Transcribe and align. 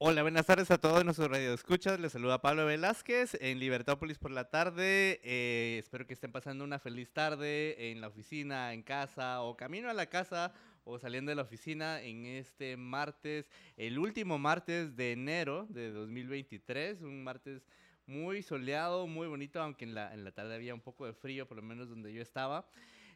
Hola, 0.00 0.22
buenas 0.22 0.46
tardes 0.46 0.70
a 0.70 0.78
todos 0.78 1.04
nuestros 1.04 1.28
radioescuchas. 1.28 1.98
Les 1.98 2.12
saluda 2.12 2.40
Pablo 2.40 2.64
Velázquez 2.64 3.36
en 3.40 3.58
Libertópolis 3.58 4.16
por 4.16 4.30
la 4.30 4.48
tarde. 4.48 5.20
Eh, 5.24 5.78
espero 5.80 6.06
que 6.06 6.14
estén 6.14 6.30
pasando 6.30 6.62
una 6.62 6.78
feliz 6.78 7.12
tarde 7.12 7.90
en 7.90 8.00
la 8.00 8.06
oficina, 8.06 8.72
en 8.72 8.84
casa 8.84 9.42
o 9.42 9.56
camino 9.56 9.90
a 9.90 9.94
la 9.94 10.06
casa 10.06 10.52
o 10.84 11.00
saliendo 11.00 11.30
de 11.30 11.34
la 11.34 11.42
oficina 11.42 12.00
en 12.00 12.26
este 12.26 12.76
martes, 12.76 13.50
el 13.76 13.98
último 13.98 14.38
martes 14.38 14.94
de 14.94 15.10
enero 15.10 15.66
de 15.68 15.90
2023, 15.90 17.02
un 17.02 17.24
martes 17.24 17.66
muy 18.06 18.42
soleado, 18.42 19.08
muy 19.08 19.26
bonito, 19.26 19.60
aunque 19.60 19.84
en 19.84 19.96
la, 19.96 20.14
en 20.14 20.22
la 20.22 20.30
tarde 20.30 20.54
había 20.54 20.74
un 20.74 20.80
poco 20.80 21.06
de 21.06 21.12
frío, 21.12 21.48
por 21.48 21.56
lo 21.56 21.64
menos 21.64 21.88
donde 21.88 22.12
yo 22.12 22.22
estaba. 22.22 22.68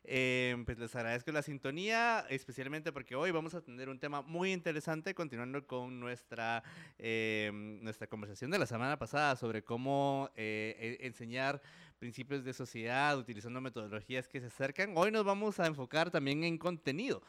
Eh, 0.05 0.61
pues 0.65 0.79
les 0.79 0.95
agradezco 0.97 1.31
la 1.31 1.43
sintonía, 1.43 2.27
especialmente 2.29 2.93
porque 2.93 3.15
hoy 3.15 3.31
vamos 3.31 3.55
a 3.55 3.61
tener 3.61 3.89
un 3.89 4.01
tema 4.01 4.23
muy 4.23 4.53
interesante, 4.53 5.15
continuando 5.15 5.65
con 5.65 6.01
nuestra, 6.01 6.65
eh, 6.99 7.51
nuestra 7.53 8.09
conversación 8.09 8.51
de 8.51 8.59
la 8.59 8.67
semana 8.67 8.99
pasada 8.99 9.37
sobre 9.37 9.63
cómo 9.63 10.31
eh, 10.35 10.99
e, 11.01 11.07
enseñar 11.07 11.63
principios 12.01 12.43
de 12.45 12.53
sociedad 12.53 13.17
utilizando 13.17 13.61
metodologías 13.61 14.27
que 14.27 14.41
se 14.41 14.47
acercan. 14.47 14.93
Hoy 14.97 15.13
nos 15.13 15.25
vamos 15.25 15.61
a 15.61 15.67
enfocar 15.67 16.11
también 16.11 16.43
en 16.43 16.59
contenido. 16.59 17.23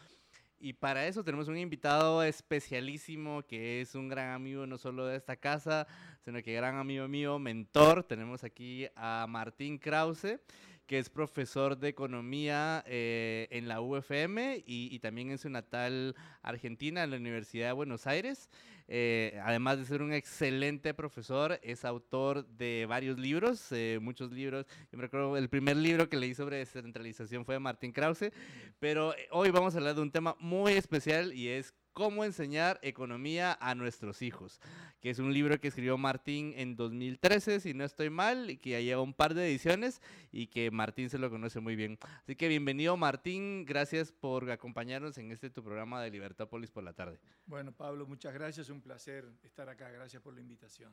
Y 0.59 0.73
para 0.73 1.05
eso 1.07 1.23
tenemos 1.23 1.49
un 1.49 1.57
invitado 1.57 2.23
especialísimo 2.23 3.43
que 3.43 3.81
es 3.81 3.95
un 3.95 4.07
gran 4.07 4.29
amigo 4.29 4.65
no 4.65 4.77
solo 4.77 5.05
de 5.05 5.17
esta 5.17 5.35
casa, 5.35 5.85
sino 6.23 6.41
que 6.41 6.53
gran 6.53 6.77
amigo 6.77 7.07
mío, 7.07 7.37
mentor. 7.37 8.03
Tenemos 8.03 8.45
aquí 8.45 8.87
a 8.95 9.25
Martín 9.27 9.77
Krause 9.77 10.39
que 10.87 10.99
es 10.99 11.09
profesor 11.09 11.77
de 11.77 11.89
economía 11.89 12.83
eh, 12.87 13.47
en 13.51 13.67
la 13.67 13.81
UFM 13.81 14.63
y, 14.65 14.99
también 14.99 15.31
en 15.31 15.37
su 15.37 15.49
natal 15.49 16.15
Argentina, 16.41 17.03
en 17.03 17.11
la 17.11 17.17
Universidad 17.17 17.67
de 17.67 17.73
Buenos 17.73 18.07
Aires. 18.07 18.49
Eh, 18.87 19.39
además 19.43 19.77
de 19.77 19.85
ser 19.85 20.01
un 20.01 20.11
excelente 20.11 20.93
profesor, 20.93 21.59
es 21.63 21.85
autor 21.85 22.45
de 22.47 22.85
varios 22.87 23.17
libros, 23.17 23.71
eh, 23.71 23.99
muchos 24.01 24.31
libros. 24.31 24.65
Yo 24.91 24.97
me 24.97 25.03
recuerdo 25.03 25.37
el 25.37 25.49
primer 25.49 25.77
libro 25.77 26.09
que 26.09 26.17
leí 26.17 26.35
sobre 26.35 26.57
descentralización 26.57 27.45
fue 27.45 27.55
de 27.55 27.59
Martín 27.59 27.93
Krause, 27.93 28.31
pero 28.79 29.15
hoy 29.31 29.51
vamos 29.51 29.73
a 29.73 29.77
hablar 29.77 29.95
de 29.95 30.01
un 30.01 30.11
tema 30.11 30.35
muy 30.39 30.73
especial 30.73 31.33
y 31.33 31.47
es 31.47 31.73
Cómo 31.93 32.25
enseñar 32.25 32.79
economía 32.81 33.55
a 33.61 33.75
nuestros 33.75 34.23
hijos, 34.23 34.59
que 34.99 35.11
es 35.11 35.19
un 35.19 35.31
libro 35.31 35.59
que 35.59 35.67
escribió 35.67 35.95
Martín 35.95 36.53
en 36.57 36.75
2013, 36.75 37.59
si 37.59 37.75
no 37.75 37.83
estoy 37.83 38.09
mal, 38.09 38.49
y 38.49 38.57
que 38.57 38.71
ya 38.71 38.79
lleva 38.79 39.03
un 39.03 39.13
par 39.13 39.35
de 39.35 39.47
ediciones 39.47 40.01
y 40.31 40.47
que 40.47 40.71
Martín 40.71 41.11
se 41.11 41.19
lo 41.19 41.29
conoce 41.29 41.59
muy 41.59 41.75
bien. 41.75 41.99
Así 42.23 42.35
que 42.35 42.47
bienvenido 42.47 42.97
Martín, 42.97 43.63
gracias 43.65 44.11
por 44.11 44.49
acompañarnos 44.49 45.19
en 45.19 45.31
este 45.31 45.51
tu 45.51 45.63
programa 45.63 46.01
de 46.01 46.09
Libertópolis 46.09 46.71
por 46.71 46.83
la 46.83 46.93
tarde. 46.93 47.19
Bueno, 47.45 47.71
Pablo, 47.71 48.07
muchas 48.07 48.33
gracias, 48.33 48.69
un 48.69 48.81
placer 48.81 49.31
estar 49.43 49.69
acá, 49.69 49.91
gracias 49.91 50.19
por 50.21 50.33
la 50.33 50.41
invitación. 50.41 50.91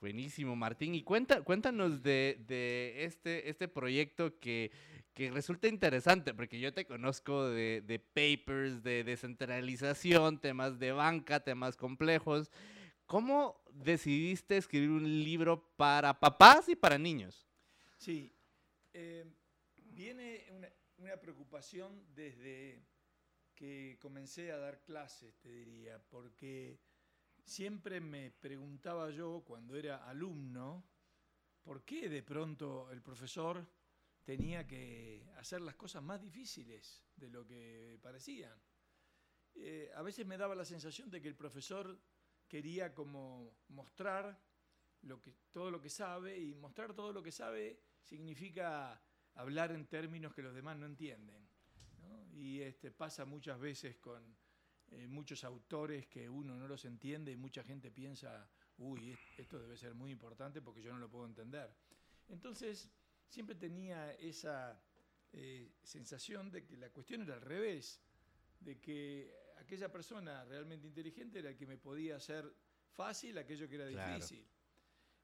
Buenísimo, 0.00 0.54
Martín. 0.56 0.94
Y 0.94 1.02
cuenta, 1.02 1.42
cuéntanos 1.42 2.02
de, 2.02 2.44
de 2.46 3.04
este, 3.04 3.48
este 3.48 3.66
proyecto 3.66 4.38
que, 4.38 4.70
que 5.16 5.30
resulta 5.30 5.66
interesante, 5.66 6.34
porque 6.34 6.60
yo 6.60 6.74
te 6.74 6.84
conozco 6.84 7.48
de, 7.48 8.02
papers, 8.12 8.82
de 8.82 9.02
descentralización, 9.02 10.38
temas 10.38 10.78
de 10.78 10.92
banca, 10.92 11.40
temas 11.40 11.74
complejos. 11.74 12.50
¿Cómo 13.06 13.62
decidiste 13.72 14.58
escribir 14.58 14.90
un 14.90 15.24
libro 15.24 15.74
para 15.78 16.20
papás 16.20 16.68
y 16.68 16.76
para 16.76 16.98
niños? 16.98 17.48
Sí, 17.96 18.30
eh, 18.92 19.24
viene 19.76 20.44
una, 20.50 20.68
una, 20.98 21.16
preocupación 21.16 22.04
desde 22.14 22.84
que 23.54 23.96
comencé 24.02 24.52
a 24.52 24.58
dar 24.58 24.82
clases, 24.82 25.34
te 25.38 25.48
diría, 25.48 25.98
porque 26.10 26.78
siempre 27.46 28.00
me 28.00 28.30
preguntaba 28.30 29.10
yo 29.10 29.42
cuando 29.46 29.76
era 29.76 30.06
alumno, 30.08 30.84
¿por 31.62 31.84
qué 31.84 32.08
de 32.08 32.22
pronto 32.22 32.90
el 32.90 33.00
profesor 33.00 33.66
tenía 34.26 34.66
que 34.66 35.24
hacer 35.36 35.60
las 35.60 35.76
cosas 35.76 36.02
más 36.02 36.20
difíciles 36.20 37.04
de 37.14 37.30
lo 37.30 37.46
que 37.46 37.96
parecían. 38.02 38.60
Eh, 39.54 39.88
a 39.94 40.02
veces 40.02 40.26
me 40.26 40.36
daba 40.36 40.56
la 40.56 40.64
sensación 40.64 41.08
de 41.08 41.22
que 41.22 41.28
el 41.28 41.36
profesor 41.36 41.96
quería 42.48 42.92
como 42.92 43.56
mostrar 43.68 44.36
todo 45.52 45.70
lo 45.70 45.80
que 45.80 45.88
sabe 45.88 46.36
y 46.36 46.54
mostrar 46.54 46.92
todo 46.92 47.12
lo 47.12 47.22
que 47.22 47.30
sabe 47.30 47.80
significa 48.02 49.00
hablar 49.34 49.70
en 49.70 49.86
términos 49.86 50.34
que 50.34 50.42
los 50.42 50.54
demás 50.54 50.76
no 50.76 50.86
entienden. 50.86 51.48
Y 52.32 52.60
este, 52.62 52.90
pasa 52.90 53.24
muchas 53.24 53.60
veces 53.60 53.96
con 53.96 54.36
eh, 54.92 55.06
muchos 55.08 55.44
autores 55.44 56.06
que 56.06 56.28
uno 56.28 56.56
no 56.56 56.68
los 56.68 56.84
entiende 56.84 57.32
y 57.32 57.36
mucha 57.36 57.62
gente 57.62 57.90
piensa, 57.90 58.48
uy, 58.78 59.16
esto 59.36 59.58
debe 59.58 59.76
ser 59.76 59.94
muy 59.94 60.10
importante 60.10 60.62
porque 60.62 60.82
yo 60.82 60.92
no 60.92 60.98
lo 60.98 61.08
puedo 61.08 61.26
entender. 61.26 61.74
Entonces, 62.28 62.90
siempre 63.28 63.56
tenía 63.56 64.12
esa 64.14 64.80
eh, 65.32 65.72
sensación 65.82 66.50
de 66.50 66.64
que 66.64 66.76
la 66.76 66.90
cuestión 66.90 67.22
era 67.22 67.34
al 67.34 67.40
revés, 67.40 68.00
de 68.60 68.80
que 68.80 69.34
aquella 69.58 69.90
persona 69.90 70.44
realmente 70.44 70.86
inteligente 70.86 71.40
era 71.40 71.50
el 71.50 71.56
que 71.56 71.66
me 71.66 71.78
podía 71.78 72.16
hacer 72.16 72.50
fácil 72.94 73.36
aquello 73.38 73.68
que 73.68 73.74
era 73.74 73.86
difícil. 73.86 74.46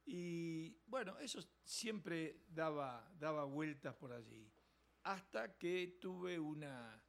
Y 0.05 0.77
bueno, 0.87 1.19
eso 1.19 1.41
siempre 1.65 2.43
daba, 2.49 3.11
daba 3.19 3.45
vueltas 3.45 3.95
por 3.95 4.13
allí, 4.13 4.51
hasta 5.05 5.57
que 5.57 5.99
tuve 6.01 6.39
una, 6.39 7.01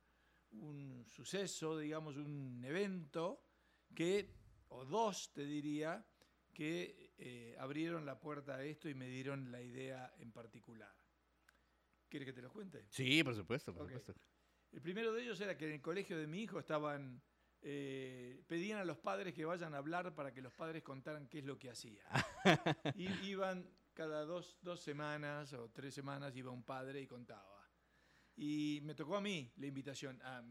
un 0.53 1.05
suceso, 1.09 1.77
digamos, 1.77 2.17
un 2.17 2.63
evento 2.63 3.43
que, 3.93 4.33
o 4.69 4.85
dos 4.85 5.31
te 5.33 5.45
diría, 5.45 6.05
que 6.53 7.13
eh, 7.17 7.55
abrieron 7.59 8.05
la 8.05 8.19
puerta 8.19 8.55
a 8.55 8.63
esto 8.63 8.87
y 8.87 8.93
me 8.93 9.07
dieron 9.07 9.51
la 9.51 9.61
idea 9.61 10.13
en 10.17 10.31
particular. 10.31 10.93
¿Quieres 12.07 12.27
que 12.27 12.33
te 12.33 12.41
lo 12.41 12.51
cuente? 12.51 12.85
Sí, 12.89 13.23
por 13.23 13.35
supuesto, 13.35 13.73
por 13.73 13.87
supuesto. 13.87 14.13
El 14.71 14.81
primero 14.81 15.13
de 15.13 15.23
ellos 15.23 15.39
era 15.41 15.57
que 15.57 15.65
en 15.65 15.73
el 15.73 15.81
colegio 15.81 16.17
de 16.17 16.27
mi 16.27 16.43
hijo 16.43 16.59
estaban, 16.59 17.21
eh, 17.61 18.43
pedían 18.47 18.79
a 18.79 18.85
los 18.85 18.97
padres 18.97 19.33
que 19.33 19.45
vayan 19.45 19.73
a 19.73 19.77
hablar 19.77 20.13
para 20.13 20.33
que 20.33 20.41
los 20.41 20.53
padres 20.53 20.83
contaran 20.83 21.27
qué 21.27 21.39
es 21.39 21.45
lo 21.45 21.57
que 21.57 21.69
hacían. 21.69 22.05
y 22.95 23.07
iban 23.25 23.67
cada 23.93 24.25
dos, 24.25 24.57
dos 24.61 24.81
semanas 24.81 25.53
o 25.53 25.69
tres 25.69 25.93
semanas, 25.93 26.35
iba 26.35 26.51
un 26.51 26.63
padre 26.63 27.01
y 27.01 27.07
contaba. 27.07 27.52
Y 28.35 28.79
me 28.83 28.95
tocó 28.95 29.17
a 29.17 29.21
mí 29.21 29.51
la 29.57 29.67
invitación 29.67 30.21
a 30.23 30.43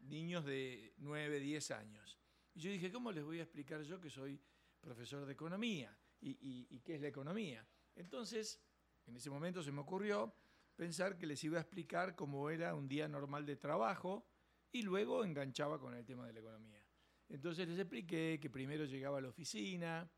niños 0.00 0.44
de 0.44 0.94
9, 0.98 1.40
10 1.40 1.70
años. 1.72 2.18
Y 2.54 2.60
yo 2.60 2.70
dije, 2.70 2.90
¿cómo 2.90 3.12
les 3.12 3.24
voy 3.24 3.40
a 3.40 3.42
explicar 3.42 3.82
yo 3.82 4.00
que 4.00 4.10
soy 4.10 4.40
profesor 4.80 5.26
de 5.26 5.32
economía. 5.32 5.96
¿Y, 6.20 6.80
qué 6.80 6.96
es 6.96 7.00
la 7.00 7.08
economía? 7.08 7.66
Entonces, 7.94 8.60
en 9.06 9.16
ese 9.16 9.30
momento 9.30 9.62
se 9.62 9.72
me 9.72 9.80
ocurrió 9.80 10.34
pensar 10.76 11.18
que 11.18 11.26
les 11.26 11.42
iba 11.44 11.58
a 11.58 11.62
explicar 11.62 12.14
cómo 12.14 12.50
era 12.50 12.74
un 12.74 12.88
día 12.88 13.08
normal 13.08 13.46
de 13.46 13.56
trabajo 13.56 14.26
y 14.70 14.82
luego 14.82 15.24
enganchaba 15.24 15.78
con 15.78 15.94
el 15.94 16.04
tema 16.04 16.26
de 16.26 16.32
la 16.32 16.40
economía. 16.40 16.84
Entonces 17.28 17.68
les 17.68 17.78
expliqué 17.78 18.38
que 18.40 18.50
primero 18.50 18.84
llegaba 18.84 19.18
a 19.18 19.20
la 19.20 19.28
oficina, 19.28 20.10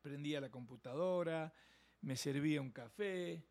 prendía 0.00 0.40
la 0.40 0.50
computadora, 0.50 1.52
me 2.02 2.16
servía 2.16 2.60
un 2.60 2.70
café, 2.70 3.44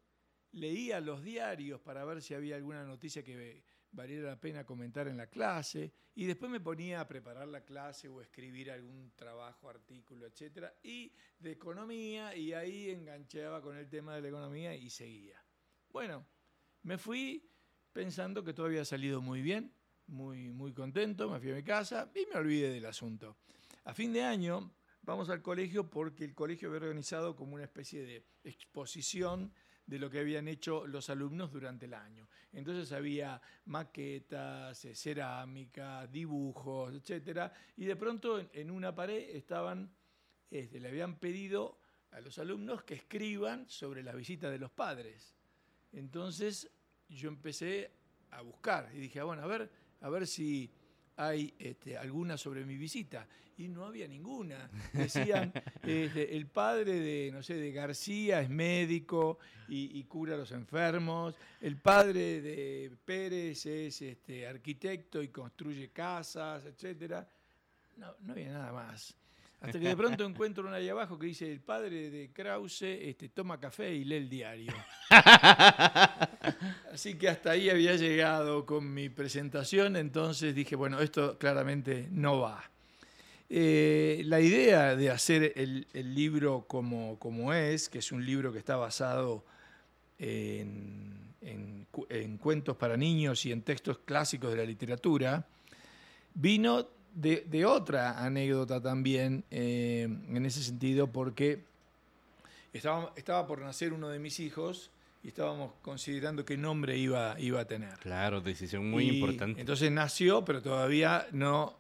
leía 0.54 1.00
los 1.02 1.24
diarios 1.24 1.82
para 1.82 2.06
ver 2.06 2.22
si 2.22 2.34
había 2.34 2.56
alguna 2.56 2.84
noticia 2.84 3.24
que 3.24 3.64
valiera 3.92 4.30
la 4.30 4.40
pena 4.40 4.66
comentar 4.66 5.08
en 5.08 5.18
la 5.18 5.28
clase 5.28 5.94
y 6.16 6.26
después 6.26 6.52
me 6.52 6.60
ponía 6.60 7.02
a 7.02 7.08
preparar 7.08 7.48
la 7.48 7.64
clase 7.64 8.08
o 8.08 8.22
escribir 8.22 8.72
algún 8.72 9.12
trabajo, 9.16 9.70
artículo, 9.70 10.26
etcétera, 10.26 10.74
y 10.84 11.12
de 11.40 11.52
economía 11.52 12.36
y 12.36 12.54
ahí 12.54 12.90
enganchaba 12.90 13.62
con 13.62 13.78
el 13.78 13.90
tema 13.90 14.16
de 14.16 14.22
la 14.22 14.28
economía 14.30 14.76
y 14.76 14.90
seguía. 14.90 15.44
Bueno, 15.90 16.26
me 16.84 16.98
fui 16.98 17.50
pensando 17.92 18.44
que 18.44 18.54
todo 18.54 18.68
había 18.68 18.86
salido 18.86 19.22
muy 19.22 19.42
bien, 19.42 19.74
muy, 20.08 20.50
muy 20.50 20.74
contento, 20.74 21.30
me 21.30 21.40
fui 21.40 21.52
a 21.52 21.56
mi 21.56 21.64
casa 21.64 22.12
y 22.14 22.26
me 22.32 22.40
olvidé 22.40 22.70
del 22.70 22.86
asunto. 22.86 23.38
A 23.86 23.94
fin 23.94 24.14
de 24.14 24.24
año 24.24 24.72
vamos 25.02 25.30
al 25.30 25.42
colegio 25.42 25.90
porque 25.90 26.24
el 26.26 26.34
colegio 26.34 26.70
había 26.70 26.82
organizado 26.82 27.36
como 27.36 27.56
una 27.56 27.64
especie 27.64 28.04
de 28.04 28.26
exposición 28.44 29.54
de 29.86 30.00
lo 30.00 30.10
que 30.10 30.20
habían 30.20 30.48
hecho 30.48 30.88
los 30.88 31.10
alumnos 31.10 31.52
durante 31.52 31.86
el 31.86 31.94
año. 31.94 32.28
Entonces 32.54 32.92
había 32.92 33.42
maquetas, 33.66 34.86
eh, 34.86 34.96
cerámica, 34.96 36.08
dibujos, 36.08 36.94
etc. 36.94 37.52
Y 37.78 37.86
de 37.86 37.96
pronto 37.96 38.40
en, 38.54 38.72
una 38.72 38.96
pared 38.96 39.36
estaban, 39.36 39.92
este, 40.50 40.80
le 40.80 40.88
habían 40.88 41.20
pedido 41.20 41.80
a 42.12 42.22
los 42.22 42.38
alumnos 42.38 42.84
que 42.84 42.94
escriban 42.94 43.68
sobre 43.68 44.04
las 44.04 44.16
visitas 44.16 44.52
de 44.52 44.60
los 44.60 44.72
padres. 44.72 45.36
Entonces 45.92 46.70
yo 47.10 47.28
empecé 47.28 47.92
a 48.32 48.42
buscar 48.42 48.90
y 48.94 49.00
dije, 49.00 49.20
ah, 49.20 49.26
bueno, 49.26 49.44
a 49.44 49.48
ver, 49.48 49.70
a 50.02 50.10
ver 50.10 50.28
si 50.28 50.72
hay 51.18 51.54
este, 51.60 51.98
alguna 51.98 52.38
sobre 52.38 52.66
mi 52.66 52.78
visita. 52.78 53.28
Y 53.58 53.68
no 53.68 53.86
había 53.86 54.08
ninguna. 54.08 54.70
Decían, 54.94 55.54
este, 55.84 56.36
el 56.36 56.48
padre 56.48 57.00
de, 57.00 57.32
no 57.32 57.44
sé, 57.44 57.56
de 57.56 57.72
García 57.72 58.42
es 58.42 58.50
médico 58.50 59.38
y, 59.68 60.04
cura 60.06 60.34
a 60.34 60.38
los 60.38 60.52
enfermos. 60.52 61.36
El 61.62 61.78
padre 61.78 62.42
de 62.42 62.92
Pérez 63.06 63.66
es 63.66 64.02
este, 64.02 64.48
arquitecto 64.48 65.22
y 65.22 65.28
construye 65.28 65.90
casas, 65.90 66.64
etc. 66.66 67.24
No, 67.98 68.16
no 68.22 68.34
había 68.34 68.54
nada 68.54 68.72
más. 68.72 69.16
Hasta 69.64 69.80
que 69.80 69.88
de 69.88 69.96
pronto 69.96 70.26
encuentro 70.26 70.68
una 70.68 70.76
ahí 70.76 70.90
abajo 70.90 71.18
que 71.18 71.28
dice, 71.28 71.50
el 71.50 71.62
padre 71.62 72.10
de 72.10 72.32
Krause 72.34 72.82
este, 72.82 73.30
toma 73.30 73.62
café 73.62 73.94
y 73.94 74.04
lee 74.04 74.18
el 74.18 74.30
diario. 74.30 74.74
Así 76.92 77.14
que 77.14 77.30
hasta 77.30 77.52
ahí 77.52 77.70
había 77.70 77.96
llegado 77.96 78.66
con 78.66 78.94
mi 78.94 79.08
presentación, 79.08 79.96
entonces 79.96 80.54
dije, 80.54 80.76
bueno, 80.76 81.00
esto 81.00 81.38
claramente 81.38 82.10
no 82.12 82.42
va. 82.42 82.62
Eh, 83.50 84.24
la 84.26 84.42
idea 84.42 84.98
de 84.98 85.10
hacer 85.10 85.54
el, 85.56 85.88
libro 86.14 86.66
como, 86.68 87.18
como, 87.18 87.54
es, 87.54 87.88
que 87.88 88.00
es 88.00 88.12
un 88.12 88.26
libro 88.26 88.52
que 88.52 88.60
está 88.60 88.76
basado 88.76 89.46
en, 90.20 91.88
cuentos 92.42 92.76
para 92.76 92.98
niños 92.98 93.46
y 93.46 93.54
en 93.54 93.62
textos 93.62 94.00
clásicos 94.00 94.52
de 94.52 94.58
la 94.58 94.66
literatura, 94.66 95.48
vino 96.34 96.86
de, 97.14 97.66
otra 97.66 98.24
anécdota 98.24 98.82
también 98.82 99.44
eh, 99.52 100.04
en 100.04 100.46
ese 100.46 100.64
sentido, 100.64 101.08
porque 101.08 101.64
estaba, 102.74 103.14
estaba 103.16 103.48
por 103.48 103.60
nacer 103.60 103.94
uno 103.94 104.10
de 104.10 104.20
mis 104.20 104.40
hijos 104.40 104.90
y 105.24 105.30
estábamos 105.30 105.72
considerando 105.82 106.44
qué 106.44 106.58
nombre 106.58 106.98
iba, 106.98 107.40
iba 107.40 107.62
a 107.62 107.66
tener. 107.66 107.98
Claro, 108.00 108.42
decisión 108.42 108.90
muy 108.90 109.10
importante. 109.10 109.60
Entonces 109.60 109.92
nació, 109.92 110.44
pero 110.44 110.62
todavía 110.62 111.28
no 111.32 111.78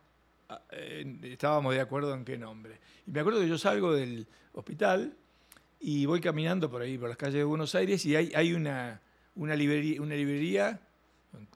eh, 0.71 1.17
estábamos 1.23 1.73
de 1.73 1.81
acuerdo 1.81 2.13
en 2.13 2.23
qué 2.23 2.37
nombre. 2.37 2.79
Y 3.05 3.11
me 3.11 3.19
acuerdo 3.19 3.41
que 3.41 3.49
yo 3.49 3.57
salgo 3.57 3.93
del 3.93 4.27
hospital 4.53 5.13
y 5.79 6.05
voy 6.05 6.21
caminando 6.21 6.69
por 6.69 6.81
ahí, 6.81 6.97
por 6.97 7.09
las 7.09 7.17
calles 7.17 7.35
de 7.35 7.43
Buenos 7.43 7.75
Aires, 7.75 8.05
y 8.05 8.15
hay, 8.15 8.31
hay 8.33 8.53
una, 8.53 9.01
una, 9.35 9.55
librería, 9.55 10.01
una 10.01 10.15
librería 10.15 10.79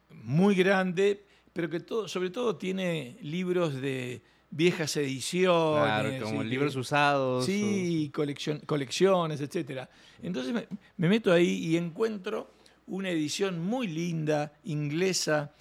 muy 0.10 0.56
grande, 0.56 1.24
pero 1.58 1.72
que 1.72 1.80
todo, 1.80 2.08
sobre 2.08 2.30
todo 2.30 2.56
tiene 2.56 3.18
libros 3.24 3.82
de 3.82 4.22
viejas 4.52 4.96
ediciones. 4.96 5.86
Claro, 5.86 6.24
como 6.24 6.44
libros 6.44 6.76
usados. 6.76 7.48
Sí, 7.48 8.12
colecciones, 8.14 9.42
etc. 9.42 9.88
Entonces 10.22 10.54
me, 10.54 11.10
meto 11.10 11.34
ahí 11.34 11.66
y 11.66 11.76
encuentro 11.76 12.52
una 12.86 13.10
edición 13.10 13.60
muy 13.60 13.88
linda, 13.88 14.54
inglesa, 14.66 15.56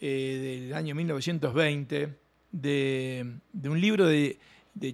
eh, 0.00 0.68
del 0.70 0.74
año 0.74 0.94
1920, 0.94 2.18
de, 2.50 3.34
un 3.64 3.78
libro 3.78 4.06
de, 4.06 4.38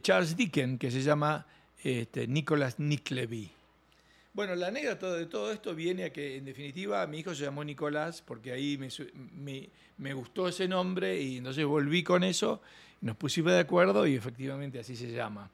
Charles 0.02 0.36
Dickens 0.36 0.80
que 0.80 0.90
se 0.90 1.02
llama 1.02 1.46
este, 1.84 2.26
Nicholas 2.26 2.80
Nickleby. 2.80 3.48
Bueno, 4.38 4.54
la 4.54 4.68
anécdota 4.68 5.14
de 5.14 5.26
todo 5.26 5.50
esto 5.50 5.74
viene 5.74 6.04
a 6.04 6.12
que, 6.12 6.36
en 6.36 6.44
definitiva, 6.44 7.04
mi 7.08 7.18
hijo 7.18 7.34
se 7.34 7.42
llamó 7.42 7.64
Nicolás 7.64 8.22
porque 8.24 8.52
ahí 8.52 8.78
me, 8.78 10.14
gustó 10.14 10.46
ese 10.46 10.68
nombre 10.68 11.20
y 11.20 11.38
entonces 11.38 11.64
volví 11.64 12.04
con 12.04 12.22
eso, 12.22 12.62
nos 13.00 13.16
pusimos 13.16 13.50
de 13.50 13.58
acuerdo 13.58 14.06
y 14.06 14.14
efectivamente 14.14 14.78
así 14.78 14.94
se 14.94 15.10
llama. 15.10 15.50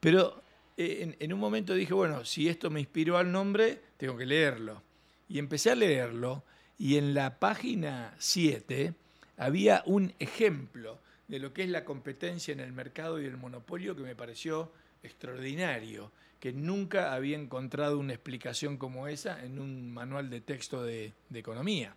Pero 0.00 0.42
eh, 0.78 1.14
en, 1.20 1.30
un 1.30 1.38
momento 1.38 1.74
dije, 1.74 1.92
bueno, 1.92 2.24
si 2.24 2.48
esto 2.48 2.70
me 2.70 2.80
inspiró 2.80 3.18
al 3.18 3.30
nombre, 3.30 3.82
tengo 3.98 4.16
que 4.16 4.24
leerlo. 4.24 4.82
Y 5.28 5.38
empecé 5.38 5.70
a 5.70 5.74
leerlo 5.74 6.42
y 6.78 6.96
en 6.96 7.12
la 7.12 7.38
página 7.38 8.14
7 8.18 8.94
había 9.36 9.82
un 9.84 10.14
ejemplo 10.18 11.00
de 11.28 11.38
lo 11.38 11.52
que 11.52 11.64
es 11.64 11.68
la 11.68 11.84
competencia 11.84 12.52
en 12.52 12.60
el 12.60 12.72
mercado 12.72 13.20
y 13.20 13.26
el 13.26 13.36
monopolio 13.36 13.94
que 13.94 14.04
me 14.04 14.16
pareció 14.16 14.72
extraordinario 15.02 16.10
que 16.42 16.52
nunca 16.52 17.14
había 17.14 17.38
encontrado 17.38 18.00
una 18.00 18.14
explicación 18.14 18.76
como 18.76 19.06
esa 19.06 19.44
en 19.44 19.60
un 19.60 19.94
manual 19.94 20.28
de 20.28 20.40
texto 20.40 20.82
de, 20.82 21.12
economía. 21.32 21.94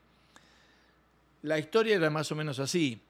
La 1.41 1.57
historia 1.57 1.95
era 1.95 2.11
más 2.11 2.31
o 2.31 2.35
menos 2.35 2.59
así. 2.59 3.01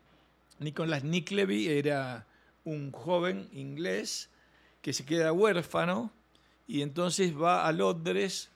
Nicholas 0.60 1.04
Nickleby 1.04 1.68
era 1.68 2.26
un 2.64 2.94
joven 2.94 3.50
inglés 3.52 4.30
que 4.82 4.94
se 4.94 5.04
queda 5.04 5.34
huérfano 5.34 6.10
y 6.70 6.82
entonces 6.82 7.38
va 7.38 7.68
a 7.68 7.72
Londres, 7.74 8.50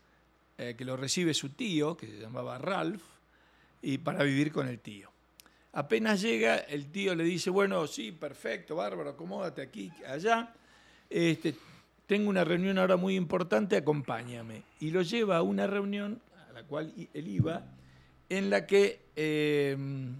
eh, 0.58 0.76
que 0.78 0.86
lo 0.86 0.96
recibe 0.96 1.34
su 1.34 1.50
tío, 1.50 1.98
que 1.98 2.08
se 2.08 2.18
llamaba 2.18 2.60
Ralph, 2.60 3.04
y 3.82 3.98
para 3.98 4.24
vivir 4.24 4.54
con 4.54 4.70
el 4.70 4.80
tío. 4.80 5.12
Apenas 5.74 6.22
llega, 6.22 6.56
el 6.56 6.90
tío 6.90 7.14
le 7.14 7.26
dice, 7.26 7.50
bueno, 7.50 7.86
sí, 7.88 8.14
perfecto, 8.14 8.78
bárbaro, 8.78 9.10
acomódate 9.10 9.62
aquí, 9.62 9.92
allá. 10.08 10.54
Este, 11.10 11.56
tengo 12.10 12.32
una 12.32 12.44
reunión 12.44 12.80
ahora 12.80 12.98
muy 12.98 13.16
importante, 13.16 13.78
acompáñame. 13.78 14.64
Y 14.80 14.90
lo 14.90 15.04
lleva 15.04 15.38
a 15.38 15.44
una 15.44 15.68
reunión 15.68 16.20
a 16.50 16.54
la 16.54 16.64
cual 16.64 16.92
él 17.14 17.28
iba, 17.28 17.64
en 18.28 18.50
la 18.50 18.66
que 18.66 19.06
em, 19.16 20.16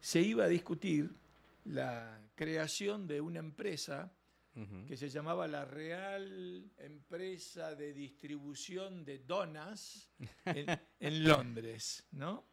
se 0.00 0.22
iba 0.22 0.44
a 0.44 0.48
discutir 0.48 1.10
la 1.66 2.18
creación 2.34 3.06
de 3.06 3.20
una 3.20 3.40
empresa 3.40 4.10
que 4.86 4.96
se 4.96 5.10
llamaba 5.10 5.46
la 5.46 5.66
Real 5.66 6.70
Empresa 6.78 7.74
de 7.74 7.92
Distribución 7.92 9.04
de 9.04 9.18
Donas 9.18 10.10
en, 10.98 11.24
Londres, 11.24 12.06
¿no? 12.12 12.46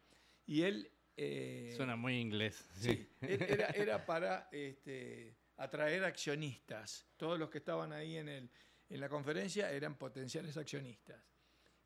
Y 0.46 0.62
él... 0.62 0.90
Eh, 1.16 1.72
Suena 1.76 1.96
muy 1.96 2.18
inglés. 2.18 2.62
Sí, 2.74 3.08
era, 3.22 3.68
era 3.74 4.06
para 4.06 4.48
este, 4.52 5.34
atraer 5.60 6.04
accionistas. 6.04 7.06
Todos 7.16 7.38
los 7.38 7.50
que 7.50 7.58
estaban 7.58 7.92
ahí 7.92 8.16
en, 8.16 8.28
el, 8.28 8.50
en 8.88 9.00
la 9.00 9.08
conferencia 9.08 9.70
eran 9.70 9.96
potenciales 9.96 10.56
accionistas. 10.56 11.22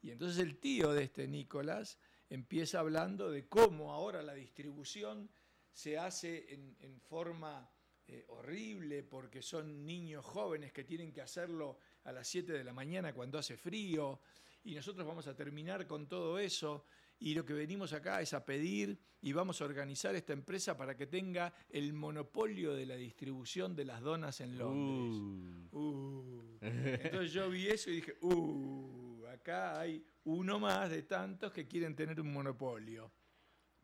Y 0.01 0.11
entonces 0.11 0.39
el 0.39 0.59
tío 0.59 0.93
de 0.93 1.05
este 1.05 1.27
Nicolás 1.27 1.99
empieza 2.31 2.79
hablando 2.79 3.31
de 3.31 3.49
cómo 3.49 3.93
ahora 3.93 4.23
la 4.23 4.35
distribución 4.35 5.29
se 5.73 5.99
hace 5.99 6.55
en, 6.55 7.01
forma 7.01 7.69
eh, 8.07 8.25
horrible 8.29 9.03
porque 9.03 9.43
son 9.43 9.85
niños 9.85 10.25
jóvenes 10.25 10.73
que 10.73 10.85
tienen 10.85 11.13
que 11.13 11.21
hacerlo 11.21 11.79
a 12.05 12.13
las 12.13 12.29
7 12.29 12.53
de 12.53 12.63
la 12.63 12.73
mañana 12.73 13.13
cuando 13.13 13.39
hace 13.39 13.57
frío 13.57 14.21
y 14.63 14.75
nosotros 14.75 15.05
vamos 15.05 15.27
a 15.27 15.35
terminar 15.35 15.87
con 15.89 16.07
todo 16.07 16.39
eso 16.39 16.87
y 17.19 17.35
lo 17.35 17.45
que 17.45 17.53
venimos 17.53 17.93
acá 17.93 18.21
es 18.21 18.35
a 18.35 18.45
pedir 18.45 18.99
y 19.21 19.33
vamos 19.33 19.61
a 19.61 19.65
organizar 19.65 20.15
esta 20.15 20.33
empresa 20.33 20.77
para 20.77 20.97
que 20.97 21.07
tenga 21.07 21.55
el 21.71 21.93
monopolio 21.93 22.75
de 22.75 22.87
la 22.87 22.97
distribución 22.97 23.75
de 23.75 23.85
las 23.85 24.01
donas 24.01 24.41
en 24.41 24.59
Londres. 24.59 25.71
Uh. 25.73 25.79
Uh. 25.79 26.59
Entonces 26.61 27.33
yo 27.33 27.49
vi 27.49 27.69
eso 27.69 27.91
y 27.91 27.97
dije, 27.97 28.17
uh, 28.21 29.25
acá 29.33 29.81
hay 29.81 30.05
uno 30.25 30.59
más 30.59 30.91
de 30.91 31.03
tantos 31.03 31.53
que 31.53 31.67
quieren 31.67 31.95
tener 31.95 32.21
un 32.21 32.33
monopolio. 32.33 33.11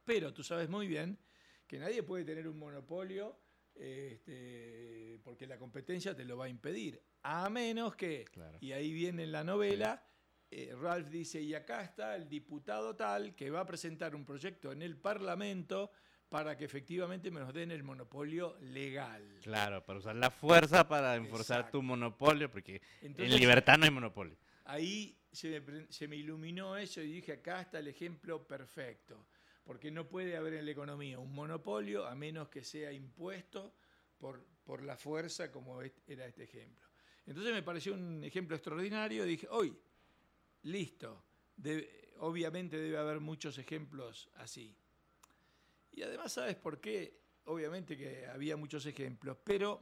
Pero 0.05 0.35
tú 0.35 0.43
sabes 0.43 0.69
muy 0.69 0.87
bien 0.87 1.19
que 1.67 1.79
nadie 1.79 2.03
puede 2.03 2.25
tener 2.25 2.49
un 2.49 2.59
monopolio 2.59 3.39
este, 3.75 5.19
porque 5.23 5.47
la 5.47 5.57
competencia 5.57 6.15
te 6.15 6.25
lo 6.25 6.37
va 6.37 6.47
a 6.47 6.49
impedir. 6.49 7.03
A 7.23 7.49
menos 7.49 7.97
que, 7.97 8.27
y 8.61 8.73
ahí 8.73 8.93
viene 8.93 9.25
en 9.25 9.33
la 9.33 9.45
novela, 9.45 10.03
eh, 10.51 10.75
Ralph 10.75 11.09
dice, 11.09 11.41
y 11.41 11.55
acá 11.55 11.83
está 11.83 12.17
el 12.17 12.29
diputado 12.29 12.97
tal 12.97 13.35
que 13.37 13.51
va 13.51 13.61
a 13.61 13.67
presentar 13.67 14.17
un 14.17 14.25
proyecto 14.25 14.73
en 14.73 14.83
el 14.83 14.97
Parlamento 14.97 15.93
para 16.29 16.57
que 16.57 16.65
efectivamente 16.65 17.31
me 17.31 17.41
nos 17.41 17.53
den 17.53 17.71
el 17.71 17.83
monopolio 17.83 18.57
legal. 18.61 19.39
Claro, 19.43 19.85
para 19.85 19.99
usar 19.99 20.17
la 20.17 20.31
fuerza 20.31 20.89
para 20.89 21.17
enforzar 21.17 21.71
tu 21.71 21.83
monopolio, 21.83 22.51
porque 22.51 22.81
en 23.03 23.31
libertad 23.37 23.79
no 23.79 23.85
hay 23.85 23.91
monopolio. 23.91 24.37
Ahí 24.65 25.17
se 25.33 26.09
me, 26.09 26.17
iluminó 26.17 26.77
eso 26.77 27.01
y 27.01 27.11
dije, 27.13 27.33
acá 27.33 27.61
está 27.61 27.79
el 27.79 27.89
ejemplo 27.89 28.47
perfecto, 28.47 29.27
porque 29.65 29.91
no 29.91 30.09
puede 30.09 30.37
haber 30.37 30.55
en 30.55 30.65
la 30.65 30.71
economía 30.71 31.19
un 31.19 31.33
monopolio 31.33 32.07
a 32.07 32.15
menos 32.15 32.49
que 32.49 32.65
sea 32.65 32.93
impuesto 32.93 33.75
por, 34.19 34.45
por 34.65 34.83
la 34.83 34.97
fuerza 34.97 35.51
como 35.51 35.81
era 35.83 36.27
este 36.27 36.45
ejemplo. 36.45 36.89
Entonces 37.27 37.53
me 37.53 37.63
pareció 37.63 37.95
un 37.95 38.23
ejemplo 38.25 38.57
extraordinario, 38.57 39.25
dije, 39.25 39.47
hoy 39.51 39.77
Listo. 40.63 41.25
obviamente 42.19 42.77
debe 42.77 42.99
haber 42.99 43.21
muchos 43.21 43.59
ejemplos 43.59 44.31
así. 44.37 44.77
Y 45.93 46.03
además, 46.03 46.33
¿sabes 46.33 46.57
por 46.57 46.81
qué? 46.81 47.21
Obviamente 47.45 47.97
que 47.97 48.27
había 48.27 48.57
muchos 48.57 48.87
ejemplos, 48.87 49.37
pero 49.43 49.81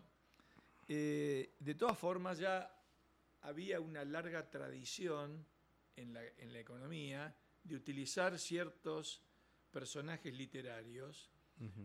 eh, 0.87 1.55
de 1.59 1.75
todas 1.75 1.99
formas 1.99 2.39
ya 2.39 2.75
había 3.43 3.81
una 3.81 4.05
larga 4.05 4.49
tradición 4.51 5.47
en 5.97 6.15
la, 6.15 6.23
en 6.39 6.53
la 6.53 6.61
economía 6.61 7.37
de 7.63 7.77
utilizar 7.77 8.39
ciertos 8.39 9.23
personajes 9.71 10.35
literarios. 10.35 11.31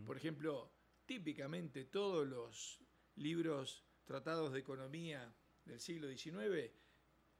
Por 0.06 0.16
ejemplo, 0.16 0.70
típicamente 1.04 1.84
todos 1.84 2.26
los 2.26 2.80
libros 3.16 3.84
tratados 4.04 4.52
de 4.52 4.60
economía 4.60 5.34
del 5.64 5.80
siglo 5.80 6.08
XIX 6.08 6.70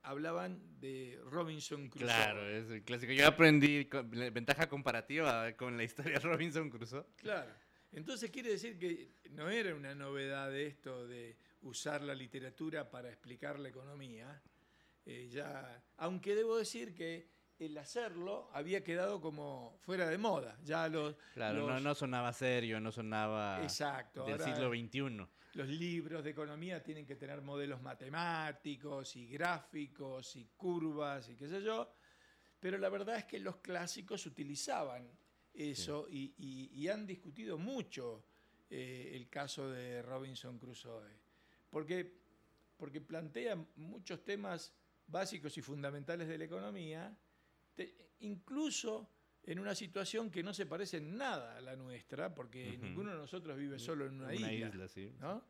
hablaban 0.04 0.60
de 0.80 1.18
Robinson 1.24 1.88
Crusoe. 1.88 2.06
Claro, 2.06 2.48
es 2.48 2.70
el 2.70 2.82
clásico. 2.84 3.12
Yo 3.12 3.26
aprendí 3.26 3.88
la 4.12 4.30
ventaja 4.30 4.68
comparativa 4.68 5.52
con 5.56 5.76
la 5.76 5.84
historia 5.84 6.14
de 6.14 6.20
Robinson 6.20 6.70
Crusoe. 6.70 7.06
Claro. 7.16 7.50
Entonces 7.90 8.30
quiere 8.30 8.50
decir 8.50 8.78
que 8.78 9.12
no 9.30 9.48
era 9.48 9.74
una 9.74 9.94
novedad 9.94 10.54
esto 10.56 11.06
de 11.06 11.36
usar 11.62 12.02
la 12.02 12.14
literatura 12.14 12.90
para 12.90 13.08
explicar 13.08 13.58
la 13.58 13.68
economía. 13.68 14.42
Eh, 15.06 15.28
ya, 15.30 15.82
aunque 15.96 16.34
debo 16.34 16.56
decir 16.56 16.94
que 16.94 17.33
el 17.58 17.76
hacerlo 17.78 18.48
había 18.52 18.82
quedado 18.82 19.20
como 19.20 19.76
fuera 19.80 20.08
de 20.08 20.18
moda. 20.18 20.58
Ya 20.64 20.88
los, 20.88 21.14
Claro, 21.34 21.60
no, 21.60 21.68
los- 21.74 21.82
no 21.82 21.94
sonaba 21.94 22.32
serio, 22.32 22.80
no 22.80 22.90
sonaba 22.92 23.62
exacto. 23.62 24.24
del 24.24 24.40
siglo 24.40 24.70
XXI. 24.70 25.26
Los 25.54 25.68
libros 25.68 26.24
de 26.24 26.30
economía 26.30 26.82
tienen 26.82 27.06
que 27.06 27.14
tener 27.14 27.40
modelos 27.40 27.80
matemáticos 27.80 29.14
y 29.16 29.28
gráficos 29.28 30.34
y 30.36 30.46
curvas 30.56 31.28
y 31.28 31.36
qué 31.36 31.48
sé 31.48 31.62
yo. 31.62 31.92
Pero 32.58 32.78
la 32.78 32.88
verdad 32.88 33.16
es 33.18 33.24
que 33.24 33.38
los 33.38 33.56
clásicos 33.58 34.26
utilizaban 34.26 35.08
eso 35.52 36.06
y, 36.10 36.34
y- 36.38 36.70
y 36.72 36.88
han 36.88 37.06
discutido 37.06 37.56
mucho 37.58 38.24
eh, 38.70 39.12
el 39.14 39.28
caso 39.28 39.70
de 39.70 40.02
Robinson 40.02 40.58
Crusoe. 40.58 41.20
Porque, 41.70 42.18
porque 42.76 43.00
plantea 43.00 43.54
muchos 43.76 44.24
temas 44.24 44.74
básicos 45.06 45.56
y 45.58 45.62
fundamentales 45.62 46.26
de 46.26 46.38
la 46.38 46.44
economía, 46.44 47.16
te- 47.74 48.12
incluso 48.20 49.10
en 49.44 49.58
una 49.58 49.74
situación 49.74 50.30
que 50.30 50.42
no 50.42 50.54
se 50.54 50.66
parece 50.66 50.96
en 50.98 51.16
nada 51.16 51.56
a 51.56 51.60
la 51.60 51.76
nuestra, 51.76 52.34
porque 52.34 52.78
ninguno 52.78 53.10
de 53.12 53.18
nosotros 53.18 53.56
vive 53.58 53.78
solo 53.78 54.06
en 54.06 54.14
una, 54.20 54.34
isla. 54.34 54.88
sí. 54.88 55.12
¿no? 55.20 55.44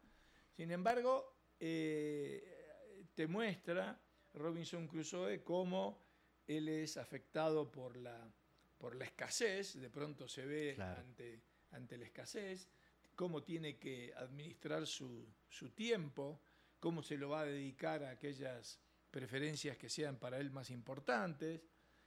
Sin 0.57 0.71
embargo, 0.73 1.37
eh, 1.61 3.07
te 3.14 3.26
muestra 3.26 4.00
Robinson 4.35 4.88
Crusoe 4.88 5.43
cómo 5.45 6.02
él 6.47 6.69
es 6.69 6.97
afectado 6.97 7.71
por 7.71 7.97
la, 7.97 8.33
por 8.78 8.97
la 8.97 9.04
escasez, 9.04 9.81
de 9.81 9.90
pronto 9.90 10.26
se 10.28 10.45
ve 10.45 10.73
Claro. 10.75 11.00
ante, 11.00 11.40
ante 11.71 11.97
la 11.97 12.04
escasez, 12.07 12.69
cómo 13.14 13.43
tiene 13.45 13.78
que 13.78 14.12
administrar 14.16 14.87
su, 14.87 15.26
su 15.49 15.71
tiempo, 15.71 16.40
cómo 16.81 17.02
se 17.02 17.16
lo 17.16 17.31
va 17.31 17.43
a 17.43 17.45
dedicar 17.47 18.02
a 18.02 18.11
aquellas 18.11 18.81
preferencias 19.11 19.76
que 19.78 19.88
sean 19.88 20.16
para 20.19 20.38
él 20.40 20.50
más 20.50 20.71
importantes. 20.71 21.61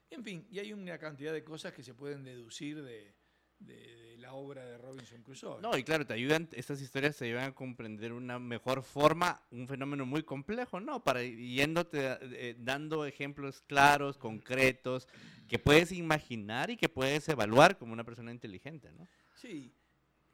En 0.09 0.23
fin, 0.23 0.47
y 0.49 0.59
hay 0.59 0.73
una 0.73 0.97
cantidad 0.97 1.33
de 1.33 1.43
cosas 1.43 1.73
que 1.73 1.83
se 1.83 1.93
pueden 1.93 2.23
deducir 2.23 2.81
de, 2.81 3.13
de- 3.59 3.97
de 3.97 4.17
la 4.17 4.33
obra 4.33 4.65
de 4.65 4.77
Robinson 4.77 5.21
Crusoe. 5.21 5.61
No, 5.61 5.77
y 5.77 5.83
claro, 5.83 6.05
te 6.05 6.13
ayudan, 6.13 6.49
estas 6.53 6.81
historias 6.81 7.17
te 7.17 7.25
ayudan 7.25 7.45
a 7.49 7.55
comprender 7.55 8.13
una 8.13 8.39
mejor 8.39 8.83
forma, 8.83 9.41
un 9.51 9.67
fenómeno 9.67 10.05
muy 10.05 10.23
complejo, 10.23 10.79
¿no? 10.79 11.03
Para 11.03 11.23
yéndote, 11.23 12.17
eh, 12.21 12.55
dando 12.57 13.05
ejemplos 13.05 13.61
claros, 13.61 14.17
concretos, 14.17 15.07
que 15.47 15.59
puedes 15.59 15.91
imaginar 15.91 16.69
y 16.69 16.77
que 16.77 16.89
puedes 16.89 17.27
evaluar 17.29 17.77
como 17.77 17.93
una 17.93 18.03
persona 18.03 18.31
inteligente, 18.31 18.91
¿no? 18.91 19.07
Sí, 19.35 19.73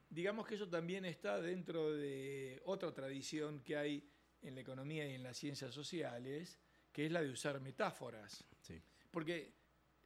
digamos 0.09 0.47
que 0.47 0.55
eso 0.55 0.69
también 0.69 1.03
está 1.05 1.41
dentro 1.41 1.91
de 1.91 2.61
otra 2.65 2.93
tradición 2.93 3.59
que 3.61 3.75
hay 3.75 4.09
en 4.41 4.55
la 4.55 4.61
economía 4.61 5.07
y 5.07 5.13
en 5.15 5.23
las 5.23 5.37
ciencias 5.37 5.73
sociales, 5.73 6.59
que 6.91 7.05
es 7.05 7.11
la 7.11 7.21
de 7.21 7.29
usar 7.31 7.59
metáforas. 7.59 8.45
Sí. 8.61 8.81
Porque, 9.11 9.53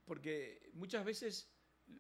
porque 0.08 0.70
muchas 0.74 1.04
veces 1.04 1.52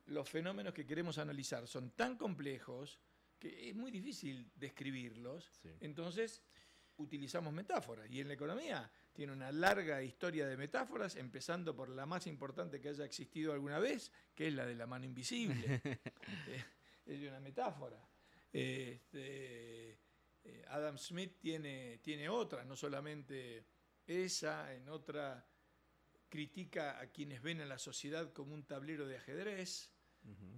los 0.06 0.30
fenómenos 0.30 0.74
que 0.74 0.86
queremos 0.86 1.18
analizar 1.18 1.68
son 1.68 1.92
tan 1.92 2.18
complejos 2.18 3.00
que 3.38 3.70
es 3.70 3.76
muy 3.76 3.92
difícil 3.92 4.50
describirlos. 4.56 5.52
Sí. 5.62 5.70
Entonces, 5.82 6.42
utilizamos 6.96 7.54
metáforas. 7.54 8.10
Y 8.10 8.22
en 8.22 8.30
la 8.30 8.34
economía 8.34 8.90
tiene 9.14 9.34
una 9.34 9.52
larga 9.52 10.02
historia 10.02 10.48
de 10.48 10.56
metáforas, 10.58 11.16
empezando 11.18 11.76
por 11.76 11.90
la 11.90 12.06
más 12.06 12.28
importante 12.28 12.80
que 12.80 12.90
haya 12.90 13.06
existido 13.06 13.54
alguna 13.54 13.78
vez, 13.78 14.12
que 14.34 14.48
es 14.48 14.54
la 14.54 14.66
de 14.66 14.76
la 14.76 14.88
mano 14.88 15.06
invisible. 15.06 15.82
Eh, 16.48 16.64
es 17.06 17.30
una 17.30 17.40
metáfora. 17.40 17.98
Este, 18.52 19.92
eh, 20.44 20.66
Adam 20.70 20.98
Smith 20.98 21.38
tiene, 21.40 22.00
tiene 22.00 22.28
otra, 22.28 22.66
no 22.66 22.76
solamente 22.76 23.66
esa, 24.06 24.74
en 24.74 24.90
otra 24.90 25.46
critica 26.30 27.00
a 27.00 27.08
quienes 27.08 27.42
ven 27.42 27.62
a 27.62 27.66
la 27.66 27.78
sociedad 27.78 28.32
como 28.34 28.54
un 28.54 28.64
tablero 28.66 29.08
de 29.08 29.18
ajedrez, 29.18 29.92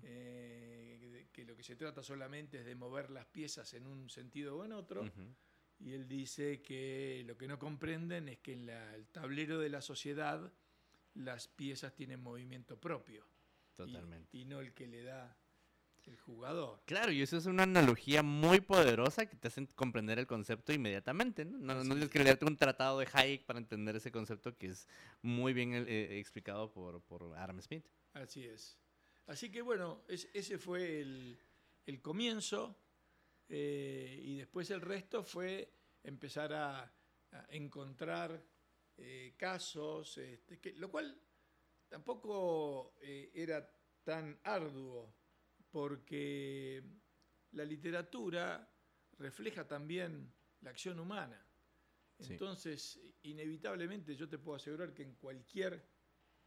eh, 0.04 1.28
que 1.32 1.46
lo 1.46 1.56
que 1.56 1.64
se 1.64 1.76
trata 1.76 2.02
solamente 2.04 2.60
es 2.60 2.66
de 2.66 2.76
mover 2.76 3.10
las 3.12 3.26
piezas 3.28 3.74
en 3.74 3.86
un 3.86 4.10
sentido 4.10 4.58
o 4.58 4.66
en 4.66 4.72
otro. 4.74 5.04
Y 5.80 5.94
él 5.94 6.08
dice 6.08 6.62
que 6.62 7.24
lo 7.26 7.38
que 7.38 7.48
no 7.48 7.58
comprenden 7.60 8.28
es 8.30 8.40
que 8.40 8.54
en 8.54 8.66
la- 8.66 8.94
el 8.96 9.08
tablero 9.08 9.60
de 9.60 9.70
la 9.70 9.82
sociedad 9.82 10.52
las 11.14 11.48
piezas 11.48 11.94
tienen 11.96 12.20
movimiento 12.22 12.80
propio. 12.80 13.26
y- 13.26 13.76
Totalmente. 13.76 14.36
Y, 14.38 14.44
no 14.46 14.60
el 14.60 14.74
que 14.74 14.88
le 14.88 15.04
da 15.04 15.38
el 16.06 16.18
jugador. 16.18 16.82
Claro, 16.86 17.12
y 17.12 17.22
eso 17.22 17.38
es 17.38 17.46
una 17.46 17.64
analogía 17.64 18.24
muy 18.24 18.62
poderosa 18.62 19.26
que 19.28 19.36
te 19.36 19.48
hacen 19.48 19.68
comprender 19.76 20.18
el 20.20 20.28
concepto 20.28 20.74
inmediatamente, 20.74 21.46
¿no? 21.46 21.58
No, 21.60 21.76
no 21.76 21.84
tienes 21.84 22.04
es. 22.06 22.10
que 22.10 22.24
leerte 22.24 22.46
un 22.46 22.58
tratado 22.58 23.00
de 23.00 23.08
Hayek 23.12 23.46
para 23.46 23.60
entender 23.60 23.96
ese 23.96 24.12
concepto 24.12 24.58
que 24.58 24.68
es 24.68 24.88
muy 25.22 25.54
bien 25.54 25.74
eh, 25.74 26.18
explicado 26.20 26.72
por, 26.72 27.02
por 27.02 27.36
Adam 27.38 27.62
Smith. 27.62 27.86
Así 28.14 28.46
es. 28.46 28.78
Así 29.28 29.52
que 29.52 29.62
bueno, 29.62 30.04
es- 30.08 30.28
ese 30.34 30.58
fue 30.58 31.02
el, 31.02 31.40
el 31.86 32.02
comienzo 32.02 32.76
eh, 33.48 34.20
y 34.24 34.38
después 34.38 34.70
el 34.72 34.82
resto 34.82 35.24
fue 35.24 35.72
empezar 36.04 36.54
a, 36.54 36.80
a 37.32 37.46
encontrar 37.50 38.44
eh, 38.98 39.36
casos, 39.38 40.18
este, 40.18 40.60
que, 40.60 40.74
lo 40.74 40.90
cual 40.90 41.16
tampoco 41.88 42.96
eh, 43.02 43.32
era 43.34 43.70
tan 44.04 44.40
arduo, 44.44 45.14
porque 45.72 46.84
la 47.52 47.66
literatura 47.66 48.70
refleja 49.18 49.68
también 49.68 50.32
la 50.62 50.70
acción 50.70 51.00
humana. 51.00 51.46
Sí. 52.20 52.34
Entonces, 52.34 53.00
inevitablemente 53.24 54.16
yo 54.16 54.28
te 54.28 54.38
puedo 54.38 54.58
asegurar 54.58 54.94
que 54.94 55.04
en 55.04 55.16
cualquier, 55.16 55.86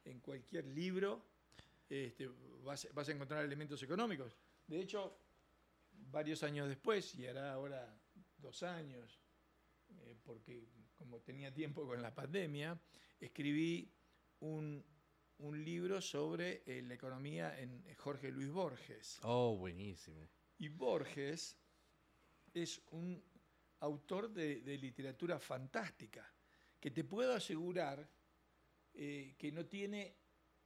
en 0.04 0.20
cualquier 0.20 0.66
libro 0.66 1.24
este, 1.88 2.28
vas, 2.62 2.88
vas 2.94 3.08
a 3.08 3.12
encontrar 3.12 3.44
elementos 3.44 3.82
económicos. 3.82 4.36
De 4.66 4.80
hecho, 4.80 5.18
varios 6.10 6.42
años 6.42 6.68
después, 6.68 7.14
y 7.16 7.26
hará 7.26 7.52
ahora 7.52 7.94
dos 8.38 8.62
años, 8.62 9.20
eh, 10.00 10.16
porque 10.22 10.68
como 10.96 11.20
tenía 11.20 11.52
tiempo 11.52 11.86
con 11.86 12.00
la 12.00 12.14
pandemia, 12.14 12.80
escribí 13.20 13.92
un, 14.40 14.84
un 15.48 15.64
libro 15.64 16.00
sobre 16.00 16.62
eh, 16.66 16.82
la 16.82 16.94
economía 16.94 17.58
en 17.60 17.82
Jorge 17.96 18.30
Luis 18.30 18.50
Borges. 18.50 19.18
Oh, 19.22 19.56
buenísimo. 19.56 20.28
Y 20.58 20.68
Borges 20.68 21.58
es 22.52 22.82
un 22.90 23.22
autor 23.80 24.30
de, 24.32 24.60
de 24.62 24.78
literatura 24.78 25.38
fantástica, 25.38 26.32
que 26.78 26.90
te 26.90 27.04
puedo 27.04 27.34
asegurar 27.34 28.08
eh, 28.94 29.34
que 29.38 29.50
no 29.50 29.66
tiene 29.66 30.16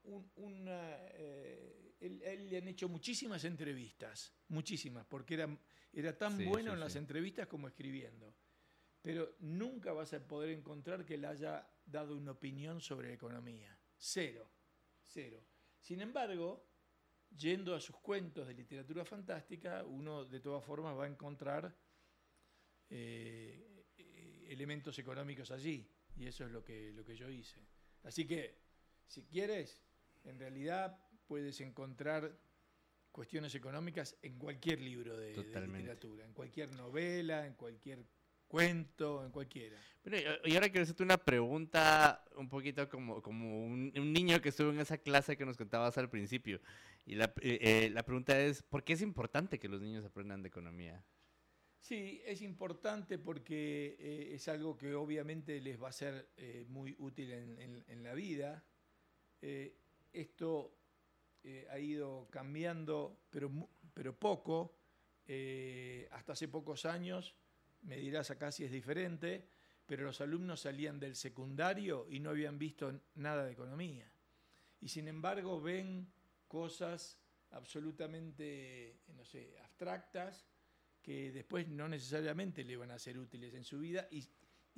un- 0.04 0.30
una... 0.37 0.97
eh, 1.12 1.95
él, 2.00 2.49
le 2.50 2.59
han 2.59 2.68
hecho 2.68 2.88
muchísimas 2.88 3.45
entrevistas, 3.45 4.35
muchísimas, 4.49 5.06
porque 5.06 5.35
era, 5.35 5.59
era 5.92 6.16
tan 6.16 6.37
Sí, 6.37 6.45
bueno 6.45 6.71
sí, 6.71 6.75
en 6.75 6.80
las 6.80 6.92
sí. 6.92 6.99
entrevistas 6.99 7.47
como 7.47 7.68
escribiendo. 7.68 8.35
Pero 9.00 9.37
nunca 9.40 9.92
vas 9.92 10.12
a 10.12 10.26
poder 10.26 10.50
encontrar 10.50 11.04
que 11.06 11.14
él 11.14 11.25
haya 11.25 11.66
dado 11.85 12.16
una 12.16 12.33
opinión 12.33 12.80
sobre 12.80 13.12
economía. 13.12 13.78
Cero, 13.97 14.50
cero. 15.07 15.43
Sin 15.81 16.01
embargo, 16.01 16.69
yendo 17.37 17.75
a 17.75 17.81
sus 17.81 17.97
cuentos 17.97 18.47
de 18.47 18.55
literatura 18.55 19.05
fantástica, 19.05 19.85
uno 19.85 20.25
de 20.25 20.41
todas 20.41 20.65
formas 20.65 20.97
va 20.97 21.05
a 21.05 21.09
encontrar 21.09 21.77
eh, 22.89 23.85
elementos 24.49 24.99
económicos 24.99 25.51
allí. 25.51 25.91
Y 26.17 26.27
eso 26.27 26.45
es 26.45 26.51
lo 26.51 26.65
que, 26.65 26.93
lo 26.93 27.05
que 27.05 27.17
yo 27.17 27.29
hice. 27.29 27.67
Así 28.03 28.27
que, 28.27 28.63
si 29.07 29.25
quieres, 29.25 29.83
en 30.25 30.39
realidad 30.39 30.99
puedes 31.27 31.61
encontrar 31.61 32.39
cuestiones 33.13 33.55
económicas 33.55 34.17
en 34.23 34.39
cualquier 34.39 34.81
libro 34.81 35.17
de, 35.17 35.37
literatura, 35.37 36.25
en 36.25 36.33
cualquier 36.33 36.75
novela, 36.75 37.47
en 37.47 37.55
cualquier 37.55 38.07
cuento, 38.49 39.25
en 39.25 39.31
cualquiera. 39.31 39.76
Pero, 40.03 40.19
y- 40.45 40.55
ahora 40.55 40.69
quiero 40.69 40.83
hacerte 40.85 41.03
una 41.03 41.19
pregunta 41.19 42.25
un 42.37 42.49
poquito 42.49 42.88
como, 42.88 43.21
como 43.23 43.65
un, 43.67 43.93
un 43.97 44.12
niño 44.12 44.41
que 44.41 44.50
estuvo 44.50 44.71
en 44.71 44.81
esa 44.81 44.99
clase 44.99 45.37
que 45.37 45.45
nos 45.45 45.57
contabas 45.57 45.99
al 45.99 46.09
principio. 46.09 46.61
Y 47.05 47.15
la, 47.17 47.26
eh, 47.41 47.59
eh, 47.61 47.91
la 47.93 48.05
pregunta 48.05 48.41
es, 48.41 48.62
¿por 48.62 48.85
qué 48.85 48.93
es 48.95 49.03
importante 49.03 49.59
que 49.59 49.69
los 49.69 49.81
niños 49.83 50.05
aprendan 50.05 50.43
de 50.43 50.49
economía? 50.49 51.05
Sí, 51.79 52.21
es 52.25 52.43
importante 52.43 53.19
porque 53.19 53.97
eh, 53.99 54.31
es 54.35 54.49
algo 54.49 54.76
que 54.76 54.95
obviamente 54.95 55.61
les 55.61 55.81
va 55.81 55.88
a 55.88 55.93
ser 55.93 56.31
eh, 56.37 56.65
muy 56.69 56.97
útil 56.99 57.33
en, 57.33 57.59
en- 57.61 57.85
en 57.87 58.03
la 58.03 58.15
vida. 58.15 58.65
Eh, 59.43 59.76
esto 60.12 60.73
eh, 61.45 61.67
ha 61.71 61.79
ido 61.79 62.29
cambiando, 62.31 63.21
pero, 63.31 63.50
pero 63.95 64.15
poco. 64.19 64.73
Hasta 66.12 66.33
hace 66.35 66.47
pocos 66.47 66.87
años, 66.87 67.35
me 67.87 67.97
dirás 67.97 68.31
acá 68.31 68.52
si 68.52 68.64
es 68.64 68.71
diferente, 68.71 69.47
pero 69.87 70.05
los 70.05 70.21
alumnos 70.21 70.61
salían 70.61 70.99
del 70.99 71.14
secundario 71.14 72.07
y 72.11 72.19
no 72.21 72.31
habían 72.31 72.59
visto 72.59 73.00
nada 73.14 73.45
de 73.45 73.52
economía. 73.52 74.11
Y 74.81 74.88
sin 74.88 75.09
embargo 75.09 75.61
ven 75.61 76.09
cosas 76.49 77.19
absolutamente, 77.52 78.99
no 79.14 79.25
sé, 79.25 79.57
abstractas 79.62 80.45
que 81.00 81.31
después 81.31 81.69
no 81.69 81.88
necesariamente 81.88 82.64
le 82.64 82.76
van 82.76 82.90
a 82.90 82.99
ser 82.99 83.19
útiles 83.19 83.55
en 83.55 83.64
su 83.64 83.78
vida 83.78 84.09
y, 84.11 84.28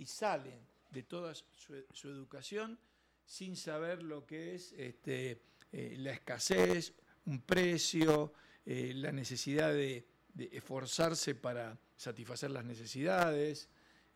salen 0.04 0.60
de 0.90 1.02
toda 1.02 1.34
su, 1.34 2.08
educación 2.08 2.78
sin 3.24 3.56
saber 3.56 4.02
lo 4.02 4.24
que 4.24 4.54
es 4.54 4.72
este, 4.74 5.42
eh, 5.72 5.96
la 5.98 6.12
escasez, 6.12 6.94
un 7.26 7.40
precio, 7.42 8.32
eh, 8.64 8.92
la 8.94 9.10
necesidad 9.10 9.72
de, 9.72 10.06
esforzarse 10.52 11.34
para 11.34 11.78
satisfacer 11.96 12.50
las 12.50 12.64
necesidades, 12.64 13.68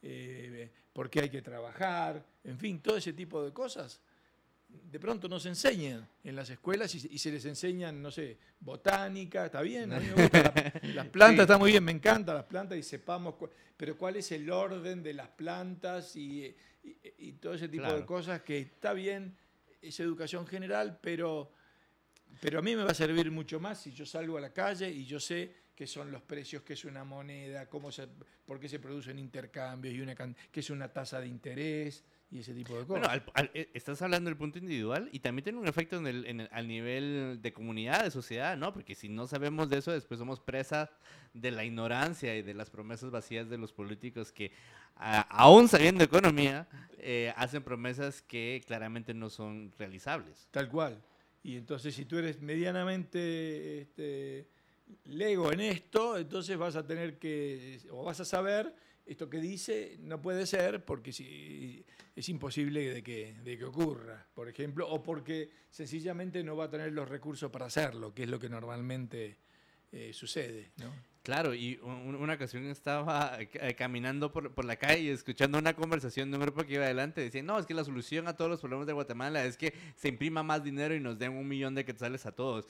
eh, 0.03 0.71
por 0.93 1.11
qué 1.11 1.21
hay 1.21 1.31
que 1.31 1.43
trabajar, 1.43 2.25
en 2.45 2.59
fin, 2.59 2.81
todo 2.81 2.97
ese 2.97 3.13
tipo 3.13 3.43
de 3.43 3.53
cosas 3.53 4.01
de 4.91 5.01
pronto 5.01 5.29
no 5.29 5.41
se 5.41 5.49
enseñan 5.49 6.07
en 6.25 6.37
las 6.37 6.51
escuelas 6.51 6.95
y, 6.95 7.19
se 7.19 7.31
les 7.31 7.45
enseñan, 7.45 8.01
no 8.01 8.11
sé, 8.11 8.39
botánica, 8.61 9.47
está 9.47 9.63
bien, 9.63 9.93
a 9.93 10.01
mí 10.01 10.07
me 10.07 10.23
gusta 10.23 10.53
las 10.95 11.07
plantas, 11.09 11.43
está 11.43 11.59
muy 11.59 11.71
bien, 11.71 11.85
me 11.85 11.93
encantan 11.93 12.37
las 12.37 12.45
plantas 12.45 12.79
y 12.79 12.83
sepamos, 12.83 13.35
pero 13.77 13.97
cuál 13.97 14.17
es 14.17 14.33
el 14.33 14.51
orden 14.51 15.03
de 15.03 15.15
las 15.15 15.29
plantas 15.29 16.15
y, 16.17 16.55
todo 17.41 17.55
ese 17.55 17.69
tipo 17.69 17.93
de 17.93 18.05
cosas 18.05 18.43
que 18.43 18.59
está 18.59 18.93
bien, 18.93 19.37
es 19.81 19.99
educación 20.01 20.47
general, 20.47 20.99
pero, 21.01 21.53
pero 22.41 22.59
a 22.59 22.63
mí 22.63 22.77
me 22.77 22.85
va 22.85 22.91
a 22.91 22.95
servir 22.95 23.31
mucho 23.31 23.61
más 23.61 23.81
si 23.81 23.93
yo 23.93 24.05
salgo 24.05 24.37
a 24.37 24.41
la 24.41 24.53
calle 24.53 24.91
y 24.91 25.05
yo 25.05 25.21
sé 25.21 25.62
qué 25.83 25.87
son 25.89 26.13
los 26.13 26.23
precios, 26.23 26.63
qué 26.63 26.75
es 26.75 26.85
una 26.85 27.03
moneda, 27.03 27.69
cómo 27.69 27.91
se, 27.91 28.07
por 28.47 28.61
qué 28.61 28.69
se 28.69 28.79
producen 28.79 29.19
intercambios 29.19 29.93
y 29.93 30.01
una, 30.01 30.15
qué 30.15 30.61
es 30.61 30.71
una 30.71 30.87
tasa 30.87 31.21
de 31.21 31.27
interés 31.27 32.05
y 32.31 32.39
ese 32.39 32.55
tipo 32.55 32.79
de 32.79 32.87
cosas. 32.87 33.21
Bueno, 33.35 33.51
eh, 33.53 33.69
estás 33.75 34.01
hablando 34.01 34.31
del 34.31 34.37
punto 34.37 34.61
individual 34.61 35.09
y 35.11 35.19
también 35.19 35.43
tiene 35.43 35.59
un 35.59 35.67
efecto 35.67 35.97
en 35.97 36.07
el, 36.07 36.49
al 36.53 36.69
nivel 36.69 37.41
de 37.43 37.53
comunidad, 37.53 38.05
de 38.05 38.13
sociedad, 38.13 38.57
¿no? 38.57 38.73
Porque 38.73 38.95
si 38.95 39.09
no 39.09 39.27
sabemos 39.27 39.69
de 39.71 39.79
eso, 39.79 39.91
después 39.91 40.19
somos 40.19 40.39
presas 40.39 40.89
de 41.35 41.51
la 41.51 41.65
ignorancia 41.65 42.37
y 42.37 42.43
de 42.43 42.55
las 42.55 42.71
promesas 42.71 43.11
vacías 43.11 43.51
de 43.51 43.59
los 43.59 43.73
políticos 43.73 44.31
que, 44.31 44.53
aún 44.95 45.67
sabiendo 45.67 46.05
economía, 46.05 46.69
eh, 46.99 47.35
hacen 47.37 47.65
promesas 47.65 48.23
que 48.23 48.63
claramente 48.65 49.15
no 49.15 49.31
son 49.31 49.73
realizables. 49.77 50.47
Tal 50.53 50.69
cual. 50.69 51.03
Y 51.43 51.57
entonces, 51.57 51.93
si 51.93 52.05
tú 52.05 52.19
eres 52.19 52.41
medianamente 52.41 53.81
este, 53.81 54.47
lego 55.05 55.53
en 55.53 55.61
esto, 55.61 56.17
entonces 56.19 56.57
vas 56.57 56.77
a 56.77 56.87
tener 56.87 57.19
que, 57.19 57.81
o 57.91 58.05
vas 58.05 58.21
a 58.21 58.25
saber 58.25 58.75
esto 59.05 59.29
que 59.29 59.39
dice 59.39 59.97
no 60.01 60.23
puede 60.23 60.47
ser 60.47 60.85
porque 60.85 61.13
si, 61.13 61.85
es 62.15 62.29
imposible 62.29 62.93
de 62.93 63.03
que, 63.03 63.35
de 63.43 63.59
que 63.59 63.65
ocurra, 63.65 64.27
por 64.35 64.49
ejemplo, 64.49 64.89
o 64.89 65.03
porque 65.03 65.51
sencillamente 65.71 66.45
no 66.45 66.57
va 66.57 66.65
a 66.65 66.71
tener 66.71 66.93
los 66.93 67.09
recursos 67.09 67.51
para 67.51 67.67
hacerlo, 67.67 68.15
que 68.15 68.25
es 68.25 68.29
lo 68.29 68.39
que 68.39 68.49
normalmente 68.49 69.39
eh, 69.91 70.13
sucede. 70.13 70.73
¿no? 70.77 70.93
Claro, 71.23 71.55
y 71.55 71.79
una 71.83 72.35
ocasión 72.35 72.65
estaba 72.67 73.39
caminando 73.77 74.33
por, 74.33 74.53
por, 74.53 74.65
la 74.65 74.75
calle 74.77 75.13
escuchando 75.13 75.57
una 75.57 75.75
conversación 75.75 76.31
de 76.31 76.37
un 76.37 76.43
grupo 76.43 76.65
que 76.65 76.75
iba 76.75 76.85
adelante. 76.85 77.21
Decían, 77.21 77.47
no, 77.47 77.59
es 77.61 77.67
que 77.67 77.75
la 77.75 77.85
solución 77.85 78.27
a 78.27 78.37
todos 78.37 78.51
los 78.51 78.61
problemas 78.61 78.89
de 78.89 78.93
Guatemala 78.93 79.45
es 79.45 79.57
que 79.57 79.73
se 79.95 80.09
imprima 80.09 80.43
más 80.43 80.65
dinero 80.65 80.97
y 80.97 81.01
nos 81.01 81.19
den 81.19 81.33
un 81.33 81.47
millón 81.47 81.77
de 81.77 81.85
quetzales 81.85 82.27
a 82.27 82.33
todos. 82.33 82.67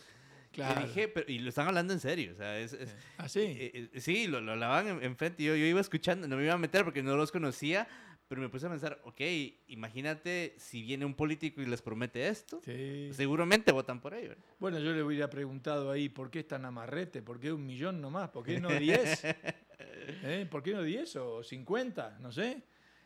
Claro. 0.52 0.82
Y 0.82 0.84
dije, 0.84 1.08
pero, 1.08 1.30
y 1.30 1.38
lo 1.38 1.48
están 1.48 1.68
hablando 1.68 1.92
en 1.92 2.00
serio, 2.00 2.32
o 2.32 2.36
sea, 2.36 2.58
es... 2.58 2.76
¿Ah, 3.16 3.28
sí? 3.28 3.40
Eh, 3.40 3.90
eh, 3.92 4.00
sí, 4.00 4.26
lo, 4.26 4.40
lo 4.40 4.52
hablaban 4.52 5.02
enfrente, 5.02 5.42
yo, 5.42 5.56
yo 5.56 5.64
iba 5.64 5.80
escuchando, 5.80 6.28
no 6.28 6.36
me 6.36 6.44
iba 6.44 6.54
a 6.54 6.58
meter 6.58 6.84
porque 6.84 7.02
no 7.02 7.16
los 7.16 7.32
conocía, 7.32 7.88
pero 8.32 8.40
me 8.40 8.48
puse 8.48 8.66
a 8.66 8.70
pensar, 8.70 8.98
ok, 9.04 9.20
imagínate 9.68 10.54
si 10.56 10.80
viene 10.82 11.04
un 11.04 11.12
político 11.12 11.60
y 11.60 11.66
les 11.66 11.82
promete 11.82 12.28
esto, 12.28 12.62
sí. 12.64 13.10
seguramente 13.12 13.72
votan 13.72 14.00
por 14.00 14.14
ello. 14.14 14.34
Bueno, 14.58 14.78
yo 14.78 14.92
le 14.92 15.02
hubiera 15.02 15.28
preguntado 15.28 15.90
ahí, 15.90 16.08
¿por 16.08 16.30
qué 16.30 16.40
es 16.40 16.48
tan 16.48 16.64
amarrete? 16.64 17.20
¿Por 17.20 17.38
qué 17.38 17.52
un 17.52 17.66
millón 17.66 18.00
nomás? 18.00 18.30
¿Por 18.30 18.44
qué 18.44 18.58
no 18.58 18.68
10? 18.70 19.24
¿Eh? 19.24 20.46
¿Por 20.50 20.62
qué 20.62 20.72
no 20.72 20.82
10 20.82 21.16
o 21.16 21.42
50? 21.42 22.20
No 22.20 22.32
sé. 22.32 22.62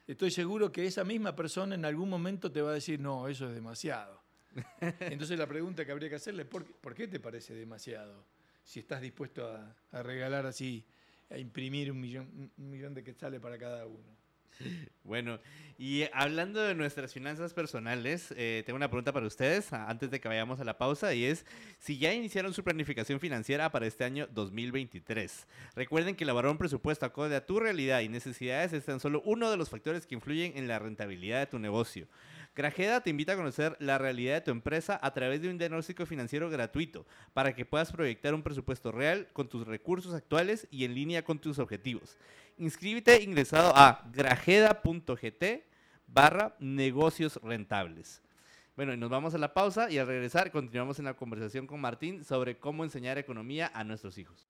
Estoy 0.06 0.30
seguro 0.30 0.70
que 0.70 0.87
esa 0.87 1.02
misma 1.02 1.35
persona 1.35 1.74
en 1.74 1.85
algún 1.85 2.09
momento 2.09 2.52
te 2.52 2.62
va 2.62 2.70
a 2.70 2.74
decir, 2.74 3.00
no, 3.00 3.26
eso 3.26 3.48
es 3.48 3.54
demasiado. 3.56 4.22
Entonces 5.01 5.38
la 5.38 5.47
pregunta 5.47 5.85
que 5.85 5.92
habría 5.92 6.09
que 6.09 6.16
hacerle 6.16 6.42
es, 6.42 6.49
¿por 6.49 6.95
qué, 6.95 7.09
te 7.09 7.21
parece 7.21 7.55
demasiado? 7.55 8.25
Si 8.62 8.81
estás 8.81 9.01
dispuesto 9.01 9.49
a, 9.49 10.03
regalar 10.03 10.47
así, 10.47 10.85
a 11.31 11.38
imprimir 11.38 11.90
un 11.92 12.01
millón, 12.01 12.53
un 12.57 12.71
millón 12.71 12.95
de 12.95 13.05
quetzales 13.05 13.40
para 13.40 13.59
cada 13.59 13.87
uno. 13.87 14.16
Bueno, 15.05 15.38
y 15.79 16.05
hablando 16.12 16.61
de 16.62 16.75
nuestras 16.75 17.12
finanzas 17.12 17.53
personales, 17.53 18.33
eh, 18.37 18.62
tengo 18.64 18.77
una 18.77 18.88
pregunta 18.88 19.12
para 19.12 19.27
ustedes 19.27 19.73
antes 19.73 20.11
de 20.11 20.21
que 20.21 20.29
vayamos 20.29 20.59
a 20.59 20.64
la 20.64 20.79
pausa 20.79 21.14
y 21.14 21.25
es 21.25 21.45
si 21.79 21.99
ya 21.99 22.12
iniciaron 22.12 22.55
su 22.55 22.64
planificación 22.64 23.21
financiera 23.21 23.71
para 23.71 23.87
este 23.87 24.05
año 24.05 24.27
2023. 24.33 25.47
Recuerden 25.75 26.16
que 26.16 26.25
elaborar 26.25 26.51
un 26.51 26.59
presupuesto 26.59 27.07
acorde 27.07 27.37
a 27.37 27.47
tu 27.47 27.61
realidad 27.61 28.01
y 28.01 28.09
necesidades 28.09 28.73
es 28.73 28.85
tan 28.85 28.99
solo 28.99 29.23
uno 29.25 29.51
de 29.51 29.57
los 29.57 29.69
factores 29.69 30.07
que 30.07 30.14
influyen 30.14 30.57
en 30.57 30.66
la 30.66 30.79
rentabilidad 30.79 31.40
de 31.40 31.47
tu 31.47 31.59
negocio. 31.59 32.09
Grajeda 32.57 33.03
te 33.03 33.11
invita 33.11 33.35
a 33.35 33.37
conocer 33.37 33.77
la 33.81 33.99
realidad 33.99 34.37
de 34.37 34.40
tu 34.40 34.51
empresa 34.51 34.99
a 35.03 35.12
través 35.12 35.42
de 35.42 35.51
un 35.51 35.59
diagnóstico 35.59 36.07
financiero 36.07 36.49
gratuito 36.49 37.05
para 37.35 37.55
que 37.55 37.66
puedas 37.66 37.92
proyectar 37.92 38.33
un 38.35 38.42
presupuesto 38.42 38.90
real 38.90 39.29
con 39.35 39.47
tus 39.47 39.66
recursos 39.66 40.14
actuales 40.14 40.66
y 40.71 40.87
en 40.87 40.95
línea 40.95 41.23
con 41.23 41.38
tus 41.38 41.59
objetivos. 41.59 42.16
Inscríbete 42.57 43.23
ingresado 43.23 43.77
a 43.77 44.09
grajeda.gt 44.11 45.45
barra 46.07 46.57
negocios 46.59 47.38
rentables. 47.42 48.23
Bueno, 48.75 48.95
y 48.95 48.97
nos 48.97 49.11
vamos 49.11 49.35
a 49.35 49.38
la 49.38 49.53
pausa 49.53 49.90
y 49.90 49.99
al 49.99 50.07
regresar 50.07 50.51
continuamos 50.51 50.99
en 50.99 51.05
la 51.05 51.14
conversación 51.14 51.66
con 51.66 51.79
Martín 51.79 52.25
sobre 52.25 52.57
cómo 52.57 52.85
enseñar 52.85 53.19
economía 53.19 53.71
a 53.75 53.85
nuestros 53.85 54.16
hijos. 54.16 54.47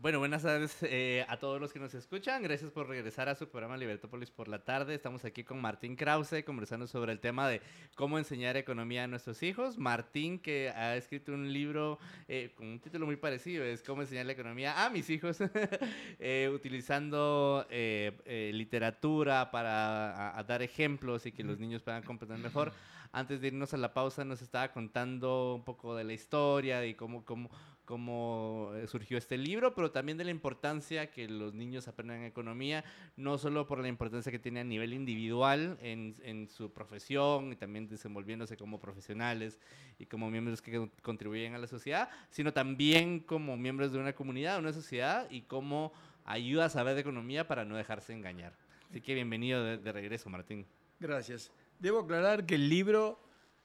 Bueno, 0.00 0.18
buenas 0.18 0.44
tardes 0.44 0.78
eh, 0.80 1.26
a 1.28 1.36
todos 1.36 1.60
los 1.60 1.74
que 1.74 1.78
nos 1.78 1.92
escuchan. 1.92 2.42
Gracias 2.42 2.70
por 2.70 2.88
regresar 2.88 3.28
a 3.28 3.34
su 3.34 3.50
programa 3.50 3.76
Libertópolis 3.76 4.30
por 4.30 4.48
la 4.48 4.64
tarde. 4.64 4.94
Estamos 4.94 5.26
aquí 5.26 5.44
con 5.44 5.60
Martín 5.60 5.94
Krause 5.94 6.42
conversando 6.42 6.86
sobre 6.86 7.12
el 7.12 7.20
tema 7.20 7.46
de 7.46 7.60
cómo 7.96 8.16
enseñar 8.16 8.56
economía 8.56 9.04
a 9.04 9.08
nuestros 9.08 9.42
hijos. 9.42 9.76
Martín 9.76 10.38
que 10.38 10.70
ha 10.70 10.96
escrito 10.96 11.34
un 11.34 11.52
libro 11.52 11.98
eh, 12.28 12.50
con 12.56 12.68
un 12.68 12.80
título 12.80 13.04
muy 13.04 13.16
parecido, 13.16 13.62
es 13.62 13.82
Cómo 13.82 14.00
enseñar 14.00 14.24
la 14.24 14.32
economía 14.32 14.86
a 14.86 14.88
mis 14.88 15.10
hijos, 15.10 15.36
eh, 16.18 16.50
utilizando 16.50 17.66
literatura 17.70 19.50
para 19.50 20.42
dar 20.48 20.62
ejemplos 20.62 21.26
y 21.26 21.32
que 21.32 21.44
los 21.44 21.58
niños 21.58 21.82
puedan 21.82 22.02
comprender 22.04 22.38
mejor. 22.38 22.72
Antes 23.12 23.40
de 23.40 23.48
irnos 23.48 23.74
a 23.74 23.76
la 23.76 23.92
pausa 23.92 24.24
nos 24.24 24.40
estaba 24.40 24.72
contando 24.72 25.56
un 25.56 25.64
poco 25.64 25.96
de 25.96 26.04
la 26.04 26.12
historia 26.12 26.86
y 26.86 26.94
cómo, 26.94 27.24
cómo, 27.24 27.50
cómo 27.90 28.70
eh, 28.76 28.86
surgió 28.86 29.18
este 29.18 29.36
libro, 29.36 29.74
pero 29.74 29.90
también 29.90 30.16
de 30.16 30.22
la 30.22 30.30
importancia 30.30 31.10
que 31.10 31.26
los 31.26 31.54
niños 31.54 31.88
aprendan 31.88 32.22
economía, 32.22 32.84
no 33.16 33.36
solo 33.36 33.66
por 33.66 33.80
la 33.80 33.88
importancia 33.88 34.30
que 34.30 34.38
tiene 34.38 34.60
a 34.60 34.64
nivel 34.64 34.94
individual 34.94 35.76
en, 35.82 36.14
en 36.22 36.48
su 36.48 36.72
profesión 36.72 37.50
y 37.50 37.56
también 37.56 37.88
desenvolviéndose 37.88 38.56
como 38.56 38.78
profesionales 38.78 39.58
y 39.98 40.06
como 40.06 40.30
miembros 40.30 40.62
que 40.62 40.88
contribuyen 41.02 41.54
a 41.54 41.58
la 41.58 41.66
sociedad, 41.66 42.08
sino 42.30 42.52
también 42.52 43.18
como 43.18 43.56
miembros 43.56 43.90
de 43.90 43.98
una 43.98 44.12
comunidad, 44.12 44.60
una 44.60 44.72
sociedad 44.72 45.28
y 45.28 45.42
cómo 45.42 45.92
ayuda 46.24 46.66
a 46.66 46.70
saber 46.70 46.94
de 46.94 47.00
economía 47.00 47.48
para 47.48 47.64
no 47.64 47.76
dejarse 47.76 48.12
engañar. 48.12 48.56
Así 48.88 49.00
que 49.00 49.14
bienvenido 49.14 49.64
de, 49.64 49.78
de 49.78 49.90
regreso, 49.90 50.30
Martín. 50.30 50.64
Gracias. 51.00 51.50
Debo 51.80 51.98
aclarar 51.98 52.46
que 52.46 52.54
el 52.54 52.68
libro 52.68 53.20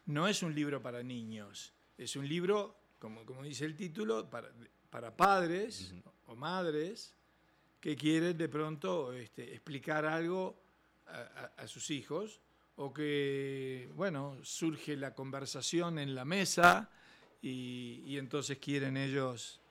no 0.08 0.28
es 0.28 0.42
un 0.42 0.56
libro 0.56 0.82
para 0.82 1.04
niños, 1.04 1.76
es 2.00 2.16
un 2.16 2.28
libro 2.28 2.76
como, 3.00 3.44
dice 3.44 3.66
el 3.66 3.76
título, 3.76 4.30
para, 4.30 4.52
para 4.90 5.16
padres 5.16 5.94
o 6.28 6.36
madres 6.36 7.14
que 7.80 7.96
quieren 7.96 8.38
de 8.38 8.50
pronto 8.50 9.14
este, 9.14 9.54
explicar 9.54 10.06
algo 10.06 10.60
a, 11.06 11.68
sus 11.68 11.92
hijos 11.92 12.42
o 12.78 12.92
que, 12.92 13.90
bueno, 13.94 14.38
surge 14.42 14.96
la 14.96 15.14
conversación 15.14 16.00
en 16.00 16.16
la 16.16 16.26
mesa 16.26 16.90
y, 17.42 18.18
entonces 18.18 18.58
quieren 18.58 18.98
ellos 18.98 19.62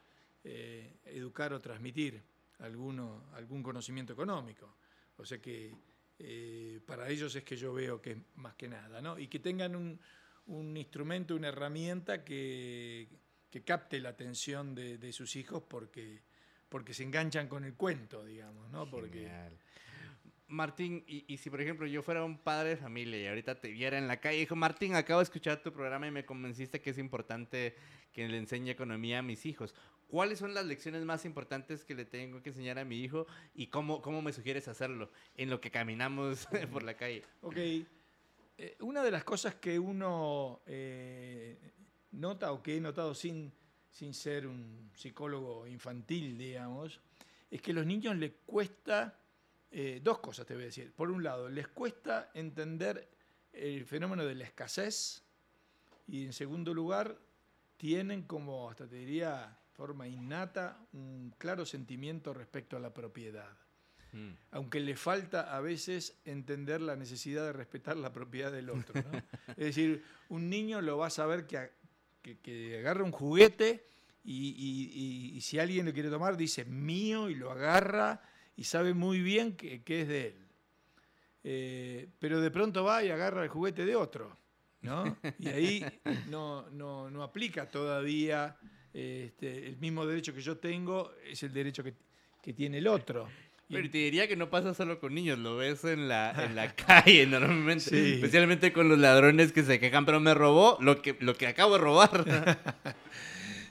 eh, 0.44 0.94
educar 1.06 1.52
o 1.52 1.60
transmitir 1.60 2.22
alguno, 2.60 3.24
algún 3.34 3.62
conocimiento 3.62 4.12
económico. 4.12 4.76
O 5.16 5.24
sea 5.24 5.38
que 5.38 5.74
eh, 6.18 6.80
para 6.86 7.08
ellos 7.08 7.34
es 7.34 7.42
que 7.42 7.56
yo 7.56 7.74
veo 7.74 8.00
que 8.00 8.16
más 8.36 8.54
que 8.54 8.68
nada, 8.68 9.02
¿no? 9.02 9.18
Y 9.18 9.26
que 9.26 9.40
tengan 9.40 9.74
un, 9.74 9.98
un 10.46 10.76
instrumento, 10.76 11.34
una 11.34 11.48
herramienta 11.48 12.24
que, 12.24 13.08
que 13.50 13.62
capte 13.62 14.00
la 14.00 14.10
atención 14.10 14.74
de, 14.74 15.12
sus 15.12 15.36
hijos 15.36 15.62
porque, 15.68 16.22
porque 16.68 16.94
se 16.94 17.02
enganchan 17.02 17.48
con 17.48 17.64
el 17.64 17.74
cuento, 17.74 18.24
digamos, 18.24 18.70
¿no? 18.70 18.88
Porque... 18.88 19.30
Martín, 20.46 21.02
y, 21.06 21.24
y 21.26 21.38
si 21.38 21.48
por 21.48 21.60
ejemplo 21.62 21.86
yo 21.86 22.02
fuera 22.02 22.22
un 22.22 22.38
padre 22.38 22.70
de 22.70 22.76
familia 22.76 23.18
y 23.18 23.26
ahorita 23.26 23.60
te 23.60 23.68
viera 23.68 23.96
en 23.96 24.06
la 24.06 24.18
calle 24.20 24.36
y 24.36 24.40
dijo, 24.40 24.54
Martín, 24.54 24.94
acabo 24.94 25.20
de 25.20 25.24
escuchar 25.24 25.62
tu 25.62 25.72
programa 25.72 26.06
y 26.06 26.10
me 26.10 26.26
convenciste 26.26 26.82
que 26.82 26.90
es 26.90 26.98
importante 26.98 27.74
que 28.12 28.28
le 28.28 28.36
enseñe 28.36 28.68
economía 28.70 29.20
a 29.20 29.22
mis 29.22 29.46
hijos. 29.46 29.74
¿Cuáles 30.06 30.38
son 30.38 30.54
las 30.54 30.66
lecciones 30.66 31.04
más 31.04 31.24
importantes 31.24 31.84
que 31.84 31.94
le 31.94 32.04
tengo 32.04 32.42
que 32.42 32.50
enseñar 32.50 32.78
a 32.78 32.84
mi 32.84 33.00
hijo 33.00 33.26
y 33.54 33.68
cómo, 33.68 34.02
cómo 34.02 34.22
me 34.22 34.32
sugieres 34.32 34.68
hacerlo 34.68 35.10
en 35.36 35.50
lo 35.50 35.60
que 35.60 35.70
caminamos 35.70 36.46
por 36.72 36.82
la 36.82 36.94
calle? 36.94 37.24
Ok. 37.40 37.56
Eh, 38.56 38.76
una 38.80 39.02
de 39.02 39.10
las 39.10 39.24
cosas 39.24 39.56
que 39.56 39.78
uno 39.78 40.62
eh, 40.66 41.72
nota 42.12 42.52
o 42.52 42.62
que 42.62 42.76
he 42.76 42.80
notado 42.80 43.14
sin, 43.14 43.52
sin 43.90 44.14
ser 44.14 44.46
un 44.46 44.90
psicólogo 44.94 45.66
infantil, 45.66 46.38
digamos, 46.38 47.00
es 47.50 47.60
que 47.60 47.72
a 47.72 47.74
los 47.74 47.86
niños 47.86 48.16
les 48.16 48.32
cuesta, 48.46 49.18
eh, 49.70 50.00
dos 50.02 50.18
cosas 50.18 50.46
te 50.46 50.54
voy 50.54 50.64
a 50.64 50.66
decir. 50.66 50.92
Por 50.92 51.10
un 51.10 51.22
lado, 51.22 51.48
les 51.48 51.68
cuesta 51.68 52.30
entender 52.34 53.08
el 53.52 53.84
fenómeno 53.84 54.24
de 54.24 54.34
la 54.34 54.44
escasez 54.44 55.24
y 56.06 56.26
en 56.26 56.32
segundo 56.32 56.74
lugar, 56.74 57.18
tienen 57.76 58.22
como, 58.22 58.70
hasta 58.70 58.86
te 58.86 58.96
diría, 58.96 59.58
forma 59.72 60.06
innata, 60.06 60.86
un 60.92 61.34
claro 61.38 61.66
sentimiento 61.66 62.32
respecto 62.32 62.76
a 62.76 62.80
la 62.80 62.94
propiedad. 62.94 63.63
Mm. 64.14 64.30
Aunque 64.52 64.78
le 64.78 64.94
falta 64.96 65.54
a 65.56 65.60
veces 65.60 66.16
entender 66.24 66.80
la 66.80 66.94
necesidad 66.94 67.44
de 67.46 67.52
respetar 67.52 67.96
la 67.96 68.12
propiedad 68.12 68.52
del 68.52 68.70
otro. 68.70 68.94
¿no? 69.02 69.18
es 69.56 69.56
decir, 69.66 70.04
un 70.28 70.48
niño 70.48 70.80
lo 70.80 70.96
va 70.98 71.08
a 71.08 71.10
saber 71.10 71.46
que, 71.46 71.58
a- 71.58 71.70
que, 72.22 72.38
que 72.38 72.78
agarra 72.78 73.02
un 73.02 73.10
juguete 73.10 73.84
y, 74.24 74.50
y- 74.50 75.32
y- 75.32 75.36
y 75.36 75.40
si 75.40 75.58
alguien 75.58 75.84
lo 75.86 75.92
quiere 75.92 76.10
tomar 76.10 76.36
dice 76.36 76.64
mío 76.64 77.28
y 77.28 77.34
lo 77.34 77.50
agarra 77.50 78.22
y 78.56 78.62
sabe 78.64 78.94
muy 78.94 79.20
bien 79.20 79.56
que, 79.56 79.82
que 79.82 80.02
es 80.02 80.08
de 80.08 80.26
él. 80.28 80.34
Eh, 81.46 82.08
pero 82.18 82.40
de 82.40 82.50
pronto 82.50 82.84
va 82.84 83.04
y 83.04 83.10
agarra 83.10 83.42
el 83.42 83.48
juguete 83.48 83.84
de 83.84 83.96
otro. 83.96 84.36
¿no? 84.82 85.16
Y 85.38 85.48
ahí 85.48 85.84
no, 86.28 86.68
no- 86.70 87.10
no 87.10 87.22
aplica 87.22 87.68
todavía 87.70 88.56
este, 88.92 89.66
el 89.66 89.76
mismo 89.78 90.06
derecho 90.06 90.32
que 90.34 90.40
yo 90.42 90.56
tengo, 90.58 91.12
es 91.26 91.42
el 91.42 91.52
derecho 91.52 91.82
que, 91.82 91.94
que 92.42 92.52
tiene 92.52 92.78
el 92.78 92.86
otro. 92.86 93.28
Pero 93.68 93.90
te 93.90 93.98
diría 93.98 94.28
que 94.28 94.36
no 94.36 94.50
pasa 94.50 94.74
solo 94.74 95.00
con 95.00 95.14
niños, 95.14 95.38
lo 95.38 95.56
ves 95.56 95.84
en 95.84 96.06
la, 96.08 96.30
en 96.44 96.54
la 96.54 96.74
calle 96.76 97.26
normalmente. 97.26 97.84
Sí. 97.84 98.12
Especialmente 98.14 98.72
con 98.72 98.88
los 98.88 98.98
ladrones 98.98 99.52
que 99.52 99.62
se 99.64 99.80
quejan, 99.80 100.04
pero 100.06 100.20
me 100.20 100.34
robó 100.34 100.76
lo 100.80 101.00
que, 101.02 101.16
lo 101.20 101.34
que 101.34 101.46
acabo 101.46 101.74
de 101.74 101.78
robar. 101.80 102.56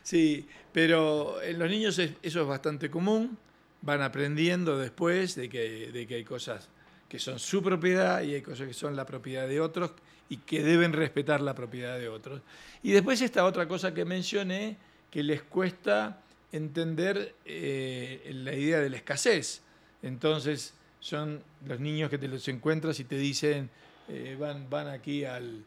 Sí, 0.06 0.46
pero 0.74 1.42
en 1.42 1.60
los 1.60 1.70
niños 1.70 1.98
es- 2.00 2.12
eso 2.22 2.42
es 2.42 2.48
bastante 2.48 2.90
común. 2.90 3.38
Van 3.82 4.02
aprendiendo 4.02 4.78
después 4.78 5.36
de 5.36 5.48
que, 5.50 5.92
de 5.92 6.08
que 6.08 6.16
hay 6.16 6.24
cosas 6.24 6.68
que 7.08 7.20
son 7.20 7.40
su 7.40 7.62
propiedad 7.62 8.22
y 8.22 8.34
hay 8.36 8.42
cosas 8.42 8.68
que 8.68 8.74
son 8.74 8.96
la 8.96 9.06
propiedad 9.06 9.48
de 9.48 9.62
otros 9.62 9.92
y 10.30 10.38
que 10.38 10.64
deben 10.64 10.94
respetar 10.94 11.42
la 11.42 11.54
propiedad 11.54 11.98
de 12.00 12.10
otros. 12.10 12.42
Y 12.82 12.92
después 12.92 13.22
esta 13.22 13.46
otra 13.46 13.68
cosa 13.68 13.94
que 13.94 14.04
mencioné, 14.04 14.78
que 15.12 15.22
les 15.24 15.42
cuesta 15.44 16.22
entender 16.52 17.36
eh, 17.46 18.30
la 18.34 18.54
idea 18.54 18.80
de 18.80 18.90
la 18.90 18.98
escasez. 18.98 19.62
Entonces 20.04 20.74
son 21.00 21.42
los 21.66 21.80
niños 21.80 22.10
que 22.10 22.18
te 22.18 22.28
los 22.28 22.48
encuentras 22.48 23.00
y 23.00 23.06
te 23.06 23.18
dicen, 23.18 23.70
eh, 24.10 24.38
van, 24.40 24.70
van 24.70 24.88
aquí 24.88 25.26
al, 25.26 25.66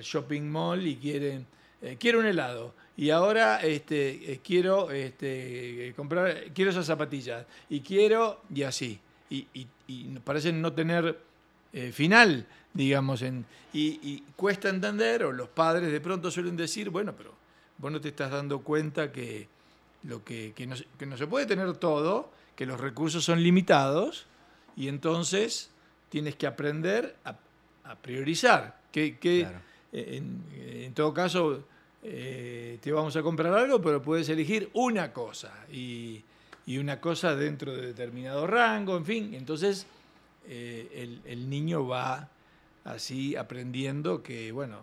shopping 0.00 0.42
mall 0.42 0.86
y 0.86 0.96
quieren, 0.96 1.44
eh, 1.82 1.96
quiero 1.98 2.20
un 2.20 2.26
helado. 2.26 2.74
Y 2.96 3.10
ahora 3.10 3.60
este, 3.62 4.32
eh, 4.32 4.40
quiero 4.44 4.90
este, 4.90 5.92
comprar, 5.96 6.44
quiero 6.54 6.70
esas 6.70 6.86
zapatillas. 6.86 7.46
Y 7.68 7.80
quiero, 7.80 8.42
y 8.54 8.62
así. 8.62 9.00
Y, 9.30 9.46
y- 9.54 9.66
parecen 10.24 10.60
no 10.62 10.72
tener 10.72 11.18
final, 11.92 12.46
digamos. 12.72 13.22
En, 13.22 13.44
y, 13.72 14.20
cuesta 14.36 14.68
entender, 14.68 15.24
o 15.24 15.32
los 15.32 15.48
padres 15.48 15.90
de 15.90 16.00
pronto 16.00 16.30
suelen 16.30 16.56
decir, 16.56 16.90
bueno, 16.90 17.14
pero 17.16 17.32
vos 17.78 17.90
no 17.90 18.00
te 18.00 18.08
estás 18.08 18.30
dando 18.30 18.60
cuenta 18.60 19.10
que, 19.10 19.48
lo 20.04 20.24
que, 20.24 20.52
que 20.54 20.66
no, 20.66 20.76
que 20.98 21.06
no 21.06 21.16
se 21.16 21.26
puede 21.26 21.46
tener 21.46 21.76
todo, 21.76 22.30
que 22.60 22.66
los 22.66 22.78
recursos 22.78 23.24
son 23.24 23.42
limitados, 23.42 24.26
y 24.76 24.88
entonces 24.88 25.70
tienes 26.10 26.36
que 26.36 26.46
aprender 26.46 27.16
a, 27.24 27.38
a 27.84 27.96
priorizar. 27.96 28.78
Que, 28.92 29.16
que, 29.16 29.46
Claro. 29.48 29.60
en, 29.92 30.44
en 30.52 30.92
todo 30.92 31.14
caso, 31.14 31.64
eh, 32.02 32.76
te 32.82 32.92
vamos 32.92 33.16
a 33.16 33.22
comprar 33.22 33.54
algo, 33.54 33.80
pero 33.80 34.02
puedes 34.02 34.28
elegir 34.28 34.68
una 34.74 35.10
cosa 35.14 35.54
y, 35.72 36.22
y 36.66 36.76
una 36.76 37.00
cosa 37.00 37.34
dentro 37.34 37.74
de 37.74 37.86
determinado 37.86 38.46
rango, 38.46 38.94
en 38.98 39.06
fin. 39.06 39.32
Entonces, 39.32 39.86
eh, 40.46 40.86
el, 40.94 41.22
el 41.24 41.48
niño 41.48 41.86
va 41.88 42.28
así 42.84 43.36
aprendiendo 43.36 44.22
que, 44.22 44.52
bueno, 44.52 44.80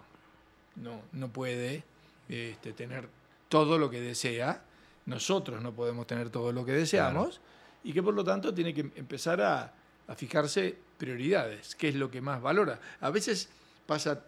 no, 0.77 0.99
no 1.11 1.27
puede 1.27 1.83
este, 2.27 2.73
tener 2.73 3.07
todo 3.49 3.77
lo 3.77 3.91
que 3.91 4.01
desea. 4.01 4.63
Nosotros 5.05 5.61
no 5.61 5.73
podemos 5.73 6.07
tener 6.07 6.31
todo 6.31 6.51
lo 6.51 6.65
que 6.65 6.71
deseamos 6.71 7.39
y 7.83 7.93
que 7.93 8.03
por 8.03 8.13
lo 8.13 8.23
tanto 8.23 8.53
tiene 8.53 8.73
que 8.73 8.81
empezar 8.95 9.41
a, 9.41 9.73
a 10.07 10.15
fijarse 10.15 10.75
prioridades, 10.97 11.75
qué 11.75 11.89
es 11.89 11.95
lo 11.95 12.09
que 12.09 12.21
más 12.21 12.41
valora. 12.41 12.79
A 13.01 13.09
veces 13.09 13.49
pasa 13.85 14.23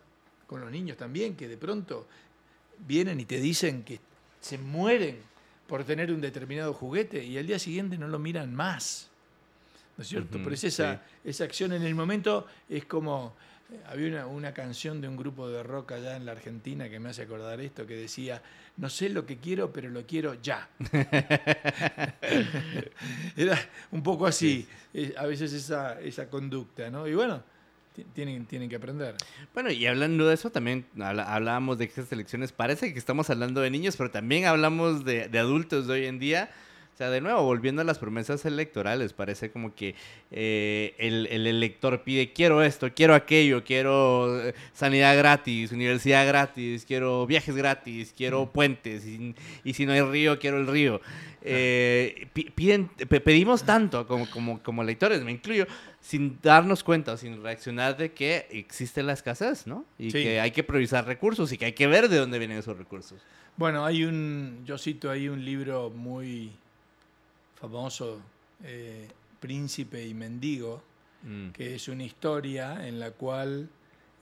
con 0.47 0.62
los 0.62 0.71
niños 0.71 0.97
también, 0.97 1.35
que 1.35 1.47
de 1.47 1.57
pronto 1.57 2.07
vienen 2.88 3.19
y 3.19 3.25
te 3.25 3.39
dicen 3.39 3.83
que 3.83 3.99
se 4.39 4.57
mueren 4.57 5.19
por 5.67 5.83
tener 5.83 6.12
un 6.12 6.21
determinado 6.21 6.73
juguete 6.73 7.23
y 7.23 7.38
al 7.38 7.45
día 7.45 7.59
siguiente 7.59 7.97
no 7.97 8.07
lo 8.07 8.19
miran 8.19 8.55
más. 8.55 9.09
¿No 9.99 10.03
es 10.03 10.07
cierto? 10.09 10.38
Pero 10.41 10.53
es 10.55 10.63
esa, 10.63 11.01
esa 11.25 11.43
acción 11.43 11.73
en 11.73 11.83
el 11.83 11.93
momento 11.93 12.47
es 12.69 12.85
como... 12.85 13.35
eh, 13.69 13.79
Había 13.88 14.07
una, 14.07 14.27
una 14.27 14.53
canción 14.53 15.01
de 15.01 15.09
un 15.09 15.17
grupo 15.17 15.49
de 15.49 15.62
rock 15.62 15.91
allá 15.91 16.15
en 16.15 16.25
la 16.25 16.31
Argentina 16.31 16.89
que 16.89 16.99
me 17.01 17.09
hace 17.09 17.23
acordar 17.23 17.59
esto, 17.59 17.85
que 17.85 17.95
decía, 17.97 18.41
no 18.77 18.89
sé 18.89 19.09
lo 19.09 19.25
que 19.25 19.39
quiero, 19.39 19.73
pero 19.73 19.89
lo 19.89 20.03
quiero 20.07 20.35
ya. 20.41 20.69
Era 23.35 23.59
un 23.91 24.01
poco 24.03 24.25
así, 24.25 24.65
eh, 24.93 25.13
a 25.17 25.25
veces 25.25 25.51
esa, 25.53 25.99
esa 26.01 26.29
conducta, 26.29 26.89
¿no? 26.89 27.07
Y 27.07 27.13
bueno, 27.13 27.43
ti- 27.95 28.05
tienen, 28.13 28.45
tienen 28.45 28.69
que 28.69 28.75
aprender. 28.77 29.15
Bueno, 29.53 29.71
y 29.71 29.85
hablando 29.85 30.27
de 30.27 30.33
eso, 30.35 30.49
también 30.49 30.85
hablábamos 30.97 31.77
de 31.77 31.85
estas 31.85 32.12
elecciones. 32.12 32.51
Parece 32.51 32.93
que 32.93 32.99
estamos 32.99 33.29
hablando 33.29 33.62
de 33.62 33.69
niños, 33.69 33.97
pero 33.97 34.12
también 34.12 34.45
hablamos 34.45 35.03
de, 35.05 35.27
de 35.29 35.39
adultos 35.39 35.88
de 35.88 35.93
hoy 35.93 36.05
en 36.05 36.19
día. 36.19 36.49
O 36.99 37.01
sea, 37.01 37.12
de 37.12 37.21
nuevo, 37.21 37.43
volviendo 37.43 37.81
a 37.81 37.85
las 37.85 37.97
promesas 37.97 38.43
electorales, 38.43 39.13
parece 39.13 39.51
como 39.51 39.73
que 39.73 39.95
eh, 40.31 40.95
el, 40.97 41.27
el 41.27 41.47
elector 41.47 42.01
pide, 42.03 42.33
quiero 42.33 42.62
esto, 42.62 42.89
quiero 42.93 43.15
aquello, 43.15 43.63
quiero 43.63 44.49
eh, 44.49 44.53
sanidad 44.73 45.15
gratis, 45.17 45.71
universidad 45.71 46.27
gratis, 46.27 46.83
quiero 46.85 47.25
viajes 47.25 47.55
gratis, 47.55 48.13
quiero 48.17 48.51
puentes, 48.51 49.05
y, 49.05 49.33
y 49.63 49.73
si 49.75 49.85
no 49.85 49.93
hay 49.93 50.01
río, 50.01 50.39
quiero 50.39 50.57
el 50.59 50.67
río. 50.67 50.99
Eh, 51.41 52.27
pi- 52.33 52.49
piden, 52.53 52.89
pe- 52.89 53.21
pedimos 53.21 53.63
tanto 53.63 54.05
como, 54.05 54.29
como, 54.29 54.62
como 54.62 54.81
electores, 54.81 55.23
me 55.23 55.31
incluyo, 55.31 55.67
sin 56.01 56.38
darnos 56.41 56.83
cuenta, 56.83 57.15
sin 57.15 57.41
reaccionar 57.41 57.95
de 57.95 58.12
que 58.12 58.45
existe 58.49 59.03
la 59.03 59.13
escasez, 59.13 59.67
¿no? 59.67 59.85
Y 59.97 60.12
Sí. 60.12 60.21
que 60.21 60.41
hay 60.41 60.51
que 60.51 60.65
priorizar 60.65 61.05
recursos 61.07 61.49
y 61.53 61.57
que 61.57 61.63
hay 61.63 61.71
que 61.71 61.88
ver 61.88 62.09
de 62.09 62.17
dónde 62.17 62.39
vienen 62.39 62.57
esos 62.57 62.77
recursos. 62.77 63.21
Bueno, 63.55 63.85
hay 63.85 64.03
un, 64.03 64.63
yo 64.65 64.77
cito 64.77 65.09
ahí 65.09 65.29
un 65.29 65.45
libro 65.45 65.89
muy 65.91 66.51
famoso, 67.60 68.22
eh, 68.63 69.08
Príncipe 69.39 70.06
y 70.06 70.13
Mendigo, 70.13 70.84
Mm. 71.24 71.50
que 71.52 71.76
es 71.76 71.88
una 71.89 72.04
historia 72.04 72.88
en 72.88 73.00
la 73.00 73.12
cual 73.12 73.67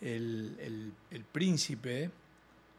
el, 0.02 0.56
el- 0.60 0.91
el 1.12 1.23
príncipe 1.23 2.10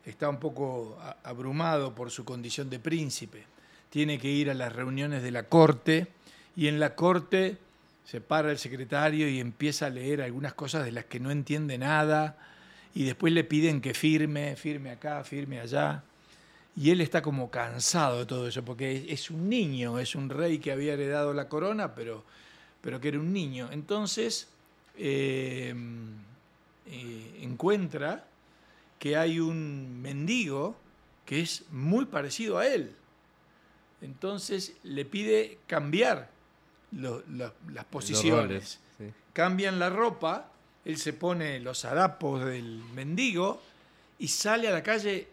está 0.04 0.28
un 0.28 0.38
poco 0.38 0.98
abrumado 1.24 1.94
por 1.94 2.10
su 2.10 2.24
condición 2.24 2.68
de 2.70 2.78
príncipe. 2.80 3.44
Tiene 3.90 4.18
que 4.18 4.28
ir 4.30 4.50
a 4.50 4.54
las 4.54 4.72
reuniones 4.72 5.22
de 5.22 5.30
la 5.30 5.44
corte 5.44 6.08
y 6.56 6.66
en 6.68 6.80
la 6.80 6.94
corte 6.96 7.58
se 8.04 8.20
para 8.20 8.50
el 8.50 8.58
secretario 8.58 9.28
y 9.28 9.38
empieza 9.38 9.86
a 9.86 9.90
leer 9.90 10.22
algunas 10.22 10.54
cosas 10.54 10.84
de 10.84 10.92
las 10.92 11.04
que 11.04 11.20
no 11.20 11.30
entiende 11.30 11.76
nada 11.78 12.36
y 12.94 13.04
después 13.04 13.32
le 13.32 13.44
piden 13.44 13.80
que 13.80 13.94
firme, 13.94 14.56
firme 14.56 14.90
acá, 14.90 15.22
firme 15.24 15.60
allá. 15.60 16.02
Y 16.78 16.90
él 16.90 17.00
está 17.00 17.22
como 17.22 17.50
cansado 17.50 18.20
de 18.20 18.26
todo 18.26 18.46
eso, 18.46 18.64
porque 18.64 19.06
es- 19.08 19.30
un 19.30 19.48
niño, 19.48 19.98
es 19.98 20.14
un 20.14 20.28
rey 20.30 20.58
que 20.58 20.70
había 20.70 20.92
heredado 20.92 21.34
la 21.34 21.48
corona, 21.48 21.94
pero, 21.94 22.22
pero 22.80 23.00
que 23.00 23.08
era 23.08 23.18
un 23.18 23.32
niño. 23.32 23.68
Entonces 23.72 24.48
eh, 25.00 25.74
eh, 26.86 27.38
encuentra 27.42 28.24
que 28.98 29.16
hay 29.16 29.38
un 29.40 30.00
mendigo 30.02 30.76
que 31.26 31.40
es 31.40 31.64
muy 31.70 32.04
parecido 32.06 32.58
a 32.58 32.66
él. 32.66 32.92
Entonces 34.00 34.74
le 34.84 35.04
pide 35.04 35.58
cambiar 35.66 36.30
lo- 36.92 37.22
lo- 37.28 37.54
las 37.72 37.84
posiciones. 37.86 38.32
roles, 38.42 38.78
sí. 38.98 39.04
Cambian 39.32 39.78
la 39.78 39.90
ropa, 39.90 40.50
él 40.84 40.96
se 40.98 41.12
pone 41.12 41.60
los 41.60 41.84
harapos 41.84 42.44
del 42.44 42.82
mendigo 42.94 43.60
y 44.18 44.28
sale 44.28 44.68
a 44.68 44.72
la 44.72 44.82
calle 44.82 45.28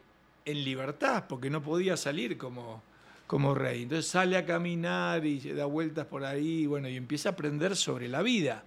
en 0.46 0.64
libertad, 0.64 1.26
porque 1.28 1.50
no 1.50 1.62
podía 1.62 1.98
salir 1.98 2.38
como, 2.38 2.82
como 3.28 3.56
rey. 3.56 3.84
Entonces 3.84 4.08
sale 4.08 4.38
a 4.38 4.46
caminar 4.46 5.26
y 5.26 5.42
se 5.42 5.54
da 5.54 5.66
vueltas 5.66 6.06
por 6.06 6.24
ahí, 6.24 6.66
bueno, 6.68 6.88
y 6.88 6.96
empieza 6.96 7.30
a 7.30 7.32
aprender 7.34 7.76
sobre 7.76 8.08
la 8.08 8.22
vida. 8.22 8.64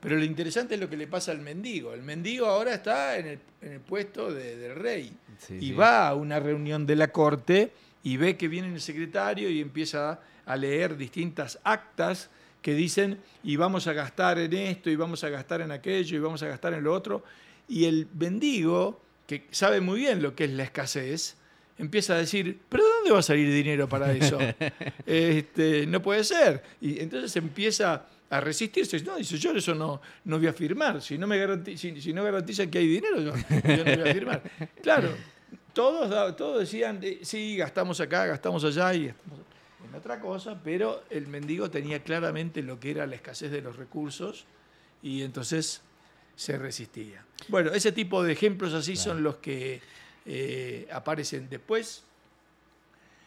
Pero 0.00 0.16
lo 0.16 0.24
interesante 0.24 0.74
es 0.74 0.80
lo 0.80 0.90
que 0.90 0.96
le 0.96 1.06
pasa 1.06 1.30
al 1.30 1.38
mendigo. 1.38 1.94
El 1.94 2.02
mendigo 2.02 2.46
ahora 2.46 2.74
está 2.74 3.16
en 3.18 3.38
el, 3.60 3.80
puesto 3.80 4.32
del 4.32 4.74
rey 4.74 5.16
y 5.48 5.70
va 5.70 6.08
a 6.08 6.14
una 6.14 6.40
reunión 6.40 6.86
de 6.86 6.96
la 6.96 7.12
corte 7.12 7.72
y 8.02 8.16
ve 8.16 8.36
que 8.36 8.48
viene 8.48 8.66
el 8.74 8.80
secretario 8.80 9.48
y 9.48 9.60
empieza 9.60 10.18
a 10.44 10.56
leer 10.56 10.96
distintas 10.96 11.60
actas 11.62 12.30
que 12.62 12.74
dicen 12.74 13.20
y 13.44 13.54
vamos 13.54 13.86
a 13.86 13.92
gastar 13.92 14.40
en 14.40 14.52
esto 14.54 14.90
y 14.90 14.96
vamos 14.96 15.22
a 15.22 15.28
gastar 15.28 15.60
en 15.60 15.70
aquello 15.70 16.16
y 16.16 16.20
vamos 16.20 16.42
a 16.42 16.48
gastar 16.48 16.74
en 16.74 16.82
lo 16.82 16.92
otro. 16.92 17.22
Y 17.68 17.84
el 17.84 18.08
mendigo, 18.18 19.01
que 19.26 19.46
sabe 19.50 19.80
muy 19.80 20.00
bien 20.00 20.22
lo 20.22 20.34
que 20.34 20.44
es 20.44 20.50
la 20.50 20.64
escasez, 20.64 21.36
empieza 21.78 22.14
a 22.14 22.18
decir, 22.18 22.60
pero 22.68 22.84
¿dónde 22.84 23.10
va 23.10 23.18
a 23.18 23.22
salir 23.22 23.52
dinero 23.52 23.88
para 23.88 24.12
eso? 24.12 24.38
este, 25.06 25.86
no 25.86 26.02
puede 26.02 26.24
ser. 26.24 26.62
Y 26.80 27.00
entonces 27.00 27.34
empieza 27.36 28.06
a 28.30 28.40
resistirse. 28.40 29.00
No, 29.02 29.16
dice, 29.16 29.36
yo 29.38 29.52
eso 29.52 29.74
no, 29.74 30.00
no 30.24 30.38
voy 30.38 30.46
a 30.46 30.52
firmar. 30.52 31.02
Si 31.02 31.18
no, 31.18 31.26
me 31.26 31.36
si, 31.76 32.12
no 32.12 32.24
garantizan 32.24 32.70
que 32.70 32.78
hay 32.78 32.86
dinero, 32.86 33.20
yo, 33.20 33.32
no 33.32 33.84
voy 33.84 34.10
a 34.10 34.12
firmar. 34.12 34.42
Claro, 34.82 35.10
todos, 35.72 36.36
todos 36.36 36.60
decían, 36.60 37.00
sí, 37.22 37.56
gastamos 37.56 38.00
acá, 38.00 38.26
gastamos 38.26 38.64
allá 38.64 38.94
y 38.94 39.06
gastamos 39.06 39.52
en 39.92 39.98
otra 39.98 40.20
cosa, 40.20 40.58
pero 40.62 41.04
el 41.10 41.26
mendigo 41.26 41.70
tenía 41.70 42.02
claramente 42.02 42.62
lo 42.62 42.80
que 42.80 42.92
era 42.92 43.06
la 43.06 43.14
escasez 43.14 43.50
de 43.50 43.60
los 43.60 43.76
recursos 43.76 44.46
y 45.02 45.22
entonces 45.22 45.82
se 46.42 46.58
resistía. 46.58 47.24
Bueno, 47.48 47.70
ese 47.70 47.92
tipo 47.92 48.22
de 48.22 48.32
ejemplos 48.32 48.74
así 48.74 48.96
son 48.96 49.22
los 49.22 49.36
que 49.36 49.80
eh, 50.26 50.88
aparecen 50.92 51.48
después. 51.48 52.04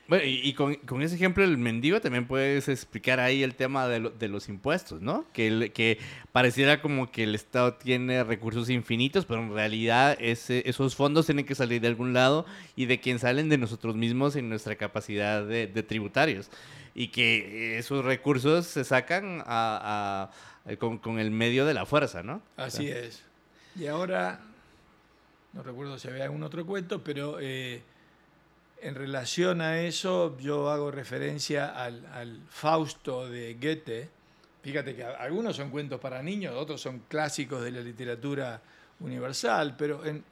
Bueno, 0.08 0.23
y, 0.23 0.54
con, 0.54 1.01
ese 1.01 1.15
ejemplo 1.15 1.43
del 1.43 1.58
mendigo 1.58 1.99
también 1.99 2.28
puedes 2.28 2.69
explicar 2.69 3.19
ahí 3.19 3.41
el 3.41 3.56
tema 3.56 3.88
de, 3.88 4.28
los 4.28 4.49
impuestos, 4.49 5.01
¿no? 5.01 5.25
Que, 5.34 5.71
que 5.73 5.97
pareciera 6.32 6.80
como 6.80 7.10
que 7.10 7.23
el 7.23 7.34
Estado 7.34 7.73
tiene 7.73 8.23
recursos 8.23 8.69
infinitos, 8.69 9.25
pero 9.25 9.41
en 9.41 9.51
realidad 9.51 10.15
esos 10.19 10.95
fondos 10.95 11.25
tienen 11.25 11.45
que 11.45 11.56
salir 11.56 11.82
de 11.82 11.88
algún 11.88 12.13
lado 12.13 12.45
y 12.75 12.86
de 12.86 12.99
quien 12.99 13.17
salen 13.17 13.49
de 13.49 13.58
nosotros 13.58 13.95
mismos 13.95 14.36
en 14.36 14.47
nuestra 14.47 14.75
capacidad 14.75 15.43
de, 15.43 15.67
tributarios. 15.82 16.51
Y 16.93 17.08
que 17.08 17.80
esos 17.80 18.06
recursos 18.06 18.67
se 18.67 18.84
sacan 18.84 19.43
con, 20.78 21.19
el 21.19 21.32
medio 21.32 21.65
de 21.65 21.73
la 21.73 21.86
fuerza, 21.86 22.23
¿no? 22.23 22.41
Así 22.58 22.89
es. 22.89 23.23
Y 23.75 23.88
ahora, 23.88 24.39
no 25.54 25.63
recuerdo 25.63 25.99
si 25.99 26.08
había 26.08 26.23
algún 26.25 26.43
otro 26.43 26.65
cuento, 26.65 27.04
pero... 27.04 27.38
Eh, 27.39 27.82
en 28.86 28.93
relación 28.93 29.62
a 29.62 29.82
eso, 29.82 30.38
yo 30.38 30.69
hago 30.69 30.91
referencia 30.91 31.69
al, 31.69 32.43
Fausto 32.49 33.28
de 33.28 33.56
Goethe. 33.56 34.10
Fíjate 34.62 34.95
que 34.95 35.04
algunos 35.04 35.56
son 35.56 35.71
cuentos 35.71 35.99
para 35.99 36.21
niños, 36.21 36.54
otros 36.56 36.82
son 36.82 37.04
clásicos 37.08 37.63
de 37.63 37.71
la 37.71 37.82
literatura 37.82 38.62
universal, 38.99 39.75
pero 39.78 40.04
en, 40.06 40.23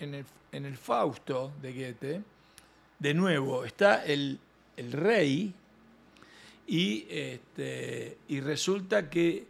el, 0.52 0.78
Fausto 0.78 1.52
de 1.62 1.74
Goethe, 1.74 2.22
de 3.00 3.14
nuevo, 3.14 3.66
está 3.66 4.06
el, 4.06 4.40
rey 4.78 5.54
y, 6.68 7.08
este, 7.10 8.18
y 8.28 8.40
resulta 8.40 9.10
que 9.10 9.48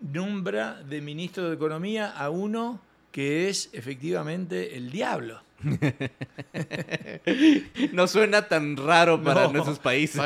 nombra 0.00 0.82
de 0.82 1.00
ministro 1.00 1.48
de 1.48 1.54
Economía 1.54 2.10
a 2.10 2.30
uno 2.30 2.80
que 3.12 3.48
es 3.48 3.70
efectivamente 3.72 4.76
el 4.76 4.90
diablo. 4.90 5.40
no 7.92 8.06
suena 8.06 8.46
tan 8.46 8.76
raro 8.76 9.22
para 9.22 9.48
nuestros 9.48 9.78
países. 9.78 10.20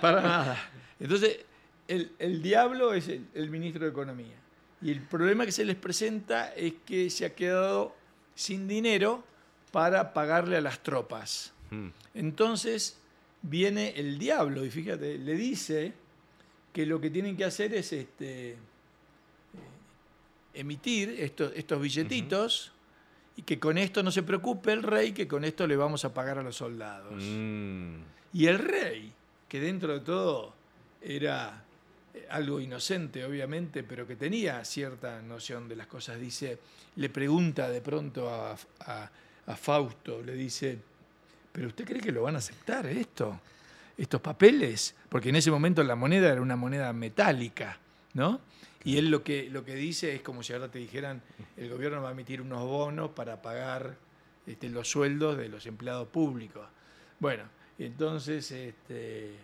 Para, 0.00 0.22
nada. 0.22 0.70
Entonces, 1.00 1.40
el, 1.88 2.42
diablo 2.42 2.94
es 2.94 3.08
el, 3.08 3.50
ministro 3.50 3.84
de 3.84 3.90
Economía. 3.90 4.36
Y 4.80 4.90
el 4.90 5.02
problema 5.02 5.44
que 5.44 5.52
se 5.52 5.64
les 5.64 5.76
presenta 5.76 6.54
es 6.54 6.74
que 6.86 7.10
se 7.10 7.26
ha 7.26 7.34
quedado 7.34 7.94
sin 8.34 8.66
dinero 8.66 9.24
para 9.72 10.14
pagarle 10.14 10.56
a 10.56 10.60
las 10.60 10.82
tropas. 10.82 11.52
Hmm. 11.70 11.88
Entonces 12.14 12.98
viene 13.42 13.92
el 13.96 14.18
diablo 14.18 14.64
y 14.64 14.70
fíjate, 14.70 15.18
le 15.18 15.34
dice 15.34 15.92
que 16.72 16.86
lo 16.86 17.00
que 17.00 17.10
tienen 17.10 17.36
que 17.36 17.44
hacer 17.44 17.74
es 17.74 17.92
este, 17.92 18.56
emitir 20.54 21.16
estos, 21.18 21.52
estos 21.54 21.80
billetitos 21.80 22.72
y 23.36 23.42
que 23.42 23.58
con 23.58 23.78
esto 23.78 24.02
no 24.02 24.10
se 24.10 24.22
preocupe 24.22 24.72
el 24.72 24.82
rey, 24.82 25.12
que 25.12 25.26
con 25.26 25.44
esto 25.44 25.66
le 25.66 25.76
vamos 25.76 26.04
a 26.04 26.12
pagar 26.12 26.38
a 26.38 26.42
los 26.42 26.56
soldados. 26.56 27.22
Mm. 27.22 27.96
Y 28.32 28.46
el 28.46 28.58
rey, 28.58 29.12
que 29.48 29.60
dentro 29.60 29.94
de 29.94 30.00
todo 30.00 30.54
era 31.00 31.64
eh, 32.14 32.26
algo 32.30 32.60
inocente, 32.60 33.24
obviamente, 33.24 33.82
pero 33.82 34.06
que 34.06 34.16
tenía 34.16 34.64
cierta 34.64 35.22
noción 35.22 35.68
de 35.68 35.76
las 35.76 35.86
cosas, 35.86 36.20
dice, 36.20 36.58
le 36.96 37.08
pregunta 37.08 37.68
de 37.70 37.80
pronto 37.80 38.28
a, 38.28 38.56
a 39.46 39.56
Fausto, 39.56 40.22
le 40.22 40.34
dice, 40.34 40.78
¿pero 41.52 41.68
usted 41.68 41.84
cree 41.84 42.00
que 42.00 42.12
lo 42.12 42.22
van 42.22 42.36
a 42.36 42.38
aceptar 42.38 42.86
esto? 42.86 43.40
Estos 43.96 44.20
papeles, 44.20 44.94
porque 45.08 45.28
en 45.28 45.36
ese 45.36 45.50
momento 45.50 45.82
la 45.82 45.94
moneda 45.94 46.30
era 46.30 46.40
una 46.40 46.56
moneda 46.56 46.92
metálica, 46.92 47.78
¿no? 48.14 48.40
Y 48.84 48.96
él 48.96 49.10
lo 49.10 49.22
que, 49.22 49.50
lo 49.50 49.64
que 49.64 49.74
dice 49.74 50.14
es 50.14 50.22
como 50.22 50.42
si 50.42 50.52
ahora 50.52 50.70
te 50.70 50.78
dijeran, 50.78 51.22
el 51.56 51.68
gobierno 51.68 52.00
va 52.02 52.08
a 52.08 52.12
emitir 52.12 52.40
unos 52.40 52.62
bonos 52.62 53.10
para 53.10 53.42
pagar 53.42 53.96
este, 54.46 54.70
los 54.70 54.88
sueldos 54.88 55.36
de 55.36 55.48
los 55.48 55.66
empleados 55.66 56.08
públicos. 56.08 56.66
Bueno, 57.18 57.44
entonces 57.78 58.50
este, 58.50 59.34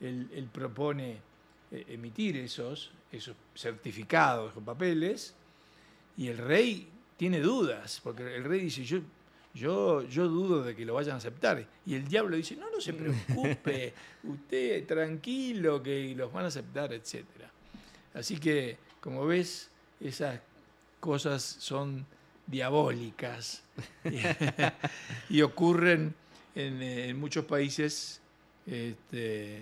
él, 0.00 0.48
propone 0.52 1.18
eh, 1.72 1.84
emitir 1.88 2.36
esos, 2.36 2.92
esos 3.10 3.36
certificados 3.56 4.56
o 4.56 4.60
papeles 4.60 5.34
y 6.16 6.28
el 6.28 6.38
rey 6.38 6.88
tiene 7.16 7.40
dudas, 7.40 8.00
porque 8.02 8.36
el 8.36 8.44
rey 8.44 8.60
dice, 8.60 8.84
yo, 8.84 9.00
yo, 9.54 10.02
yo 10.02 10.28
dudo 10.28 10.62
de 10.62 10.76
que 10.76 10.84
lo 10.84 10.94
vayan 10.94 11.14
a 11.14 11.18
aceptar. 11.18 11.66
Y 11.84 11.94
el 11.94 12.06
diablo 12.06 12.36
dice, 12.36 12.54
no, 12.54 12.70
no 12.70 12.80
se 12.80 12.92
preocupe, 12.92 13.92
usted 14.22 14.86
tranquilo 14.86 15.82
que 15.82 16.14
los 16.16 16.32
van 16.32 16.44
a 16.44 16.48
aceptar, 16.48 16.92
etc. 16.92 17.24
Así 18.14 18.38
que 18.38 18.78
como 19.04 19.26
ves, 19.26 19.70
esas 20.00 20.40
cosas 20.98 21.42
son 21.42 22.06
diabólicas 22.46 23.62
y 25.28 25.42
ocurren 25.42 26.14
en, 26.54 27.20
muchos 27.20 27.44
países, 27.44 28.22
este, 28.66 29.60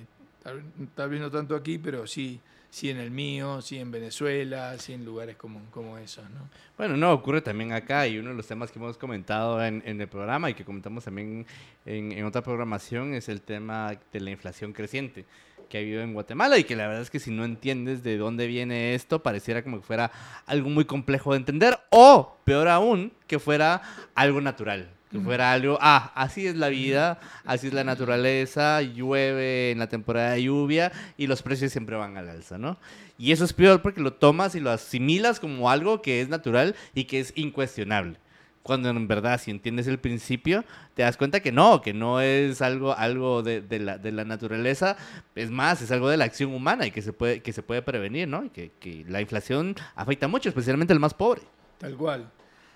tal, 0.94 1.10
vez 1.10 1.20
no 1.20 1.28
tanto 1.28 1.56
aquí, 1.56 1.78
pero 1.78 2.06
sí, 2.06 2.38
sí 2.70 2.90
en 2.90 2.98
el 2.98 3.10
mío, 3.10 3.60
sí 3.62 3.80
en 3.80 3.90
Venezuela, 3.90 4.78
sí 4.78 4.92
en 4.92 5.04
lugares 5.04 5.34
como, 5.34 5.60
como 5.72 5.98
esos. 5.98 6.30
¿no? 6.30 6.48
Bueno, 6.78 6.96
no, 6.96 7.12
ocurre 7.12 7.40
también 7.40 7.72
acá 7.72 8.06
y 8.06 8.18
uno 8.18 8.30
de 8.30 8.36
los 8.36 8.46
temas 8.46 8.70
que 8.70 8.78
hemos 8.78 8.96
comentado 8.96 9.60
en, 9.64 9.82
el 9.84 10.06
programa 10.06 10.50
y 10.50 10.54
que 10.54 10.64
comentamos 10.64 11.02
también 11.02 11.44
en, 11.84 12.12
en 12.12 12.24
otra 12.26 12.42
programación 12.42 13.12
es 13.14 13.28
el 13.28 13.40
tema 13.40 13.98
de 14.12 14.20
la 14.20 14.30
inflación 14.30 14.72
creciente 14.72 15.24
que 15.68 15.78
ha 15.78 15.80
habido 15.80 16.02
en 16.02 16.14
Guatemala 16.14 16.58
y 16.58 16.64
que 16.64 16.76
la 16.76 16.86
verdad 16.86 17.02
es 17.02 17.10
que 17.10 17.20
si 17.20 17.30
no 17.30 17.44
entiendes 17.44 18.02
de 18.02 18.16
dónde 18.16 18.46
viene 18.46 18.94
esto, 18.94 19.22
pareciera 19.22 19.62
como 19.62 19.80
que 19.80 19.86
fuera 19.86 20.10
algo 20.46 20.68
muy 20.68 20.84
complejo 20.84 21.32
de 21.32 21.38
entender 21.38 21.78
o, 21.90 22.36
peor 22.44 22.68
aún, 22.68 23.12
que 23.26 23.38
fuera 23.38 23.82
algo 24.14 24.40
natural. 24.40 24.90
Que 25.10 25.20
fuera 25.20 25.52
algo, 25.52 25.76
ah, 25.82 26.10
así 26.14 26.46
es 26.46 26.56
la 26.56 26.70
vida, 26.70 27.20
así 27.44 27.66
es 27.66 27.74
la 27.74 27.84
naturaleza, 27.84 28.80
llueve 28.80 29.70
en 29.70 29.78
la 29.78 29.86
temporada 29.86 30.30
de 30.30 30.44
lluvia 30.44 30.90
y 31.18 31.26
los 31.26 31.42
precios 31.42 31.70
siempre 31.70 31.96
van 31.96 32.16
al 32.16 32.30
alza, 32.30 32.56
¿no? 32.56 32.78
Y 33.18 33.32
eso 33.32 33.44
es 33.44 33.52
peor 33.52 33.82
porque 33.82 34.00
lo 34.00 34.14
tomas 34.14 34.54
y 34.54 34.60
lo 34.60 34.70
asimilas 34.70 35.38
como 35.38 35.68
algo 35.68 36.00
que 36.00 36.22
es 36.22 36.30
natural 36.30 36.74
y 36.94 37.04
que 37.04 37.20
es 37.20 37.34
incuestionable 37.36 38.21
cuando 38.62 38.90
en 38.90 39.08
verdad 39.08 39.40
si 39.40 39.50
entiendes 39.50 39.86
el 39.86 39.98
principio, 39.98 40.64
te 40.94 41.02
das 41.02 41.16
cuenta 41.16 41.40
que 41.40 41.52
no, 41.52 41.82
que 41.82 41.92
no 41.92 42.20
es 42.20 42.62
algo, 42.62 42.96
algo 42.96 43.42
de, 43.42 43.62
la, 43.78 43.98
de 43.98 44.12
la 44.12 44.24
naturaleza, 44.24 44.96
es 45.34 45.50
más, 45.50 45.82
es 45.82 45.90
algo 45.90 46.08
de 46.08 46.16
la 46.16 46.24
acción 46.24 46.54
humana 46.54 46.86
y 46.86 46.90
que 46.90 47.02
se 47.02 47.12
puede, 47.12 47.40
que 47.40 47.52
se 47.52 47.62
puede 47.62 47.82
prevenir, 47.82 48.28
¿no? 48.28 48.44
Y 48.44 48.50
que, 48.50 48.72
que 48.78 49.04
la 49.08 49.20
inflación 49.20 49.74
afecta 49.94 50.28
mucho, 50.28 50.48
especialmente 50.48 50.92
al 50.92 51.00
más 51.00 51.14
pobre. 51.14 51.42
Tal 51.78 51.96
cual. 51.96 52.30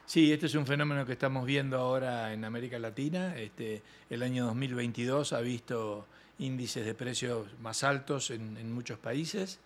Sí, 0.06 0.32
este 0.32 0.46
es 0.46 0.54
un 0.54 0.66
fenómeno 0.66 1.04
que 1.04 1.12
estamos 1.12 1.44
viendo 1.46 1.78
ahora 1.78 2.32
en 2.32 2.44
América 2.44 2.78
Latina. 2.78 3.36
Este, 3.36 3.82
el 4.08 4.22
año 4.22 4.46
2022 4.46 5.32
ha 5.32 5.40
visto 5.40 6.06
índices 6.38 6.84
de 6.84 6.94
precios 6.94 7.48
más 7.60 7.82
altos 7.82 8.30
en, 8.30 8.56
en 8.56 8.72
muchos 8.72 8.98
países. 8.98 9.58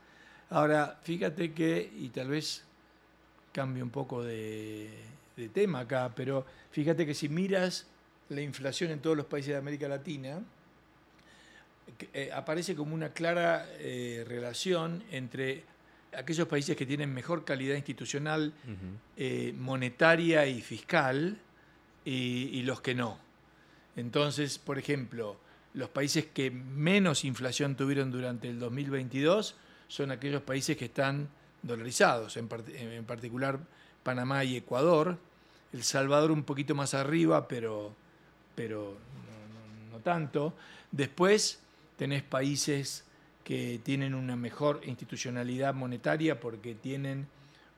Ahora, 0.48 0.98
fíjate 1.02 1.52
que, 1.52 1.92
y 1.94 2.08
tal 2.08 2.28
vez 2.28 2.64
cambie 3.52 3.82
un 3.82 3.90
poco 3.90 4.22
de, 4.22 4.90
de 5.36 5.48
tema 5.48 5.80
acá, 5.80 6.12
pero 6.14 6.44
fíjate 6.70 7.06
que 7.06 7.14
si 7.14 7.28
miras 7.28 7.86
la 8.28 8.40
inflación 8.40 8.90
en 8.90 9.00
todos 9.00 9.16
los 9.16 9.26
países 9.26 9.52
de 9.52 9.58
América 9.58 9.88
Latina, 9.88 10.40
eh, 12.12 12.30
aparece 12.32 12.74
como 12.74 12.94
una 12.94 13.12
clara 13.12 13.66
eh, 13.78 14.24
relación 14.26 15.02
entre 15.10 15.64
aquellos 16.12 16.48
países 16.48 16.76
que 16.76 16.86
tienen 16.86 17.12
mejor 17.12 17.44
calidad 17.44 17.76
institucional, 17.76 18.52
eh, 19.16 19.54
monetaria 19.56 20.46
y 20.46 20.60
fiscal, 20.60 21.38
y, 22.04 22.62
los 22.62 22.80
que 22.80 22.94
no. 22.94 23.18
Entonces, 23.94 24.58
por 24.58 24.78
ejemplo, 24.78 25.38
los 25.74 25.90
países 25.90 26.26
que 26.26 26.50
menos 26.50 27.24
inflación 27.24 27.76
tuvieron 27.76 28.10
durante 28.10 28.48
el 28.48 28.58
2022 28.58 29.54
son 29.86 30.10
aquellos 30.10 30.42
países 30.42 30.76
que 30.76 30.86
están 30.86 31.28
dolarizados, 31.62 32.36
en, 32.36 32.48
en 32.74 33.04
particular 33.04 33.60
Panamá 34.02 34.44
y 34.44 34.56
Ecuador. 34.56 35.18
El 35.72 35.82
Salvador 35.84 36.30
un 36.30 36.42
poquito 36.42 36.74
más 36.74 36.94
arriba, 36.94 37.46
pero, 37.46 37.94
pero 38.54 38.96
no, 39.90 39.96
no 39.96 40.02
tanto. 40.02 40.54
Después 40.90 41.60
tenés 41.96 42.22
países 42.22 43.04
que 43.44 43.80
tienen 43.82 44.14
una 44.14 44.36
mejor 44.36 44.80
institucionalidad 44.84 45.74
monetaria 45.74 46.40
porque 46.40 46.74
tienen 46.74 47.26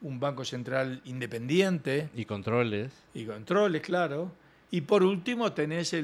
un 0.02 0.20
banco 0.20 0.44
central 0.44 1.00
independiente. 1.04 2.10
Y 2.14 2.24
controles. 2.24 2.92
Y 3.14 3.24
controles, 3.24 3.82
claro. 3.82 4.32
Y 4.70 4.82
por 4.82 5.02
último 5.02 5.52
tenés 5.52 5.94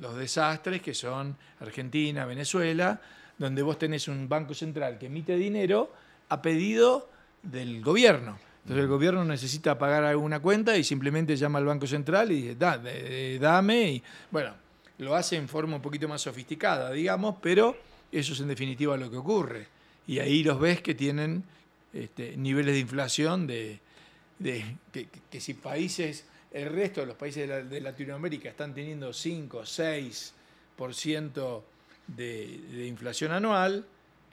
los 0.00 0.16
desastres 0.16 0.80
que 0.80 0.94
son 0.94 1.36
Argentina, 1.60 2.24
Venezuela, 2.24 3.00
donde 3.38 3.62
vos 3.62 3.78
tenés 3.78 4.08
un 4.08 4.28
banco 4.28 4.54
central 4.54 4.98
que 4.98 5.06
emite 5.06 5.36
dinero 5.36 5.92
a 6.28 6.40
pedido 6.40 7.08
del 7.42 7.82
gobierno. 7.82 8.38
Entonces 8.62 8.84
el 8.84 8.88
gobierno 8.88 9.24
necesita 9.24 9.76
pagar 9.76 10.04
alguna 10.04 10.40
cuenta 10.40 10.76
y 10.76 10.84
simplemente 10.84 11.36
llama 11.36 11.58
al 11.58 11.64
Banco 11.64 11.86
Central 11.86 12.30
y 12.30 12.42
dice, 12.42 13.38
dame. 13.40 13.90
Y, 13.90 14.02
bueno, 14.30 14.54
lo 14.98 15.16
hace 15.16 15.36
en 15.36 15.48
forma 15.48 15.76
un 15.76 15.82
poquito 15.82 16.08
más 16.08 16.20
sofisticada, 16.20 16.92
digamos, 16.92 17.36
pero 17.42 17.76
eso 18.12 18.34
es 18.34 18.40
en 18.40 18.48
definitiva 18.48 18.96
lo 18.96 19.10
que 19.10 19.16
ocurre. 19.16 19.66
Y 20.06 20.20
ahí 20.20 20.44
los 20.44 20.60
ves 20.60 20.80
que 20.80 20.94
tienen 20.94 21.42
este, 21.92 22.36
niveles 22.36 22.74
de 22.74 22.80
inflación 22.80 23.46
de, 23.46 23.80
que, 24.40 25.40
si 25.40 25.54
países, 25.54 26.24
el 26.52 26.70
resto 26.70 27.00
de 27.00 27.08
los 27.08 27.16
países 27.16 27.68
de, 27.68 27.80
Latinoamérica 27.80 28.48
están 28.48 28.74
teniendo 28.74 29.12
5, 29.12 29.62
6% 29.62 31.62
de, 32.06 32.60
de 32.70 32.86
inflación 32.86 33.32
anual, 33.32 33.84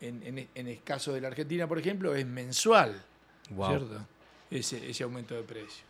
en, 0.01 0.47
el 0.55 0.83
caso 0.83 1.13
de 1.13 1.21
la 1.21 1.27
Argentina, 1.27 1.67
por 1.67 1.79
ejemplo, 1.79 2.15
es 2.15 2.25
mensual, 2.25 3.01
¿cierto? 3.47 4.05
Ese, 4.51 4.89
ese 4.89 5.03
aumento 5.03 5.35
de 5.35 5.43
precio. 5.43 5.89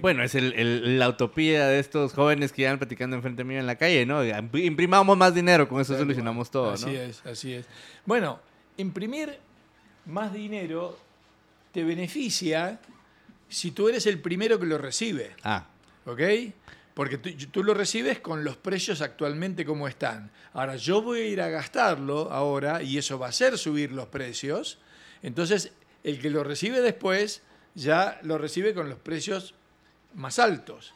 Bueno, 0.00 0.22
es 0.22 0.34
la 0.34 1.08
utopía 1.08 1.66
de 1.68 1.78
estos 1.78 2.12
jóvenes 2.12 2.52
que 2.52 2.62
iban 2.62 2.78
platicando 2.78 3.16
enfrente 3.16 3.44
mío 3.44 3.60
en 3.60 3.66
la 3.66 3.76
calle, 3.76 4.06
¿no? 4.06 4.24
Imprimamos 4.58 5.16
más 5.16 5.34
dinero, 5.34 5.68
con 5.68 5.80
eso 5.80 5.96
solucionamos 5.96 6.50
todo, 6.50 6.70
así 6.70 6.96
es, 6.96 7.24
así 7.26 7.52
es. 7.52 7.66
Bueno, 8.06 8.40
imprimir 8.78 9.38
más 10.06 10.32
dinero 10.32 10.98
te 11.72 11.84
beneficia 11.84 12.80
si 13.48 13.70
tú 13.70 13.88
eres 13.88 14.06
el 14.06 14.20
primero 14.20 14.58
que 14.58 14.66
lo 14.66 14.78
recibe. 14.78 15.36
Ah. 15.42 15.66
¿Ok? 16.06 16.20
Porque 16.94 17.18
tú, 17.18 17.62
lo 17.62 17.74
recibes 17.74 18.20
con 18.20 18.44
los 18.44 18.56
precios 18.56 19.00
actualmente 19.00 19.64
como 19.64 19.88
están. 19.88 20.30
Ahora, 20.52 20.76
yo 20.76 21.02
voy 21.02 21.20
a 21.20 21.26
ir 21.26 21.40
a 21.40 21.48
gastarlo 21.48 22.32
ahora 22.32 22.82
y 22.82 22.98
eso 22.98 23.18
va 23.18 23.26
a 23.26 23.28
hacer 23.30 23.56
subir 23.58 23.92
los 23.92 24.06
precios. 24.06 24.78
Entonces, 25.22 25.72
el 26.02 26.20
que 26.20 26.30
lo 26.30 26.42
recibe 26.44 26.80
después 26.80 27.42
ya 27.74 28.18
lo 28.22 28.38
recibe 28.38 28.74
con 28.74 28.88
los 28.88 28.98
precios 28.98 29.54
más 30.14 30.38
altos. 30.38 30.92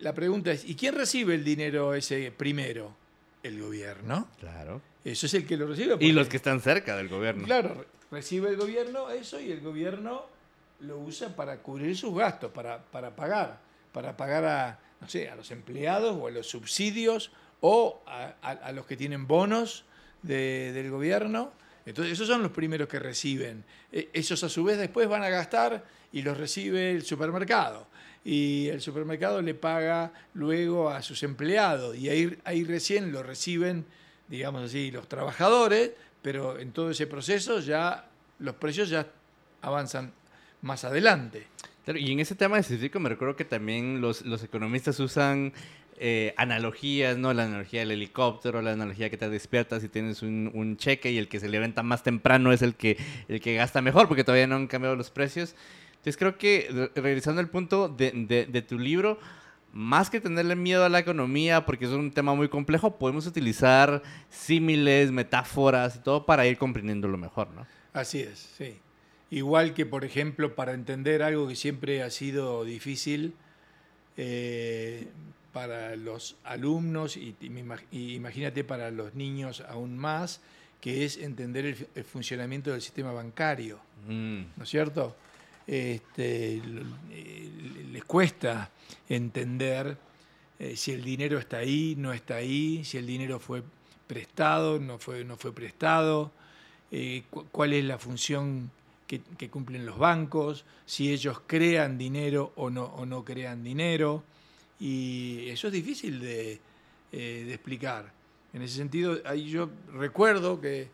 La 0.00 0.14
pregunta 0.14 0.52
es, 0.52 0.64
¿y 0.64 0.76
quién 0.76 0.94
recibe 0.94 1.34
el 1.34 1.44
dinero 1.44 1.94
ese 1.94 2.32
primero? 2.32 2.94
El 3.42 3.60
gobierno. 3.60 4.28
Claro. 4.38 4.80
Eso 5.04 5.26
es 5.26 5.34
el 5.34 5.46
que 5.46 5.56
lo 5.56 5.66
recibe. 5.66 5.96
Y 6.00 6.12
los 6.12 6.28
que 6.28 6.36
están 6.36 6.60
cerca 6.60 6.96
del 6.96 7.08
gobierno. 7.08 7.44
Claro, 7.44 7.86
recibe 8.10 8.50
el 8.50 8.56
gobierno 8.56 9.10
eso 9.10 9.40
y 9.40 9.50
el 9.50 9.60
gobierno 9.60 10.26
lo 10.80 10.98
usa 10.98 11.34
para 11.34 11.58
cubrir 11.58 11.96
sus 11.96 12.14
gastos, 12.14 12.50
para, 12.52 12.78
para 12.78 13.14
pagar, 13.14 13.60
para 13.92 14.16
pagar 14.16 14.44
a, 14.44 14.78
no 15.00 15.08
sé, 15.08 15.28
a 15.28 15.36
los 15.36 15.50
empleados 15.50 16.16
o 16.18 16.26
a 16.26 16.30
los 16.30 16.46
subsidios 16.48 17.30
o 17.60 18.02
a, 18.06 18.72
los 18.72 18.86
que 18.86 18.96
tienen 18.96 19.26
bonos 19.26 19.84
del 20.22 20.90
gobierno. 20.90 21.52
Entonces, 21.86 22.12
esos 22.12 22.26
son 22.26 22.42
los 22.42 22.52
primeros 22.52 22.88
que 22.88 22.98
reciben. 22.98 23.64
E, 23.92 24.08
esos 24.12 24.42
a 24.44 24.48
su 24.48 24.64
vez 24.64 24.78
después 24.78 25.08
van 25.08 25.22
a 25.22 25.28
gastar 25.28 25.84
y 26.12 26.22
los 26.22 26.36
recibe 26.36 26.92
el 26.92 27.02
supermercado. 27.02 27.86
Y 28.24 28.68
el 28.68 28.80
supermercado 28.80 29.40
le 29.40 29.54
paga 29.54 30.12
luego 30.34 30.90
a 30.90 31.00
sus 31.02 31.22
empleados 31.22 31.96
y 31.96 32.10
ahí, 32.10 32.38
ahí 32.44 32.64
recién 32.64 33.12
lo 33.12 33.22
reciben, 33.22 33.86
digamos 34.28 34.62
así, 34.64 34.90
los 34.90 35.08
trabajadores, 35.08 35.92
pero 36.20 36.58
en 36.58 36.72
todo 36.72 36.90
ese 36.90 37.06
proceso 37.06 37.60
ya 37.60 38.10
los 38.38 38.54
precios 38.56 38.90
ya 38.90 39.06
avanzan 39.62 40.12
más 40.62 40.84
adelante. 40.84 41.46
y 41.86 42.12
en 42.12 42.20
ese 42.20 42.34
tema 42.34 42.58
específico 42.58 43.00
me 43.00 43.08
recuerdo 43.08 43.36
que 43.36 43.44
también 43.44 44.00
los, 44.00 44.22
los 44.22 44.42
economistas 44.42 45.00
usan 45.00 45.52
eh, 46.02 46.32
analogías, 46.38 47.18
¿no? 47.18 47.34
La 47.34 47.44
analogía 47.44 47.80
del 47.80 47.90
helicóptero, 47.90 48.62
la 48.62 48.72
analogía 48.72 49.10
que 49.10 49.18
te 49.18 49.28
despiertas 49.28 49.84
y 49.84 49.90
tienes 49.90 50.22
un, 50.22 50.76
cheque 50.78 51.12
y 51.12 51.18
el 51.18 51.28
que 51.28 51.38
se 51.40 51.48
levanta 51.50 51.82
más 51.82 52.02
temprano 52.02 52.54
es 52.54 52.62
el 52.62 52.74
que, 52.74 52.96
el 53.28 53.38
que 53.42 53.54
gasta 53.54 53.82
mejor 53.82 54.08
porque 54.08 54.24
todavía 54.24 54.46
no 54.46 54.56
han 54.56 54.66
cambiado 54.66 54.96
los 54.96 55.10
precios. 55.10 55.54
Entonces 55.90 56.16
creo 56.16 56.38
que, 56.38 56.90
regresando 56.94 57.42
al 57.42 57.50
punto 57.50 57.90
de, 57.90 58.12
de, 58.50 58.62
tu 58.62 58.78
libro, 58.78 59.18
más 59.74 60.08
que 60.08 60.22
tenerle 60.22 60.56
miedo 60.56 60.86
a 60.86 60.88
la 60.88 61.00
economía, 61.00 61.66
porque 61.66 61.84
es 61.84 61.90
un 61.90 62.10
tema 62.12 62.34
muy 62.34 62.48
complejo, 62.48 62.96
podemos 62.96 63.26
utilizar 63.26 64.00
símiles, 64.30 65.12
metáforas 65.12 65.96
y 65.96 65.98
todo 65.98 66.24
para 66.24 66.46
ir 66.46 66.56
comprendiéndolo 66.56 67.18
mejor, 67.18 67.50
¿no? 67.50 67.66
Así 67.92 68.20
es, 68.20 68.38
sí. 68.56 68.78
Igual 69.30 69.74
que, 69.74 69.84
por 69.84 70.06
ejemplo, 70.06 70.54
para 70.54 70.72
entender 70.72 71.22
algo 71.22 71.46
que 71.46 71.56
siempre 71.56 72.02
ha 72.02 72.08
sido 72.08 72.64
difícil, 72.64 73.34
eh, 74.16 75.08
para 75.52 75.96
los 75.96 76.36
alumnos 76.44 77.16
y, 77.16 77.34
imagínate 77.92 78.64
para 78.64 78.90
los 78.90 79.14
niños 79.14 79.62
aún 79.68 79.98
más, 79.98 80.40
que 80.80 81.04
es 81.04 81.18
entender 81.18 81.66
el, 81.66 82.04
funcionamiento 82.04 82.70
del 82.70 82.80
sistema 82.80 83.12
bancario, 83.12 83.78
mm. 84.08 84.40
¿no 84.56 84.64
es 84.64 84.68
cierto? 84.68 85.16
Este, 85.66 86.60
les 87.92 88.04
cuesta 88.04 88.70
entender 89.08 89.96
eh, 90.58 90.76
si 90.76 90.92
el 90.92 91.04
dinero 91.04 91.38
está 91.38 91.58
ahí, 91.58 91.94
no 91.96 92.12
está 92.12 92.36
ahí, 92.36 92.84
si 92.84 92.98
el 92.98 93.06
dinero 93.06 93.38
fue 93.38 93.62
prestado, 94.06 94.78
no 94.80 94.98
fue, 94.98 95.24
no 95.24 95.36
fue 95.36 95.52
prestado, 95.52 96.32
eh, 96.90 97.22
cuál 97.52 97.72
es 97.72 97.84
la 97.84 97.98
función 97.98 98.70
que, 99.06 99.20
que, 99.38 99.48
cumplen 99.48 99.86
los 99.86 99.98
bancos, 99.98 100.64
si 100.86 101.12
ellos 101.12 101.40
crean 101.46 101.98
dinero 101.98 102.52
o 102.56 102.70
no, 102.70 102.84
o 102.84 103.06
no 103.06 103.24
crean 103.24 103.62
dinero. 103.62 104.24
Y 104.80 105.48
eso 105.48 105.66
es 105.66 105.72
difícil 105.72 106.20
de, 106.20 106.60
eh, 107.12 107.44
de 107.46 107.54
explicar. 107.54 108.12
En 108.52 108.62
ese 108.62 108.76
sentido, 108.76 109.20
ahí 109.24 109.48
yo 109.48 109.70
recuerdo 109.92 110.60
que 110.60 110.88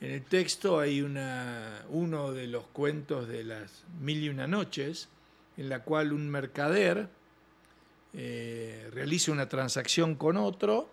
en 0.00 0.10
el 0.10 0.22
texto 0.22 0.78
hay 0.78 1.00
una, 1.00 1.82
uno 1.88 2.32
de 2.32 2.46
los 2.46 2.64
cuentos 2.66 3.26
de 3.26 3.44
las 3.44 3.84
mil 4.00 4.22
y 4.22 4.28
una 4.28 4.46
noches, 4.46 5.08
en 5.56 5.68
la 5.68 5.82
cual 5.82 6.12
un 6.12 6.28
mercader 6.28 7.08
eh, 8.12 8.90
realiza 8.92 9.32
una 9.32 9.48
transacción 9.48 10.14
con 10.14 10.36
otro 10.36 10.88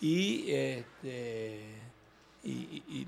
este, 0.00 1.64
y, 2.42 3.06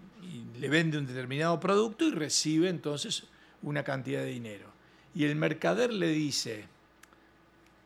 le 0.59 0.68
vende 0.68 0.99
un 0.99 1.07
determinado 1.07 1.59
producto 1.59 2.05
y 2.05 2.11
recibe 2.11 2.68
entonces 2.68 3.25
una 3.62 3.83
cantidad 3.83 4.20
de 4.20 4.27
dinero. 4.27 4.66
Y 5.14 5.25
el 5.25 5.37
mercader 5.37 5.92
le 5.92 6.09
dice, 6.09 6.66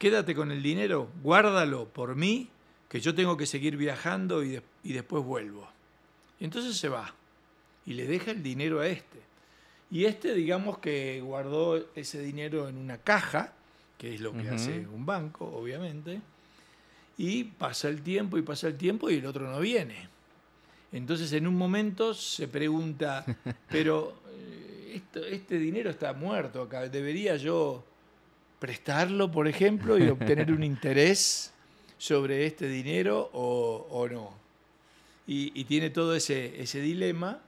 quédate 0.05 0.35
con 0.35 0.53
el 0.53 0.63
dinero, 0.63 1.09
guárdalo 1.23 1.89
por 1.89 2.15
mí, 2.15 2.51
que 2.91 3.01
yo 3.01 3.15
tengo 3.15 3.39
que 3.39 3.47
seguir 3.47 3.79
viajando 3.79 4.45
y, 4.45 4.61
después 4.83 5.25
vuelvo. 5.25 5.67
Y 6.39 6.45
entonces 6.45 6.77
se 6.77 6.91
va 6.91 7.15
y 7.87 7.95
le 7.95 8.07
deja 8.07 8.33
el 8.33 8.43
dinero 8.43 8.81
a 8.81 8.87
este. 8.87 9.19
Y 9.91 10.05
este, 10.05 10.35
digamos 10.35 10.77
que 10.77 11.23
guardó 11.23 11.87
ese 11.95 12.21
dinero 12.21 12.69
en 12.69 12.77
una 12.77 12.99
caja, 12.99 13.55
que 13.97 14.13
es 14.13 14.21
lo 14.21 14.35
que 14.35 14.47
hace 14.51 14.87
un 14.87 15.07
banco, 15.07 15.47
obviamente, 15.47 16.21
y 17.17 17.45
pasa 17.45 17.89
el 17.89 18.03
tiempo 18.03 18.37
y 18.37 18.43
pasa 18.43 18.67
el 18.67 18.77
tiempo 18.77 19.09
y 19.09 19.15
el 19.15 19.25
otro 19.25 19.51
no 19.51 19.59
viene. 19.59 20.11
Entonces 20.93 21.33
en 21.33 21.47
un 21.47 21.57
momento 21.57 22.13
se 22.13 22.47
pregunta, 22.47 23.25
pero 23.71 24.21
eh, 24.29 25.01
este 25.31 25.59
dinero 25.59 25.89
está 25.89 26.13
muerto 26.13 26.61
acá, 26.61 26.91
¿debería 26.91 27.37
yo 27.37 27.83
prestarlo, 28.65 29.31
por 29.31 29.47
ejemplo, 29.47 29.99
y 29.99 30.09
obtener 30.09 30.51
un 30.51 30.65
interés 30.65 31.53
sobre 31.99 32.47
este 32.47 32.67
dinero 32.67 33.29
o, 33.35 34.09
no. 34.11 34.33
Y, 35.27 35.65
tiene 35.65 35.91
todo 35.91 36.15
ese, 36.15 36.63
ese 36.63 36.81
dilema 36.81 37.43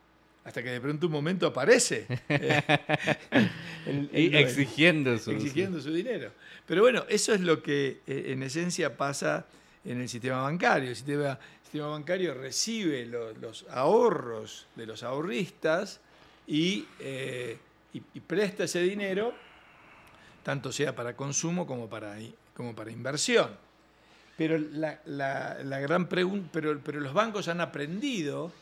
hasta 0.45 0.63
que 0.63 0.69
de 0.69 0.79
pronto 0.79 1.07
un 1.07 1.13
momento 1.13 1.47
aparece. 1.47 2.07
exigiendo, 4.13 5.17
su, 5.17 5.31
exigiendo 5.31 5.81
su 5.81 5.91
dinero. 5.91 6.33
Pero 6.67 6.83
bueno, 6.83 7.07
eso 7.09 7.33
es 7.33 7.41
lo 7.41 7.63
que 7.63 8.01
eh, 8.07 8.27
en 8.27 8.43
esencia 8.43 8.95
pasa 8.95 9.47
en 9.87 10.03
el 10.03 10.11
sistema 10.11 10.43
bancario. 10.43 10.91
El 10.91 10.97
sistema, 10.97 11.39
bancario 11.73 12.35
recibe 12.35 13.07
los 13.07 13.65
ahorros 13.71 14.67
de 14.77 14.85
los 14.85 15.03
ahorristas 15.03 15.99
eh, 16.47 17.57
y, 17.95 18.03
y 18.13 18.21
presta 18.21 18.65
ese 18.65 18.83
dinero 18.83 19.46
tanto 20.47 20.71
sea 20.71 20.95
para 20.95 21.17
consumo 21.17 21.67
como 21.67 21.89
para, 21.89 22.21
inversión. 22.89 23.51
Pero 24.39 24.57
la, 24.57 25.01
gran 25.81 26.07
pero, 26.07 27.01
los 27.01 27.13
bancos 27.13 27.49
han 27.49 27.61
aprendido, 27.61 28.53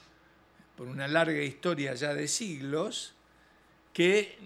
por 0.79 0.89
una 0.89 1.07
larga 1.07 1.43
historia 1.43 1.93
ya 1.93 2.15
de 2.15 2.27
siglos, 2.27 3.13
que 3.93 4.39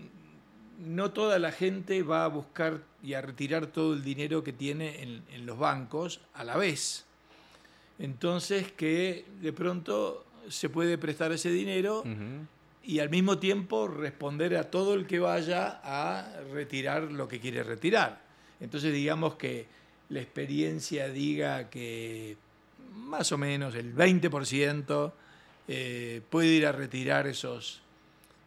no 0.80 1.12
toda 1.12 1.38
la 1.38 1.52
gente 1.52 2.02
va 2.02 2.24
a 2.24 2.28
buscar 2.28 2.80
y 3.04 3.14
a 3.14 3.20
retirar 3.20 3.68
todo 3.68 3.94
el 3.94 4.02
dinero 4.02 4.42
que 4.42 4.52
tiene 4.52 5.00
en, 5.00 5.46
los 5.46 5.56
bancos 5.56 6.20
a 6.34 6.42
la 6.42 6.56
vez. 6.56 7.06
Entonces 8.00 8.72
que 8.72 9.26
de 9.40 9.52
pronto 9.52 10.26
se 10.48 10.68
puede 10.70 10.98
prestar 10.98 11.30
ese 11.30 11.50
dinero. 11.52 12.02
Y 12.88 13.00
al 13.00 13.10
mismo 13.10 13.38
tiempo 13.38 13.86
responder 13.86 14.56
a 14.56 14.70
todo 14.70 14.94
el 14.94 15.06
que 15.06 15.18
vaya 15.18 15.78
a 15.84 16.40
retirar 16.54 17.02
lo 17.02 17.28
que 17.28 17.38
quiere 17.38 17.62
retirar. 17.62 18.22
Entonces 18.60 18.94
digamos 18.94 19.34
que 19.34 19.66
la 20.08 20.20
experiencia 20.20 21.10
diga 21.10 21.68
que 21.68 22.38
más 22.94 23.30
o 23.30 23.36
menos 23.36 23.74
el 23.74 23.94
20% 23.94 25.12
eh, 25.68 26.22
puede 26.30 26.48
ir 26.48 26.66
a 26.66 26.72
retirar 26.72 27.26
esos, 27.26 27.82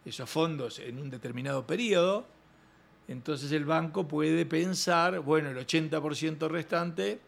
esos 0.04 0.28
fondos 0.28 0.80
en 0.80 0.98
un 0.98 1.08
determinado 1.08 1.64
periodo. 1.64 2.26
Entonces 3.06 3.52
el 3.52 3.64
banco 3.64 4.08
puede 4.08 4.44
pensar, 4.44 5.20
bueno, 5.20 5.50
el 5.50 5.56
80% 5.64 6.48
restante 6.48 7.20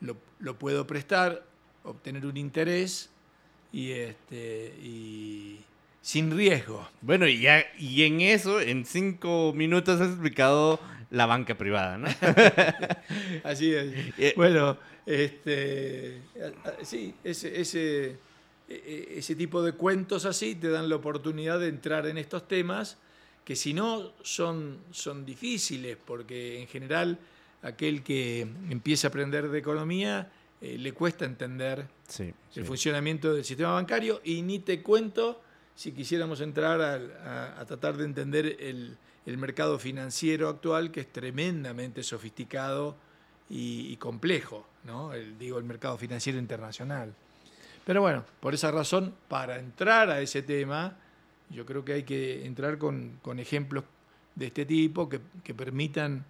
lo, 0.00 0.16
lo 0.40 0.58
puedo 0.58 0.84
prestar, 0.84 1.44
obtener 1.84 2.26
un 2.26 2.36
interés 2.36 3.08
y, 3.72 3.92
este, 3.92 4.74
y 4.82 5.60
sin 6.02 6.36
riesgo. 6.36 6.88
Bueno, 7.02 7.26
y, 7.26 7.40
ya, 7.40 7.64
y 7.78 8.02
en 8.04 8.20
eso, 8.20 8.60
en 8.60 8.84
cinco 8.84 9.52
minutos 9.54 10.00
has 10.00 10.08
explicado 10.10 10.80
la 11.10 11.26
banca 11.26 11.56
privada, 11.56 11.98
¿no? 11.98 12.08
Así 13.44 13.74
es. 13.74 13.94
Eh, 14.18 14.34
Bueno, 14.36 14.76
este, 15.06 16.20
sí, 16.82 17.14
ese, 17.24 17.60
ese, 17.60 18.06
e- 18.10 18.16
e- 18.68 19.18
ese 19.18 19.34
tipo 19.34 19.62
de 19.62 19.72
cuentos 19.72 20.24
así 20.24 20.54
te 20.54 20.68
dan 20.68 20.88
la 20.88 20.96
oportunidad 20.96 21.58
de 21.60 21.68
entrar 21.68 22.06
en 22.06 22.18
estos 22.18 22.46
temas 22.46 22.98
que 23.44 23.56
si 23.56 23.72
no 23.72 24.12
son, 24.22 24.78
son 24.90 25.24
difíciles, 25.24 25.96
porque 26.04 26.60
en 26.60 26.68
general 26.68 27.18
aquel 27.62 28.02
que 28.02 28.42
empieza 28.68 29.06
a 29.06 29.08
aprender 29.08 29.48
de 29.48 29.58
economía 29.58 30.30
eh, 30.60 30.76
le 30.76 30.92
cuesta 30.92 31.24
entender 31.24 31.86
sí, 32.06 32.32
el 32.54 32.64
funcionamiento 32.66 33.32
del 33.32 33.44
sistema 33.44 33.72
bancario 33.72 34.20
y 34.24 34.42
ni 34.42 34.58
te 34.58 34.82
cuento 34.82 35.40
si 35.78 35.92
quisiéramos 35.92 36.40
entrar 36.40 36.80
a, 36.82 37.60
a 37.60 37.64
tratar 37.64 37.96
de 37.96 38.04
entender 38.04 38.56
el, 38.58 38.96
el 39.26 39.38
mercado 39.38 39.78
financiero 39.78 40.48
actual 40.48 40.90
que 40.90 41.02
es 41.02 41.12
tremendamente 41.12 42.02
sofisticado 42.02 42.96
y, 43.48 43.96
complejo, 43.98 44.66
¿no? 44.82 45.12
Digo, 45.38 45.56
el 45.56 45.62
mercado 45.64 45.96
financiero 45.96 46.36
internacional. 46.40 47.14
Pero 47.86 48.00
bueno, 48.00 48.24
por 48.40 48.54
esa 48.54 48.72
razón, 48.72 49.14
para 49.28 49.60
entrar 49.60 50.10
a 50.10 50.20
ese 50.20 50.42
tema, 50.42 50.96
yo 51.48 51.64
creo 51.64 51.84
que 51.84 51.92
hay 51.92 52.02
que 52.02 52.44
entrar 52.44 52.76
con, 52.78 53.20
con 53.22 53.38
ejemplos 53.38 53.84
de 54.34 54.46
este 54.48 54.66
tipo 54.66 55.08
que, 55.08 55.20
que 55.44 55.54
permitan 55.54 56.24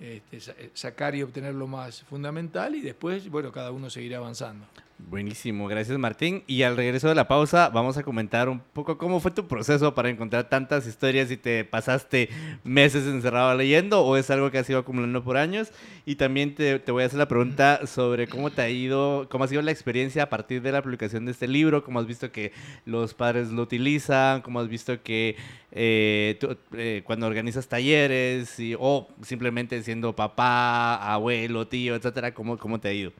este, 0.00 0.40
sa- 0.40 0.54
sacar 0.72 1.14
y 1.14 1.22
obtener 1.22 1.54
lo 1.54 1.66
más 1.66 2.00
fundamental 2.04 2.74
y 2.74 2.80
después, 2.80 3.28
bueno, 3.28 3.52
cada 3.52 3.72
uno 3.72 3.90
seguirá 3.90 4.16
avanzando. 4.16 4.64
Buenísimo, 5.08 5.66
gracias 5.66 5.98
Martín. 5.98 6.44
Y 6.46 6.62
al 6.62 6.76
regreso 6.76 7.08
de 7.08 7.14
la 7.14 7.26
pausa 7.26 7.68
vamos 7.70 7.96
a 7.96 8.02
comentar 8.02 8.48
un 8.48 8.60
poco 8.60 8.98
cómo 8.98 9.20
fue 9.20 9.30
tu 9.30 9.48
proceso 9.48 9.94
para 9.94 10.08
encontrar 10.08 10.48
tantas 10.48 10.86
historias 10.86 11.30
y 11.30 11.36
te 11.36 11.64
pasaste 11.64 12.28
meses 12.64 13.06
encerrado 13.06 13.54
leyendo 13.56 14.02
o 14.04 14.16
es 14.16 14.30
algo 14.30 14.50
que 14.50 14.58
has 14.58 14.68
ido 14.68 14.78
acumulando 14.78 15.24
por 15.24 15.36
años. 15.36 15.72
Y 16.06 16.16
también 16.16 16.54
te, 16.54 16.78
te 16.78 16.92
voy 16.92 17.02
a 17.02 17.06
hacer 17.06 17.18
la 17.18 17.28
pregunta 17.28 17.86
sobre 17.86 18.28
cómo 18.28 18.50
te 18.50 18.62
ha 18.62 18.68
ido, 18.68 19.28
cómo 19.30 19.44
ha 19.44 19.48
sido 19.48 19.62
la 19.62 19.70
experiencia 19.70 20.24
a 20.24 20.28
partir 20.28 20.62
de 20.62 20.72
la 20.72 20.82
publicación 20.82 21.24
de 21.24 21.32
este 21.32 21.48
libro, 21.48 21.82
cómo 21.82 21.98
has 21.98 22.06
visto 22.06 22.30
que 22.30 22.52
los 22.84 23.14
padres 23.14 23.50
lo 23.50 23.62
utilizan, 23.62 24.42
cómo 24.42 24.60
has 24.60 24.68
visto 24.68 25.02
que 25.02 25.36
eh, 25.72 26.38
eh, 26.72 27.02
cuando 27.04 27.26
organizas 27.26 27.68
talleres 27.68 28.56
o 28.78 29.08
simplemente 29.22 29.82
siendo 29.82 30.14
papá, 30.14 30.96
abuelo, 31.12 31.66
tío, 31.66 31.94
etcétera, 31.94 32.34
cómo, 32.34 32.58
cómo 32.58 32.80
te 32.80 32.88
ha 32.88 32.92
ido. 32.92 33.12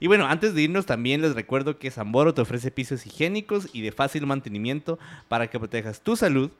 Y 0.00 0.06
bueno, 0.06 0.26
antes 0.26 0.54
de 0.54 0.62
irnos 0.62 0.86
también 0.86 1.22
les 1.22 1.34
recuerdo 1.34 1.78
que 1.78 1.90
Zamboro 1.90 2.34
te 2.34 2.42
ofrece 2.42 2.70
pisos 2.70 3.06
higiénicos 3.06 3.68
y 3.72 3.82
de 3.82 3.92
fácil 3.92 4.26
mantenimiento 4.26 4.98
para 5.28 5.48
que 5.48 5.58
protejas 5.58 6.00
tu 6.00 6.16
salud, 6.16 6.50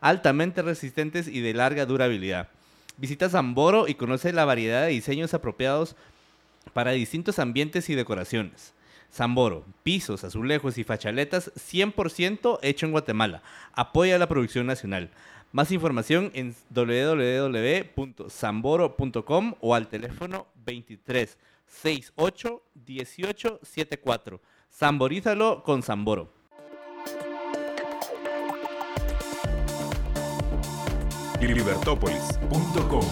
altamente 0.00 0.62
resistentes 0.62 1.28
y 1.28 1.40
de 1.40 1.54
larga 1.54 1.86
durabilidad. 1.86 2.48
Visita 2.96 3.28
Zamboro 3.28 3.88
y 3.88 3.94
conoce 3.94 4.32
la 4.32 4.44
variedad 4.44 4.86
de 4.86 4.92
diseños 4.92 5.34
apropiados 5.34 5.96
para 6.72 6.92
distintos 6.92 7.38
ambientes 7.38 7.90
y 7.90 7.94
decoraciones. 7.94 8.72
Zamboro, 9.12 9.64
pisos, 9.82 10.24
azulejos 10.24 10.78
y 10.78 10.84
fachaletas 10.84 11.52
100% 11.54 12.58
hecho 12.62 12.86
en 12.86 12.92
Guatemala. 12.92 13.42
Apoya 13.72 14.16
la 14.18 14.28
producción 14.28 14.66
nacional. 14.66 15.10
Más 15.52 15.70
información 15.72 16.30
en 16.34 16.54
www.zamboro.com 16.70 19.54
o 19.60 19.74
al 19.74 19.88
teléfono 19.88 20.46
23 20.66 21.38
68 21.66 22.62
18 22.74 23.60
74. 23.62 24.40
Zamborízalo 24.70 25.62
con 25.62 25.82
Zamboro. 25.82 26.32
Libertópolis.com 31.40 33.04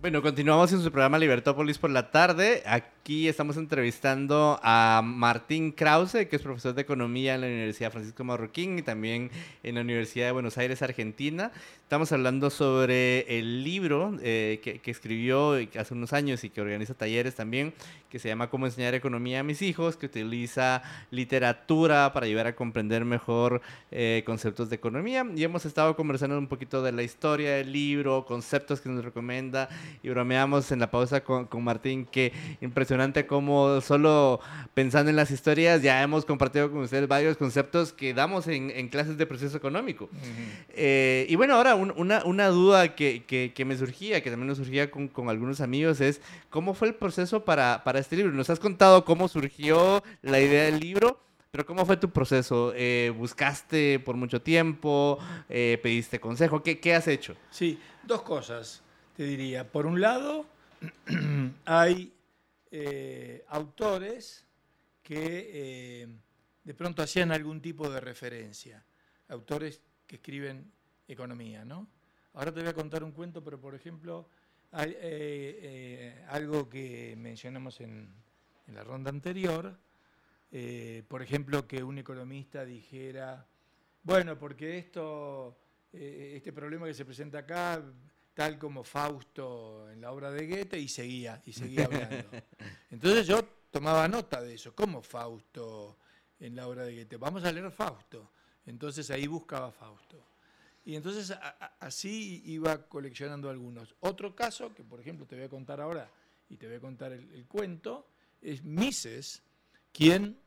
Bueno, 0.00 0.22
continuamos 0.22 0.72
en 0.72 0.80
su 0.80 0.90
programa 0.90 1.18
Libertópolis 1.18 1.76
por 1.76 1.90
la 1.90 2.10
tarde. 2.10 2.62
Aquí 2.64 3.28
estamos 3.28 3.58
entrevistando 3.58 4.58
a 4.62 5.02
Martín 5.04 5.72
Krause, 5.72 6.26
que 6.26 6.36
es 6.36 6.42
profesor 6.42 6.74
de 6.74 6.80
economía 6.80 7.34
en 7.34 7.42
la 7.42 7.46
Universidad 7.48 7.92
Francisco 7.92 8.24
Marroquín 8.24 8.78
y 8.78 8.82
también 8.82 9.30
en 9.62 9.74
la 9.74 9.82
Universidad 9.82 10.26
de 10.26 10.32
Buenos 10.32 10.56
Aires, 10.56 10.80
Argentina. 10.80 11.52
Estamos 11.90 12.12
hablando 12.12 12.50
sobre 12.50 13.22
el 13.36 13.64
libro 13.64 14.16
eh, 14.22 14.60
que, 14.62 14.78
que 14.78 14.92
escribió 14.92 15.54
hace 15.76 15.92
unos 15.92 16.12
años 16.12 16.44
y 16.44 16.50
que 16.50 16.60
organiza 16.60 16.94
talleres 16.94 17.34
también, 17.34 17.74
que 18.08 18.20
se 18.20 18.28
llama 18.28 18.48
Cómo 18.48 18.66
enseñar 18.66 18.94
economía 18.94 19.40
a 19.40 19.42
mis 19.42 19.60
hijos, 19.60 19.96
que 19.96 20.06
utiliza 20.06 20.82
literatura 21.10 22.12
para 22.12 22.26
ayudar 22.26 22.46
a 22.46 22.54
comprender 22.54 23.04
mejor 23.04 23.60
eh, 23.90 24.22
conceptos 24.24 24.70
de 24.70 24.76
economía. 24.76 25.26
Y 25.34 25.42
hemos 25.42 25.66
estado 25.66 25.96
conversando 25.96 26.38
un 26.38 26.46
poquito 26.46 26.80
de 26.80 26.92
la 26.92 27.02
historia 27.02 27.56
del 27.56 27.72
libro, 27.72 28.24
conceptos 28.24 28.80
que 28.80 28.88
nos 28.88 29.04
recomienda 29.04 29.68
y 30.04 30.10
bromeamos 30.10 30.70
en 30.70 30.78
la 30.78 30.92
pausa 30.92 31.24
con, 31.24 31.46
con 31.46 31.64
Martín 31.64 32.06
que 32.06 32.32
impresionante 32.60 33.26
como 33.26 33.80
solo 33.80 34.38
pensando 34.74 35.10
en 35.10 35.16
las 35.16 35.32
historias 35.32 35.82
ya 35.82 36.00
hemos 36.04 36.24
compartido 36.24 36.70
con 36.70 36.82
ustedes 36.82 37.08
varios 37.08 37.36
conceptos 37.36 37.92
que 37.92 38.14
damos 38.14 38.46
en, 38.46 38.70
en 38.70 38.88
clases 38.88 39.18
de 39.18 39.26
proceso 39.26 39.56
económico. 39.56 40.08
Eh, 40.68 41.26
y 41.28 41.34
bueno, 41.34 41.56
ahora 41.56 41.79
un- 41.80 41.92
una, 42.24 42.48
duda 42.48 42.94
que, 42.94 43.24
que- 43.24 43.64
me 43.64 43.76
surgía, 43.76 44.22
que 44.22 44.30
también 44.30 44.48
nos 44.48 44.58
surgía 44.58 44.90
con, 44.90 45.08
con 45.08 45.28
algunos 45.28 45.60
amigos, 45.60 46.00
es 46.00 46.20
cómo 46.50 46.74
fue 46.74 46.88
el 46.88 46.94
proceso 46.94 47.44
para, 47.44 47.82
para 47.84 47.98
este 47.98 48.16
libro. 48.16 48.32
Nos 48.32 48.50
has 48.50 48.60
contado 48.60 49.04
cómo 49.04 49.28
surgió 49.28 50.02
la 50.22 50.40
idea 50.40 50.64
del 50.64 50.80
libro. 50.80 51.20
Pero 51.50 51.66
¿cómo 51.66 51.84
fue 51.84 51.96
tu 51.96 52.10
proceso? 52.10 52.72
Eh, 52.76 53.12
¿Buscaste 53.16 53.98
por 53.98 54.14
mucho 54.14 54.40
tiempo? 54.40 55.18
Eh, 55.48 55.80
¿Pediste 55.82 56.20
consejo? 56.20 56.62
¿Qué, 56.62 56.78
¿Qué 56.78 56.94
has 56.94 57.08
hecho? 57.08 57.34
Sí, 57.50 57.76
dos 58.04 58.22
cosas 58.22 58.82
te 59.16 59.24
diría. 59.24 59.66
Por 59.68 59.86
un 59.86 60.00
lado, 60.00 60.46
hay 61.64 62.12
eh, 62.70 63.44
autores 63.48 64.46
que 65.02 66.08
de 66.62 66.74
pronto 66.74 67.02
hacían 67.02 67.32
algún 67.32 67.60
tipo 67.60 67.88
de 67.90 68.00
referencia. 68.00 68.84
Autores 69.28 69.80
que 70.06 70.16
escriben 70.16 70.70
economía, 71.12 71.64
¿no? 71.64 71.88
Ahora 72.34 72.52
te 72.52 72.60
voy 72.60 72.68
a 72.68 72.74
contar 72.74 73.02
un 73.02 73.12
cuento, 73.12 73.42
pero 73.42 73.60
por 73.60 73.74
ejemplo, 73.74 74.28
hay, 74.72 74.90
eh, 74.92 74.98
eh, 75.02 76.24
algo 76.28 76.68
que 76.68 77.14
mencionamos 77.16 77.80
en, 77.80 78.12
en 78.66 78.74
la 78.74 78.84
ronda 78.84 79.10
anterior, 79.10 79.76
eh, 80.52 81.02
por 81.08 81.22
ejemplo, 81.22 81.66
que 81.66 81.82
un 81.82 81.98
economista 81.98 82.64
dijera, 82.64 83.46
bueno, 84.02 84.38
porque 84.38 84.78
esto, 84.78 85.56
este 85.92 86.52
problema 86.52 86.86
que 86.86 86.94
se 86.94 87.04
presenta 87.04 87.38
acá, 87.38 87.82
tal 88.34 88.58
como 88.58 88.84
Fausto 88.84 89.90
en 89.90 90.00
la 90.00 90.12
obra 90.12 90.30
de 90.30 90.46
Goethe, 90.46 90.78
y 90.78 90.88
seguía, 90.88 91.42
y 91.44 91.52
seguía 91.52 91.86
hablando. 91.86 92.30
Entonces 92.90 93.26
yo 93.26 93.42
tomaba 93.70 94.06
nota 94.08 94.40
de 94.40 94.54
eso, 94.54 94.74
¿cómo 94.74 95.02
Fausto 95.02 95.98
en 96.38 96.54
la 96.54 96.68
obra 96.68 96.84
de 96.84 96.94
Goethe? 96.94 97.16
Vamos 97.16 97.44
a 97.44 97.52
leer 97.52 97.70
Fausto. 97.72 98.30
Entonces 98.66 99.10
ahí 99.10 99.26
buscaba 99.26 99.72
Fausto. 99.72 100.29
Y 100.84 100.96
entonces 100.96 101.30
a- 101.30 101.36
a- 101.60 101.72
así 101.80 102.42
iba 102.46 102.86
coleccionando 102.88 103.50
algunos. 103.50 103.94
Otro 104.00 104.34
caso, 104.34 104.72
que 104.74 104.82
por 104.82 105.00
ejemplo 105.00 105.26
te 105.26 105.36
voy 105.36 105.44
a 105.44 105.48
contar 105.48 105.80
ahora, 105.80 106.10
y 106.48 106.56
te 106.56 106.66
voy 106.66 106.76
a 106.76 106.80
contar 106.80 107.12
el, 107.12 107.30
el 107.32 107.44
cuento, 107.46 108.08
es 108.42 108.64
Mises, 108.64 109.42
quien 109.92 110.38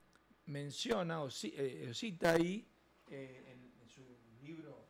menciona 0.48 1.22
o, 1.22 1.30
eh, 1.44 1.92
cita 1.94 2.32
ahí 2.34 2.66
eh, 3.10 3.44
en, 3.54 3.82
en 3.84 3.90
su 3.90 4.02
libro, 4.44 4.86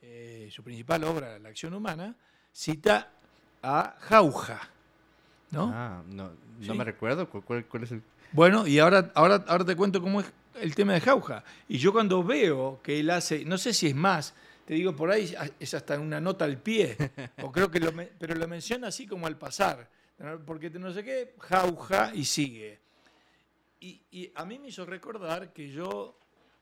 eh, 0.00 0.48
su 0.50 0.62
principal 0.64 1.04
obra, 1.04 1.38
La 1.38 1.50
acción 1.50 1.74
humana, 1.74 2.16
cita 2.52 3.12
a 3.62 3.96
Jauja. 4.00 4.68
¿no? 5.50 5.70
Ah, 5.72 6.02
no, 6.08 6.30
no 6.58 6.72
Sí. 6.72 6.72
me 6.78 6.82
recuerdo. 6.84 7.28
¿Cuál, 7.28 7.44
cuál- 7.44 7.66
cuál 7.66 7.82
es 7.82 7.92
el...? 7.92 8.02
Bueno, 8.32 8.66
y 8.66 8.78
ahora, 8.78 9.12
ahora, 9.14 9.44
ahora 9.46 9.64
te 9.66 9.76
cuento 9.76 10.00
cómo 10.00 10.22
es 10.22 10.32
el 10.54 10.74
tema 10.74 10.94
de 10.94 11.00
Jauja. 11.02 11.44
Y 11.68 11.76
yo 11.76 11.92
cuando 11.92 12.24
veo 12.24 12.80
que 12.82 12.98
él 13.00 13.10
hace, 13.10 13.44
no 13.44 13.58
sé 13.58 13.74
si 13.74 13.88
es 13.88 13.94
más, 13.94 14.34
te 14.64 14.74
digo 14.74 14.94
por 14.94 15.10
ahí 15.10 15.34
es 15.58 15.74
hasta 15.74 15.98
una 15.98 16.20
nota 16.20 16.44
al 16.44 16.58
pie, 16.58 16.96
o 17.42 17.50
creo 17.50 17.70
que 17.70 17.80
pero 18.18 18.34
lo 18.34 18.48
menciona 18.48 18.88
así 18.88 19.06
como 19.06 19.26
al 19.26 19.36
pasar, 19.36 19.88
porque 20.46 20.70
no 20.70 20.92
sé 20.92 21.04
qué, 21.04 21.34
Jauja 21.38 22.12
y 22.14 22.24
sigue. 22.24 22.80
Y 23.80 24.30
a 24.34 24.44
mí 24.44 24.58
me 24.58 24.68
hizo 24.68 24.86
recordar 24.86 25.52
que 25.52 25.68
yo 25.70 26.16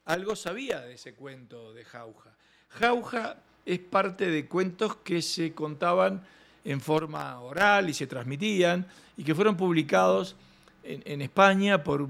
algo 0.06 0.34
sabía 0.34 0.80
de 0.80 0.94
ese 0.94 1.14
cuento 1.14 1.74
de 1.74 1.84
Jauja. 1.84 2.34
Jauja 2.70 3.36
es 3.66 3.78
parte 3.78 4.30
de 4.30 4.46
cuentos 4.46 4.96
que 4.96 5.20
se 5.20 5.52
contaban 5.52 6.24
en 6.64 6.80
forma 6.80 7.38
oral 7.40 7.88
y 7.88 7.94
se 7.94 8.06
transmitían 8.06 8.86
y 9.16 9.24
que 9.24 9.34
fueron 9.34 9.56
publicados 9.56 10.36
en, 11.04 11.22
España 11.22 11.82
por, 11.82 12.08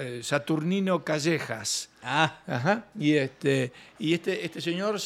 eh, 0.00 0.22
Saturnino 0.22 1.04
Callejas. 1.04 1.90
Ah. 2.02 2.84
Y, 2.98 3.14
este, 3.14 3.72
y 3.98 4.14
este, 4.14 4.44
este 4.44 4.60
señor 4.60 4.98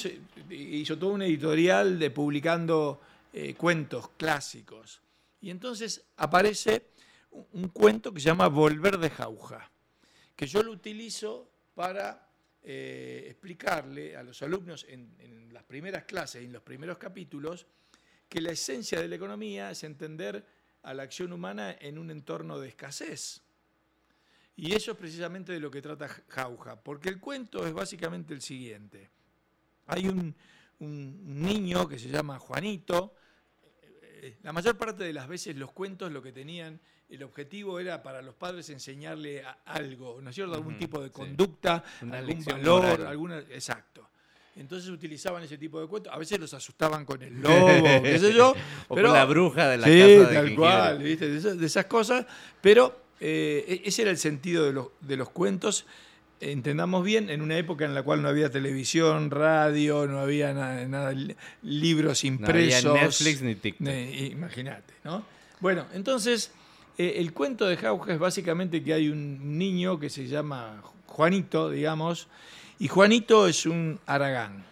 hizo 0.51 0.99
todo 0.99 1.11
un 1.11 1.23
editorial 1.23 1.99
de 1.99 2.11
publicando 2.11 3.01
eh, 3.33 3.55
cuentos 3.55 4.11
clásicos. 4.17 5.01
Y 5.41 5.51
entonces 5.51 6.05
aparece 6.17 6.87
un, 7.53 7.69
cuento 7.69 8.13
que 8.13 8.21
se 8.21 8.27
llama 8.27 8.49
Volver 8.49 8.99
de 8.99 9.11
Jauja, 9.11 9.71
que 10.35 10.47
yo 10.47 10.63
lo 10.63 10.73
utilizo 10.73 11.51
para 11.75 12.29
eh, 12.63 13.27
explicarle 13.31 14.17
a 14.17 14.23
los 14.23 14.43
alumnos 14.43 14.87
en, 14.89 15.15
en 15.19 15.53
las 15.53 15.63
primeras 15.65 16.05
clases, 16.05 16.43
en 16.43 16.53
los 16.53 16.63
primeros 16.63 16.99
capítulos, 16.99 17.67
que 18.29 18.41
la 18.41 18.51
esencia 18.51 19.01
de 19.01 19.09
la 19.09 19.17
economía 19.17 19.71
es 19.71 19.85
entender 19.85 20.45
a 20.87 20.95
la 20.95 21.03
acción 21.03 21.33
humana 21.33 21.77
en 21.81 21.99
un 21.99 22.13
entorno 22.13 22.61
de 22.61 22.69
escasez. 22.69 23.43
Y 24.55 24.73
eso 24.73 24.93
es 24.93 24.97
precisamente 24.97 25.53
de 25.53 25.59
lo 25.59 25.69
que 25.69 25.83
trata 25.83 26.09
Jauja, 26.29 26.81
porque 26.81 27.09
el 27.09 27.19
cuento 27.19 27.67
es 27.67 27.73
básicamente 27.73 28.33
el 28.33 28.41
siguiente. 28.41 29.11
Hay 29.89 30.09
un, 30.09 30.35
niño 30.79 31.89
que 31.89 31.99
se 31.99 32.09
llama 32.09 32.39
Juanito, 32.39 33.15
eh, 33.83 34.37
la 34.43 34.53
mayor 34.53 34.77
parte 34.79 35.03
de 35.05 35.13
las 35.13 35.27
veces 35.27 35.57
los 35.57 35.73
cuentos 35.73 36.13
lo 36.13 36.23
que 36.23 36.33
tenían, 36.33 36.79
el 37.09 37.23
objetivo 37.25 37.81
era 37.81 38.03
para 38.03 38.23
los 38.23 38.35
padres 38.37 38.71
enseñarle 38.71 39.43
algo, 39.65 40.21
¿no 40.21 40.31
es 40.31 40.37
cierto? 40.37 40.55
Algún 40.55 40.79
tipo 40.79 41.03
de 41.03 41.11
conducta, 41.11 41.83
algún 42.13 42.45
valor, 42.45 43.03
alguna... 43.03 43.39
Exacto. 43.39 44.09
Entonces 44.57 44.89
utilizaban 44.89 45.43
ese 45.43 45.59
tipo 45.59 45.81
de 45.81 45.87
cuentos. 45.87 46.13
A 46.13 46.19
veces 46.19 46.41
los 46.41 46.55
asustaban 46.55 47.05
con 47.05 47.23
el 47.23 47.41
lobo, 47.41 47.67
qué 48.03 48.19
sé 48.19 48.33
yo. 48.33 48.55
o 48.89 48.95
con 48.95 49.03
la 49.03 49.25
bruja 49.27 49.69
de 49.69 49.77
la 49.77 49.87
sí, 49.87 50.01
casa 50.01 50.31
de 50.31 50.35
tal 50.35 50.55
cual, 50.55 50.99
¿viste? 51.03 51.29
De, 51.29 51.67
esas, 51.67 51.85
cosas. 51.85 52.27
Pero 52.63 52.99
eh, 53.21 53.83
e, 53.85 53.89
ese 53.89 54.03
era 54.03 54.11
el 54.11 54.19
sentido 54.19 54.65
de 54.65 54.73
los, 54.73 54.89
de 55.01 55.17
los 55.17 55.29
cuentos. 55.29 55.85
Entendamos 56.41 57.05
bien, 57.05 57.31
en 57.31 57.41
una 57.41 57.57
época 57.57 57.85
en 57.87 57.95
la 57.95 58.03
cual 58.03 58.23
no 58.23 58.29
había 58.29 58.51
televisión, 58.51 59.31
radio, 59.31 60.07
no 60.07 60.21
había 60.21 60.53
nada, 60.53 61.15
libros 61.63 62.25
impresos. 62.25 62.85
No 62.85 62.91
había 62.93 63.05
Netflix 63.05 63.43
ni 63.43 63.55
TikTok. 63.55 63.89
Imagínate, 64.33 64.95
¿no? 65.05 65.25
Bueno, 65.61 65.87
entonces, 65.95 66.51
eh, 66.99 67.15
el 67.17 67.33
cuento 67.33 67.67
de 67.67 67.79
Jauja 67.79 68.13
es 68.13 68.19
básicamente 68.19 68.83
que 68.83 68.93
hay 68.93 69.09
un 69.09 69.59
niño 69.59 69.99
que 69.99 70.11
se 70.11 70.27
llama 70.27 70.83
Juanito, 71.07 71.71
digamos, 71.71 72.29
y 72.79 72.89
Juanito 72.89 73.47
es 73.49 73.67
un 73.67 73.99
aragán. 74.07 74.65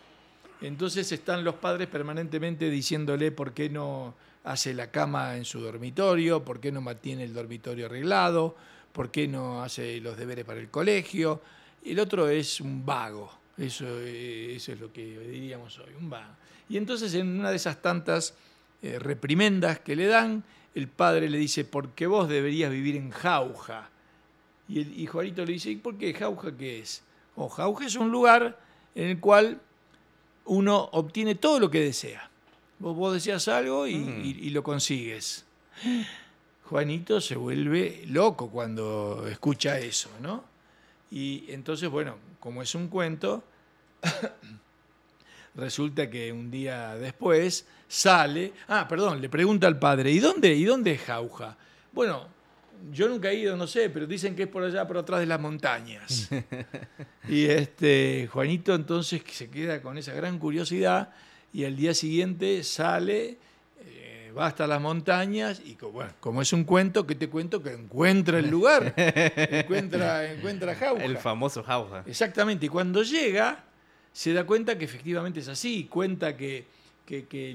Entonces 0.61 1.11
están 1.13 1.45
los 1.45 1.57
padres 1.57 1.89
permanentemente 1.89 2.71
diciéndole 2.71 3.33
por 3.33 3.53
qué 3.53 3.69
no 3.69 4.15
hace 4.45 4.75
la 4.75 4.91
cama 4.91 5.37
en 5.37 5.45
su 5.45 5.61
dormitorio, 5.61 6.45
por 6.45 6.61
qué 6.61 6.71
no 6.71 6.81
mantiene 6.81 7.25
el 7.25 7.35
dormitorio 7.35 7.87
arreglado, 7.87 8.55
por 8.93 9.11
qué 9.11 9.27
no 9.27 9.63
hace 9.63 10.01
los 10.01 10.17
deberes 10.17 10.45
para 10.45 10.61
el 10.61 10.71
colegio. 10.71 11.43
El 11.85 11.99
otro 11.99 12.29
es 12.29 12.61
un 12.61 12.85
vago, 12.85 13.31
eso, 13.59 13.99
eso 14.01 14.73
es 14.73 14.81
lo 14.81 14.93
que 14.93 15.19
diríamos 15.19 15.79
hoy, 15.79 15.93
un 15.99 16.09
vago. 16.09 16.35
Y 16.69 16.77
entonces 16.77 17.13
en 17.15 17.39
una 17.39 17.51
de 17.51 17.57
esas 17.57 17.81
tantas 17.83 18.35
eh, 18.83 18.99
reprimendas 18.99 19.81
que 19.81 19.97
le 19.97 20.07
dan, 20.07 20.45
el 20.75 20.89
padre 20.89 21.29
le 21.29 21.39
dice, 21.39 21.65
porque 21.65 22.07
vos 22.07 22.29
deberías 22.29 22.71
vivir 22.71 22.97
en 22.97 23.11
Jauja. 23.11 23.89
Y, 24.69 24.81
el, 24.81 24.99
y 24.99 25.07
Juanito 25.07 25.45
le 25.45 25.53
dice, 25.53 25.71
¿y 25.71 25.77
por 25.77 25.97
qué 25.97 26.13
Jauja 26.13 26.57
qué 26.57 26.81
es? 26.81 27.03
O 27.37 27.49
jauja 27.49 27.87
es 27.87 27.97
un 27.97 28.11
lugar 28.11 28.59
en 28.95 29.09
el 29.09 29.20
cual 29.20 29.61
uno 30.47 30.89
obtiene 30.93 31.35
todo 31.35 31.59
lo 31.59 31.70
que 31.70 31.80
desea. 31.80 32.30
Vos, 32.78 33.14
deseas 33.14 33.49
algo 33.49 33.87
y, 33.87 33.97
mm. 33.97 34.53
lo 34.53 34.62
consigues. 34.62 35.45
Juanito 36.64 37.20
se 37.20 37.37
vuelve 37.37 38.05
loco 38.07 38.51
cuando 38.51 39.26
escucha 39.28 39.78
eso, 39.78 40.11
¿no? 40.20 40.45
Y 41.11 41.45
entonces, 41.49 41.89
bueno, 41.89 42.16
como 42.41 42.62
es 42.62 42.74
un 42.74 42.89
cuento, 42.89 43.45
resulta 45.55 46.11
que 46.11 46.32
un 46.32 46.51
día 46.51 46.95
después 46.97 47.66
sale, 47.87 48.53
ah, 48.68 48.87
perdón, 48.89 49.20
le 49.20 49.28
pregunta 49.28 49.66
al 49.66 49.78
padre, 49.78 50.11
¿y 50.11 50.18
dónde, 50.18 50.55
¿y 50.55 50.64
dónde 50.64 50.93
es 50.93 51.03
Jauja? 51.03 51.57
Bueno, 51.93 52.26
yo 52.91 53.09
nunca 53.09 53.30
he 53.30 53.37
ido, 53.37 53.57
no 53.57 53.66
sé, 53.66 53.91
pero 53.91 54.07
dicen 54.07 54.35
que 54.37 54.45
es 54.45 54.49
por 54.49 54.62
allá, 54.62 54.87
por 54.87 54.99
atrás 54.99 55.20
de 55.20 55.26
las 55.26 55.41
montañas. 55.41 56.28
y 57.28 57.47
este 57.47 58.28
Juanito 58.32 58.74
entonces 58.74 59.22
se 59.30 59.51
queda 59.51 59.80
con 59.82 59.99
esa 59.99 60.12
gran 60.12 60.39
curiosidad 60.39 61.12
y 61.53 61.64
al 61.64 61.76
día 61.76 61.95
siguiente 61.95 62.62
sale, 62.64 63.39
eh, 63.80 64.32
va 64.37 64.47
hasta 64.47 64.66
las 64.66 64.80
montañas 64.80 65.62
y 65.64 65.76
bueno, 65.76 66.12
como 66.20 66.43
es 66.43 66.53
un 66.53 66.64
cuento, 66.64 67.07
¿qué 67.07 67.14
te 67.14 67.28
cuento? 67.28 67.62
Que 67.62 67.72
encuentra 67.72 68.39
el 68.39 68.51
lugar, 68.51 68.93
encuentra, 68.97 70.32
encuentra 70.32 70.74
Jauja. 70.74 71.05
El 71.05 71.18
famoso 71.18 71.62
Jauja. 71.62 72.03
Exactamente, 72.07 72.66
y 72.66 72.68
cuando 72.68 73.03
llega 73.03 73.64
se 74.12 74.32
da 74.32 74.45
cuenta 74.45 74.78
que 74.78 74.85
efectivamente 74.85 75.41
es 75.41 75.49
así, 75.49 75.85
cuenta 75.91 76.37
que, 76.37 76.66
que, 77.05 77.55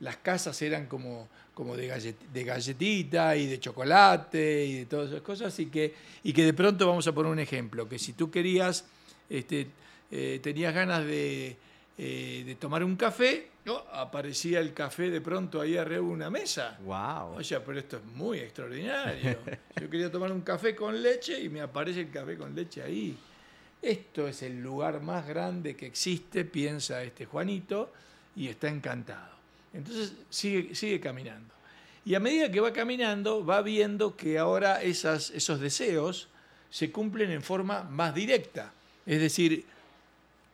las 0.00 0.16
casas 0.18 0.60
eran 0.62 0.86
como 0.86 1.28
como 1.58 1.76
de, 1.76 2.14
de 2.32 2.44
galletita 2.44 3.34
y 3.34 3.48
de 3.48 3.58
chocolate 3.58 4.64
y 4.64 4.74
de 4.74 4.86
todas 4.86 5.10
esas 5.10 5.22
cosas, 5.22 5.58
y 5.58 5.66
que, 5.66 5.92
y 6.22 6.32
que 6.32 6.44
de 6.44 6.52
pronto 6.52 6.86
vamos 6.86 7.08
a 7.08 7.12
poner 7.12 7.32
un 7.32 7.40
ejemplo, 7.40 7.88
que 7.88 7.98
si 7.98 8.12
tú 8.12 8.30
querías, 8.30 8.84
este, 9.28 9.66
eh, 10.08 10.38
tenías 10.40 10.72
ganas 10.72 11.04
de, 11.04 11.56
eh, 11.98 12.44
de, 12.46 12.54
tomar 12.54 12.84
un 12.84 12.94
café, 12.94 13.48
¿no? 13.64 13.78
aparecía 13.92 14.60
el 14.60 14.72
café 14.72 15.10
de 15.10 15.20
pronto 15.20 15.60
ahí 15.60 15.76
arriba 15.76 16.00
de 16.00 16.06
una 16.06 16.30
mesa. 16.30 16.78
¡Wow! 16.84 17.38
O 17.38 17.42
sea, 17.42 17.64
pero 17.64 17.80
esto 17.80 17.96
es 17.96 18.04
muy 18.04 18.38
extraordinario. 18.38 19.38
Yo 19.80 19.90
quería 19.90 20.12
tomar 20.12 20.30
un 20.30 20.42
café 20.42 20.76
con 20.76 21.02
leche 21.02 21.42
y 21.42 21.48
me 21.48 21.60
aparece 21.60 22.02
el 22.02 22.10
café 22.12 22.36
con 22.36 22.54
leche 22.54 22.84
ahí. 22.84 23.18
Esto 23.82 24.28
es 24.28 24.44
el 24.44 24.62
lugar 24.62 25.02
más 25.02 25.26
grande 25.26 25.74
que 25.74 25.86
existe, 25.86 26.44
piensa 26.44 27.02
este 27.02 27.26
Juanito, 27.26 27.90
y 28.36 28.46
está 28.46 28.68
encantado. 28.68 29.37
Entonces 29.72 30.12
sigue, 30.30 30.74
sigue 30.74 31.00
caminando. 31.00 31.54
Y 32.04 32.14
a 32.14 32.20
medida 32.20 32.50
que 32.50 32.60
va 32.60 32.72
caminando, 32.72 33.44
va 33.44 33.60
viendo 33.60 34.16
que 34.16 34.38
ahora 34.38 34.82
esas, 34.82 35.30
esos 35.30 35.60
deseos 35.60 36.28
se 36.70 36.90
cumplen 36.90 37.30
en 37.30 37.42
forma 37.42 37.82
más 37.82 38.14
directa. 38.14 38.72
Es 39.04 39.20
decir, 39.20 39.64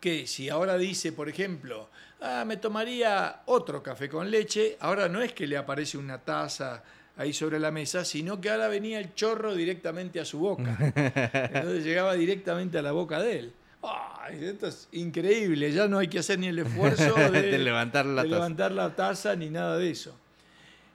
que 0.01 0.27
si 0.27 0.49
ahora 0.49 0.77
dice, 0.77 1.13
por 1.13 1.29
ejemplo, 1.29 1.89
ah, 2.21 2.45
me 2.47 2.57
tomaría 2.57 3.43
otro 3.47 3.83
café 3.83 4.09
con 4.09 4.31
leche, 4.31 4.77
ahora 4.81 5.09
no 5.09 5.23
es 5.23 5.33
que 5.33 5.47
le 5.47 5.57
aparece 5.57 5.97
una 5.97 6.19
taza 6.19 6.83
ahí 7.17 7.33
sobre 7.33 7.59
la 7.59 7.71
mesa, 7.71 8.05
sino 8.05 8.41
que 8.41 8.51
ahora 8.51 8.69
venía 8.69 8.99
el 8.99 9.15
chorro 9.15 9.55
directamente 9.55 10.21
a 10.21 10.25
su 10.25 10.41
boca. 10.41 10.77
Entonces 10.81 11.85
llegaba 11.85 12.15
directamente 12.15 12.79
a 12.79 12.83
la 12.83 12.93
boca 12.93 13.21
de 13.21 13.39
él. 13.39 13.53
Esto 14.29 14.67
es 14.67 14.89
increíble, 14.93 15.73
ya 15.73 15.89
no 15.89 15.99
hay 15.99 16.09
que 16.09 16.19
hacer 16.19 16.39
ni 16.39 16.49
el 16.49 16.59
esfuerzo 16.59 17.15
de, 17.33 17.59
levantar, 17.59 18.07
la 18.07 18.25
levantar 18.25 18.73
la 18.73 18.95
taza 18.95 19.35
ni 19.37 19.51
nada 19.51 19.77
de 19.77 19.91
eso. 19.91 20.17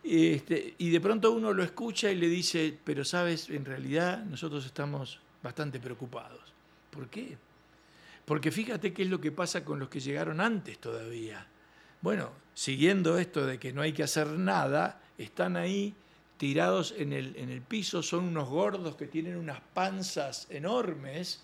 Este, 0.03 0.75
y 0.77 0.89
de 0.89 1.01
pronto 1.01 1.31
uno 1.31 1.53
lo 1.53 1.63
escucha 1.63 2.09
y 2.09 2.15
le 2.15 2.27
dice, 2.27 2.77
pero 2.83 3.03
sabes, 3.03 3.49
en 3.49 3.65
realidad 3.65 4.23
nosotros 4.23 4.65
estamos 4.65 5.19
bastante 5.43 5.79
preocupados. 5.79 6.53
¿Por 6.89 7.09
qué? 7.09 7.37
Porque 8.25 8.51
fíjate 8.51 8.93
qué 8.93 9.03
es 9.03 9.09
lo 9.09 9.19
que 9.19 9.31
pasa 9.31 9.65
con 9.65 9.79
los 9.79 9.89
que 9.89 9.99
llegaron 9.99 10.39
antes 10.39 10.79
todavía. 10.79 11.45
Bueno, 12.01 12.31
siguiendo 12.53 13.17
esto 13.17 13.45
de 13.45 13.59
que 13.59 13.73
no 13.73 13.81
hay 13.81 13.91
que 13.91 14.03
hacer 14.03 14.27
nada, 14.27 15.01
están 15.17 15.57
ahí 15.57 15.93
tirados 16.37 16.93
en 16.97 17.11
el, 17.11 17.35
en 17.35 17.49
el 17.49 17.61
piso, 17.61 18.01
son 18.01 18.23
unos 18.23 18.47
gordos 18.47 18.95
que 18.95 19.07
tienen 19.07 19.35
unas 19.35 19.59
panzas 19.73 20.47
enormes 20.49 21.43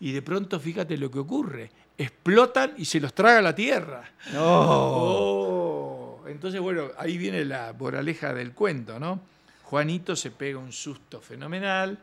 y 0.00 0.12
de 0.12 0.22
pronto 0.22 0.60
fíjate 0.60 0.96
lo 0.96 1.10
que 1.10 1.18
ocurre, 1.18 1.70
explotan 1.96 2.74
y 2.76 2.84
se 2.84 3.00
los 3.00 3.14
traga 3.14 3.40
la 3.40 3.54
tierra. 3.54 4.10
Oh. 4.36 6.22
Entonces, 6.26 6.60
bueno, 6.60 6.88
ahí 6.98 7.16
viene 7.16 7.44
la 7.44 7.72
moraleja 7.72 8.34
del 8.34 8.52
cuento, 8.52 8.98
¿no? 8.98 9.20
Juanito 9.62 10.14
se 10.16 10.30
pega 10.30 10.58
un 10.58 10.72
susto 10.72 11.20
fenomenal, 11.20 11.98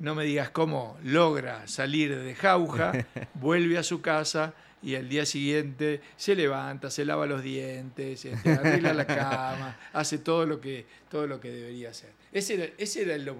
no 0.00 0.14
me 0.14 0.24
digas 0.24 0.50
cómo 0.50 0.98
logra 1.02 1.66
salir 1.66 2.18
de 2.18 2.34
jauja, 2.34 2.92
vuelve 3.34 3.78
a 3.78 3.82
su 3.82 4.00
casa 4.00 4.54
y 4.82 4.96
al 4.96 5.08
día 5.08 5.24
siguiente 5.24 6.02
se 6.16 6.34
levanta, 6.34 6.90
se 6.90 7.04
lava 7.04 7.26
los 7.26 7.42
dientes, 7.42 8.24
este, 8.24 8.52
arregla 8.52 8.92
la 8.92 9.06
cama, 9.06 9.78
hace 9.94 10.18
todo 10.18 10.44
lo 10.44 10.60
que, 10.60 10.84
todo 11.10 11.26
lo 11.26 11.40
que 11.40 11.50
debería 11.50 11.90
hacer. 11.90 12.10
Ese 12.32 12.54
era, 12.54 12.72
ese 12.76 13.02
era 13.02 13.14
el, 13.14 13.32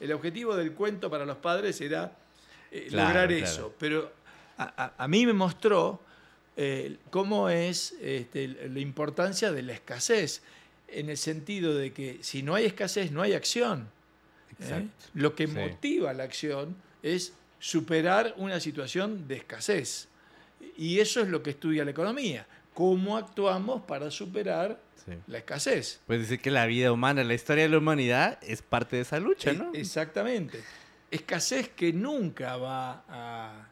el 0.00 0.12
objetivo 0.12 0.56
del 0.56 0.72
cuento 0.72 1.10
para 1.10 1.24
los 1.24 1.38
padres, 1.38 1.80
era 1.80 2.12
eh, 2.70 2.88
lograr 2.90 3.32
eso. 3.32 3.74
Pero 3.78 4.12
a, 4.56 5.08
mí 5.08 5.26
me 5.26 5.32
mostró 5.32 6.00
eh, 6.56 6.96
cómo 7.10 7.48
es 7.48 7.94
este, 8.00 8.48
la 8.48 8.80
importancia 8.80 9.52
de 9.52 9.62
la 9.62 9.72
escasez, 9.72 10.42
en 10.88 11.08
el 11.08 11.16
sentido 11.16 11.74
de 11.74 11.92
que 11.92 12.18
si 12.20 12.42
no 12.42 12.54
hay 12.54 12.66
escasez, 12.66 13.12
no 13.12 13.22
hay 13.22 13.32
acción. 13.32 13.88
¿eh? 14.60 14.86
Lo 15.14 15.34
que 15.34 15.46
motiva 15.46 16.12
la 16.12 16.24
acción 16.24 16.76
es 17.02 17.32
superar 17.58 18.34
una 18.36 18.60
situación 18.60 19.28
de 19.28 19.36
escasez. 19.36 20.08
Y 20.76 20.98
eso 20.98 21.20
es 21.20 21.28
lo 21.28 21.42
que 21.42 21.50
estudia 21.50 21.84
la 21.84 21.92
economía. 21.92 22.46
¿Cómo 22.74 23.16
actuamos 23.16 23.82
para 23.82 24.10
superar 24.10 24.80
la 25.26 25.38
escasez? 25.38 26.00
Puedes 26.06 26.22
decir 26.22 26.40
que 26.40 26.50
la 26.50 26.66
vida 26.66 26.92
humana, 26.92 27.24
la 27.24 27.34
historia 27.34 27.64
de 27.64 27.70
la 27.70 27.78
humanidad 27.78 28.38
es 28.42 28.62
parte 28.62 28.96
de 28.96 29.02
esa 29.02 29.18
lucha, 29.20 29.52
¿no? 29.52 29.72
Exactamente. 29.74 30.60
Escasez 31.10 31.70
que 31.70 31.92
nunca 31.92 32.56
va 32.56 33.04
a, 33.08 33.66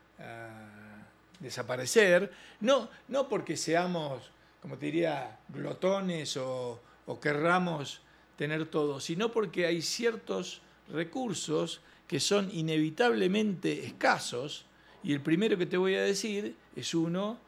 desaparecer, 1.38 2.32
no, 2.60 2.90
no 3.06 3.28
porque 3.28 3.56
seamos, 3.56 4.32
como 4.60 4.76
te 4.76 4.86
diría, 4.86 5.38
glotones 5.48 6.36
o, 6.36 6.80
o 7.06 7.20
querramos 7.20 8.02
tener 8.36 8.66
todo, 8.66 8.98
sino 8.98 9.30
porque 9.30 9.66
hay 9.66 9.80
ciertos 9.80 10.62
recursos 10.88 11.80
que 12.08 12.18
son 12.18 12.50
inevitablemente 12.52 13.86
escasos, 13.86 14.64
y 15.04 15.12
el 15.12 15.20
primero 15.20 15.56
que 15.56 15.66
te 15.66 15.76
voy 15.76 15.94
a 15.94 16.02
decir 16.02 16.56
es 16.74 16.94
uno 16.94 17.38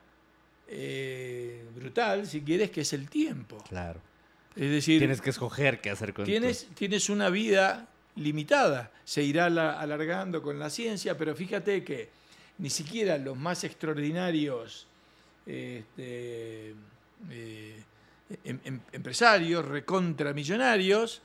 eh, 0.69 1.65
brutal, 1.75 2.27
si 2.27 2.43
quieres, 2.43 2.71
que 2.71 2.83
es 2.83 2.93
el 2.93 3.09
tiempo. 3.09 3.59
Claro. 3.69 4.01
Es 4.55 4.71
decir, 4.71 4.99
tienes 4.99 5.21
que 5.21 5.31
escoger 5.31 5.81
qué 5.81 5.91
hacer 5.91 6.13
con 6.13 6.25
tienes, 6.25 6.69
tienes 6.75 7.09
una 7.09 7.31
vida 7.31 7.89
limitada, 8.17 8.91
se 9.05 9.23
irá 9.23 9.47
alargando 9.47 10.43
con 10.43 10.59
la 10.59 10.71
ciencia, 10.71 11.17
pero 11.17 11.35
fíjate 11.35 11.85
que 11.85 12.09
ni 12.59 12.71
siquiera 12.71 13.17
los 13.19 13.37
más 13.37 13.65
extraordinarios 13.65 14.87
este, 15.47 16.75
eh, 17.31 17.83
em, 18.45 18.59
em, 18.65 18.81
empresarios, 18.93 19.65
recontramillonarios, 19.65 21.23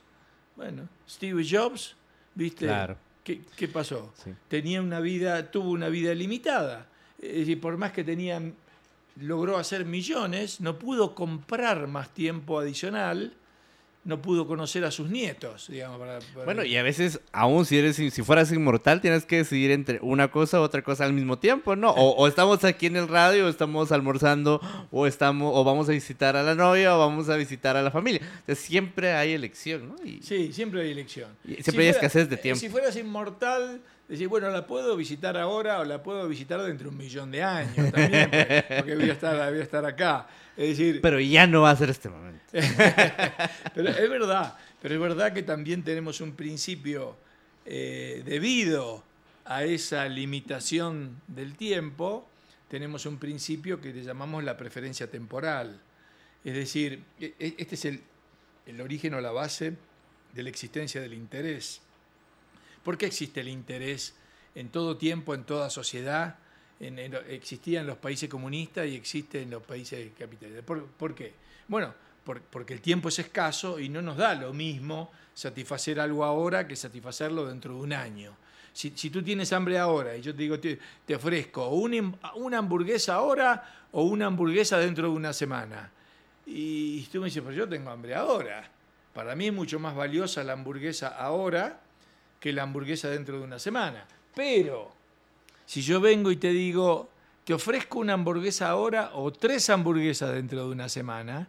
bueno, 0.56 0.88
Steve 1.08 1.46
Jobs, 1.48 1.96
¿viste? 2.34 2.66
Claro. 2.66 2.98
¿Qué, 3.24 3.68
pasó? 3.68 4.14
Tenía 4.48 4.82
una 4.84 5.00
vida, 5.00 5.50
tuvo 5.50 5.72
una 5.72 5.90
vida 5.90 6.14
limitada. 6.14 6.88
Es 7.20 7.34
decir, 7.34 7.60
por 7.60 7.76
más 7.76 7.92
que 7.92 8.04
tenía, 8.04 8.40
logró 9.20 9.58
hacer 9.58 9.84
millones, 9.84 10.62
no 10.62 10.78
pudo 10.78 11.16
comprar 11.16 11.88
más 11.88 12.14
tiempo 12.14 12.60
adicional 12.60 13.34
no 14.06 14.22
pudo 14.22 14.46
conocer 14.46 14.86
a 14.86 14.92
sus 14.92 15.10
nietos, 15.10 15.68
digamos. 15.68 16.00
Bueno, 16.46 16.64
y 16.64 16.78
a 16.78 16.84
veces, 16.84 17.20
aún 17.32 17.66
si 17.66 17.80
eres 17.80 17.96
si 17.96 18.12
fueras 18.22 18.52
inmortal, 18.52 19.02
tienes 19.02 19.26
que 19.26 19.38
decidir 19.38 19.72
entre 19.72 20.00
una 20.02 20.30
cosa 20.30 20.62
u 20.62 20.64
otra 20.64 20.84
cosa 20.84 21.06
al 21.06 21.14
mismo 21.14 21.40
tiempo, 21.40 21.76
¿no? 21.76 21.90
O, 21.90 22.28
estamos 22.28 22.64
aquí 22.64 22.86
en 22.86 22.98
el 22.98 23.08
radio, 23.08 23.48
o 23.48 23.50
estamos 23.50 23.92
almorzando, 23.92 24.62
o 24.92 25.08
estamos, 25.08 25.52
o 25.56 25.64
vamos 25.64 25.90
a 25.90 25.94
visitar 25.94 26.36
a 26.36 26.44
la 26.44 26.54
novia, 26.54 26.96
o 26.96 27.00
vamos 27.00 27.30
a 27.30 27.36
visitar 27.36 27.76
a 27.76 27.82
la 27.82 27.90
familia. 27.90 28.22
Entonces 28.22 28.60
siempre 28.64 29.14
hay 29.14 29.34
elección, 29.34 29.90
¿no? 29.90 29.96
sí, 30.22 30.54
siempre 30.54 30.82
hay 30.82 30.92
elección. 30.92 31.32
Y 31.44 31.64
siempre 31.64 31.86
hay 31.86 31.90
escasez 31.90 32.30
de 32.30 32.38
tiempo. 32.38 32.60
Si 32.60 32.70
fueras 32.70 32.96
inmortal, 32.96 33.82
decir, 34.08 34.28
bueno, 34.28 34.50
la 34.50 34.68
puedo 34.68 34.96
visitar 34.96 35.38
ahora 35.38 35.80
o 35.80 35.84
la 35.84 36.02
puedo 36.04 36.28
visitar 36.28 36.62
dentro 36.62 36.90
de 36.90 36.96
un 36.96 36.98
millón 36.98 37.32
de 37.32 37.44
años 37.44 37.92
también, 37.92 38.30
porque 38.78 38.96
voy 38.96 39.10
a 39.10 39.14
estar, 39.14 39.50
voy 39.50 39.60
a 39.60 39.64
estar 39.64 39.86
acá. 39.86 40.28
Es 40.56 40.70
decir, 40.70 41.02
pero 41.02 41.20
ya 41.20 41.48
no 41.48 41.62
va 41.62 41.72
a 41.72 41.76
ser 41.76 41.90
este 41.90 42.10
momento. 42.10 42.44
pero 43.74 43.90
es 43.90 44.10
verdad, 44.10 44.58
pero 44.82 44.96
es 44.96 45.02
verdad 45.02 45.34
que 45.34 45.44
también 45.44 45.84
tenemos 45.84 46.22
un 46.22 46.34
principio 46.34 47.18
eh, 47.66 48.22
debido 48.26 49.04
a 49.46 49.64
esa 49.64 50.08
limitación 50.08 51.22
del 51.28 51.56
tiempo, 51.56 52.28
tenemos 52.70 53.06
un 53.06 53.18
principio 53.18 53.82
que 53.82 53.94
le 53.94 54.04
llamamos 54.04 54.44
la 54.44 54.58
preferencia 54.58 55.10
temporal. 55.10 55.80
Es 56.44 56.54
decir, 56.54 57.04
e, 57.20 57.34
e, 57.40 57.56
este 57.58 57.76
es 57.76 57.86
el, 57.86 58.02
el 58.66 58.82
origen 58.82 59.14
o 59.16 59.22
la 59.22 59.32
base 59.32 59.74
de 60.34 60.44
la 60.44 60.50
existencia 60.50 61.02
del 61.02 61.14
interés. 61.14 61.82
¿Por 62.86 63.00
qué 63.00 63.08
existe 63.08 63.42
el 63.42 63.48
interés 63.48 64.14
en 64.54 64.70
todo 64.70 64.96
tiempo, 64.96 65.34
en 65.34 65.44
toda 65.44 65.72
sociedad? 65.72 66.38
existía 67.30 67.80
en 67.80 67.88
los 67.88 67.98
países 67.98 68.30
comunistas 68.30 68.86
y 68.86 68.96
existe 68.96 69.42
en 69.42 69.50
los 69.50 69.64
países 69.64 70.12
capitalistas. 70.16 70.64
¿Por, 70.64 71.16
qué? 71.16 71.34
Bueno, 71.68 71.96
porque 72.24 72.74
el 72.74 72.82
tiempo 72.82 73.10
es 73.10 73.18
escaso 73.18 73.80
y 73.80 73.90
no 73.90 74.04
nos 74.04 74.18
da 74.18 74.36
lo 74.36 74.54
mismo 74.54 75.10
satisfacer 75.34 76.00
algo 76.00 76.24
ahora 76.24 76.68
que 76.68 76.76
satisfacerlo 76.76 77.48
dentro 77.48 77.74
de 77.74 77.80
un 77.80 77.94
año. 77.94 78.38
Si, 78.72 78.92
tú 78.92 79.24
tienes 79.24 79.52
hambre 79.52 79.80
ahora 79.80 80.16
y 80.16 80.22
yo 80.22 80.36
te 80.36 80.44
digo, 80.44 80.60
te, 80.60 81.16
ofrezco 81.16 81.70
una, 81.70 82.58
hamburguesa 82.60 83.16
ahora 83.16 83.88
o 83.94 84.04
una 84.04 84.28
hamburguesa 84.28 84.78
dentro 84.78 85.10
de 85.10 85.16
una 85.16 85.34
semana. 85.34 85.90
Y 86.46 87.02
tú 87.06 87.20
me 87.20 87.26
dices, 87.26 87.42
pero 87.42 87.56
yo 87.56 87.68
tengo 87.68 87.90
hambre 87.90 88.14
ahora. 88.14 88.70
Para 89.12 89.36
mí 89.36 89.48
es 89.48 89.54
mucho 89.54 89.80
más 89.80 89.96
valiosa 89.96 90.44
la 90.44 90.54
hamburguesa 90.54 91.08
ahora 91.08 91.82
que 92.46 92.54
la 92.54 92.62
hamburguesa 92.62 93.10
dentro 93.10 93.40
de 93.40 93.44
una 93.44 93.58
semana. 93.58 94.06
Pero 94.36 94.92
si 95.66 95.82
yo 95.82 96.00
vengo 96.00 96.30
y 96.30 96.36
te 96.36 96.52
digo, 96.52 97.10
te 97.44 97.56
ofrezco 97.56 97.98
una 97.98 98.14
hamburguesa 98.14 98.70
ahora 98.70 99.10
o 99.16 99.34
tres 99.34 99.68
hamburguesas 99.72 100.32
dentro 100.32 100.68
de 100.68 100.72
una 100.72 100.88
semana, 100.88 101.48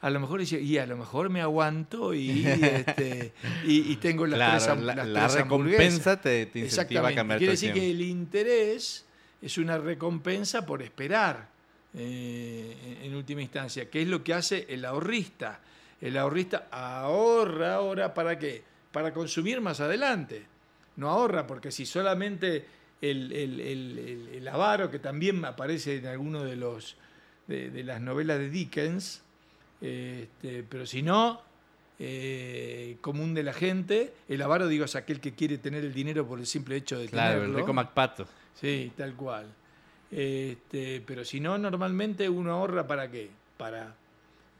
a 0.00 0.10
lo 0.10 0.20
mejor 0.20 0.42
y 0.42 0.78
a 0.78 0.86
lo 0.86 0.96
mejor 0.96 1.28
me 1.28 1.40
aguanto 1.40 2.14
y, 2.14 2.46
este, 2.46 3.32
y, 3.64 3.96
tengo 3.96 4.28
las 4.28 4.64
tres, 4.64 4.78
las 4.80 5.08
la, 5.08 5.26
recompensa 5.26 6.20
te, 6.20 6.46
te 6.46 6.60
incentiva 6.60 7.08
a 7.08 7.12
cambiar 7.12 7.38
Quiere 7.38 7.54
decir 7.54 7.72
que 7.72 7.90
el 7.90 8.00
interés 8.00 9.06
es 9.42 9.58
una 9.58 9.76
recompensa 9.76 10.64
por 10.64 10.82
esperar 10.82 11.48
eh, 11.94 13.00
en 13.02 13.12
última 13.12 13.42
instancia, 13.42 13.90
que 13.90 14.02
es 14.02 14.06
lo 14.06 14.22
que 14.22 14.34
hace 14.34 14.66
el 14.68 14.84
ahorrista. 14.84 15.58
El 16.00 16.16
ahorrista 16.16 16.68
ahorra 16.70 17.74
ahora 17.74 18.14
para 18.14 18.38
qué? 18.38 18.75
Para 18.96 19.12
consumir 19.12 19.60
más 19.60 19.80
adelante. 19.80 20.46
No 20.96 21.10
ahorra 21.10 21.46
porque 21.46 21.70
si 21.70 21.84
solamente 21.84 22.64
el, 23.02 24.48
avaro, 24.50 24.90
que 24.90 24.98
también 24.98 25.44
aparece 25.44 25.96
en 25.96 26.06
alguno 26.06 26.42
de, 26.42 26.56
los, 26.56 26.96
de, 27.46 27.84
las 27.84 28.00
novelas 28.00 28.38
de 28.38 28.48
Dickens, 28.48 29.22
este, 29.82 30.62
pero 30.62 30.86
si 30.86 31.02
no, 31.02 31.42
eh, 31.98 32.96
común 33.02 33.34
de 33.34 33.42
la 33.42 33.52
gente, 33.52 34.14
el 34.30 34.40
avaro, 34.40 34.66
digo, 34.66 34.86
es 34.86 34.96
aquel 34.96 35.20
que 35.20 35.34
quiere 35.34 35.58
tener 35.58 35.84
el 35.84 35.92
dinero 35.92 36.26
por 36.26 36.38
el 36.38 36.46
simple 36.46 36.76
hecho 36.76 36.98
de 36.98 37.08
claro, 37.08 37.34
tenerlo. 37.34 37.58
el 37.58 37.60
rico 37.64 37.74
Macpato. 37.74 38.26
Sí, 38.58 38.92
tal 38.96 39.12
cual. 39.12 39.44
Este, 40.10 41.02
pero 41.06 41.22
si 41.22 41.38
no, 41.38 41.58
normalmente 41.58 42.30
uno 42.30 42.54
ahorra 42.54 42.86
para 42.86 43.10
qué? 43.10 43.28
Para, 43.58 43.94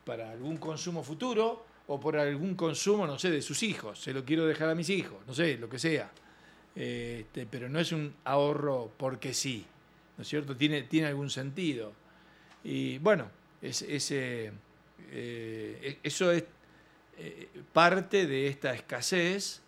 para 0.04 0.30
algún 0.30 0.58
consumo 0.58 1.02
futuro 1.02 1.64
o 1.88 2.00
por 2.00 2.16
algún 2.16 2.54
consumo, 2.54 3.06
no 3.06 3.18
sé, 3.18 3.30
de 3.30 3.42
sus 3.42 3.62
hijos. 3.62 4.00
Se 4.00 4.12
lo 4.12 4.24
quiero 4.24 4.46
dejar 4.46 4.68
a 4.68 4.74
mis 4.74 4.90
hijos, 4.90 5.18
no 5.26 5.34
sé, 5.34 5.56
lo 5.58 5.68
que 5.68 5.78
sea. 5.78 6.10
Este, 6.74 7.46
pero 7.46 7.68
no 7.68 7.80
es 7.80 7.92
un 7.92 8.14
ahorro 8.24 8.92
porque 8.96 9.32
sí, 9.32 9.64
¿no 10.16 10.22
es 10.22 10.28
cierto? 10.28 10.56
Tiene, 10.56 10.82
tiene 10.82 11.08
algún 11.08 11.30
sentido. 11.30 11.92
Y 12.64 12.98
bueno, 12.98 13.30
es, 13.62 13.82
eh, 14.10 14.52
eso 16.02 16.32
es 16.32 16.44
eh, 17.18 17.48
parte 17.72 18.26
de 18.26 18.48
esta 18.48 18.74
escasez 18.74 19.62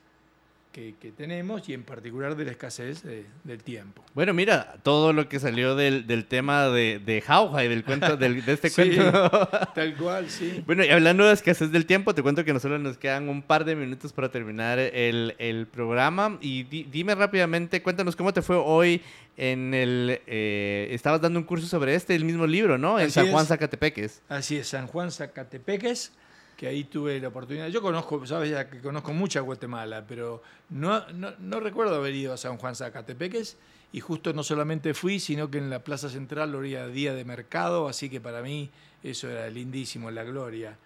que, 0.73 1.12
tenemos 1.16 1.69
y 1.69 1.75
en 1.75 1.83
particular 1.83 2.37
de 2.37 2.45
la 2.45 2.53
escasez 2.53 3.03
del 3.45 3.62
tiempo. 3.62 4.05
Bueno, 4.14 4.35
mira, 4.35 4.77
todo 4.83 5.12
lo 5.12 5.29
que 5.29 5.41
salió 5.41 5.75
del, 5.75 6.27
tema 6.27 6.69
de, 6.69 7.01
de 7.05 7.21
Jauja 7.21 7.64
y 7.64 7.69
del 7.69 7.85
cuento, 7.85 8.16
de 8.16 8.43
este 8.47 8.71
cuento. 8.75 9.31
tal 9.75 9.97
cual, 9.97 10.31
sí. 10.31 10.62
Bueno, 10.66 10.85
y 10.85 10.89
hablando 10.89 11.27
de 11.27 11.33
escasez 11.33 11.73
del 11.73 11.87
tiempo, 11.87 12.14
te 12.14 12.23
cuento 12.23 12.45
que 12.45 12.53
nosotros 12.53 12.81
nos 12.81 12.99
quedan 12.99 13.29
un 13.29 13.43
par 13.43 13.64
de 13.64 13.77
minutos 13.77 14.12
para 14.12 14.31
terminar 14.31 14.79
el, 14.79 15.66
programa. 15.73 16.39
Y 16.41 16.64
dime 16.64 17.14
rápidamente, 17.14 17.83
cuéntanos 17.83 18.14
cómo 18.14 18.33
te 18.33 18.43
fue 18.43 18.57
hoy 18.57 19.03
en 19.37 19.75
el... 19.75 20.21
Eh, 20.27 20.89
estabas 20.91 21.21
dando 21.21 21.39
un 21.39 21.45
curso 21.45 21.66
sobre 21.66 21.95
este, 21.95 22.14
el 22.14 22.25
mismo 22.25 22.47
libro, 22.47 22.79
¿no? 22.79 23.01
En 23.01 23.11
San 23.11 23.31
Juan 23.31 23.47
Zacatepeques. 23.47 24.23
Así 24.29 24.57
es, 24.57 24.69
San 24.69 24.87
Juan 24.87 25.11
Zacatepeques 25.11 26.12
que 26.59 26.67
ahí 26.67 26.83
tuve 26.83 27.21
la 27.21 27.29
oportunidad. 27.29 27.69
Yo 27.69 27.81
conozco, 27.81 28.27
sabes 28.27 28.51
ya 28.51 28.69
que 28.69 28.81
conozco 28.81 29.13
mucha 29.13 29.39
Guatemala, 29.39 30.05
pero 30.09 30.43
no, 30.71 31.09
no, 31.13 31.61
recuerdo 31.61 31.95
haber 31.95 32.13
ido 32.17 32.33
a 32.33 32.37
San 32.37 32.57
Juan 32.57 32.75
Zacatepeques 32.75 33.57
y 33.93 34.01
justo 34.01 34.33
no 34.33 34.43
solamente 34.43 34.93
fui, 34.93 35.21
sino 35.21 35.53
que 35.53 35.59
en 35.59 35.71
la 35.71 35.85
Plaza 35.85 36.09
Central 36.09 36.51
lo 36.51 36.61
día 36.61 37.15
de 37.15 37.25
mercado, 37.25 37.87
así 37.87 38.11
que 38.11 38.21
para 38.21 38.43
mí 38.43 38.71
eso 39.05 39.31
era 39.31 39.49
lindísimo, 39.49 40.11
la 40.11 40.25
gloria. 40.25 40.77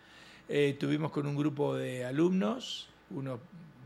Eh, 0.47 0.77
tuvimos 0.79 1.11
con 1.11 1.27
un 1.27 1.35
grupo 1.35 1.75
de 1.75 2.05
alumnos, 2.05 2.91
unos 3.09 3.41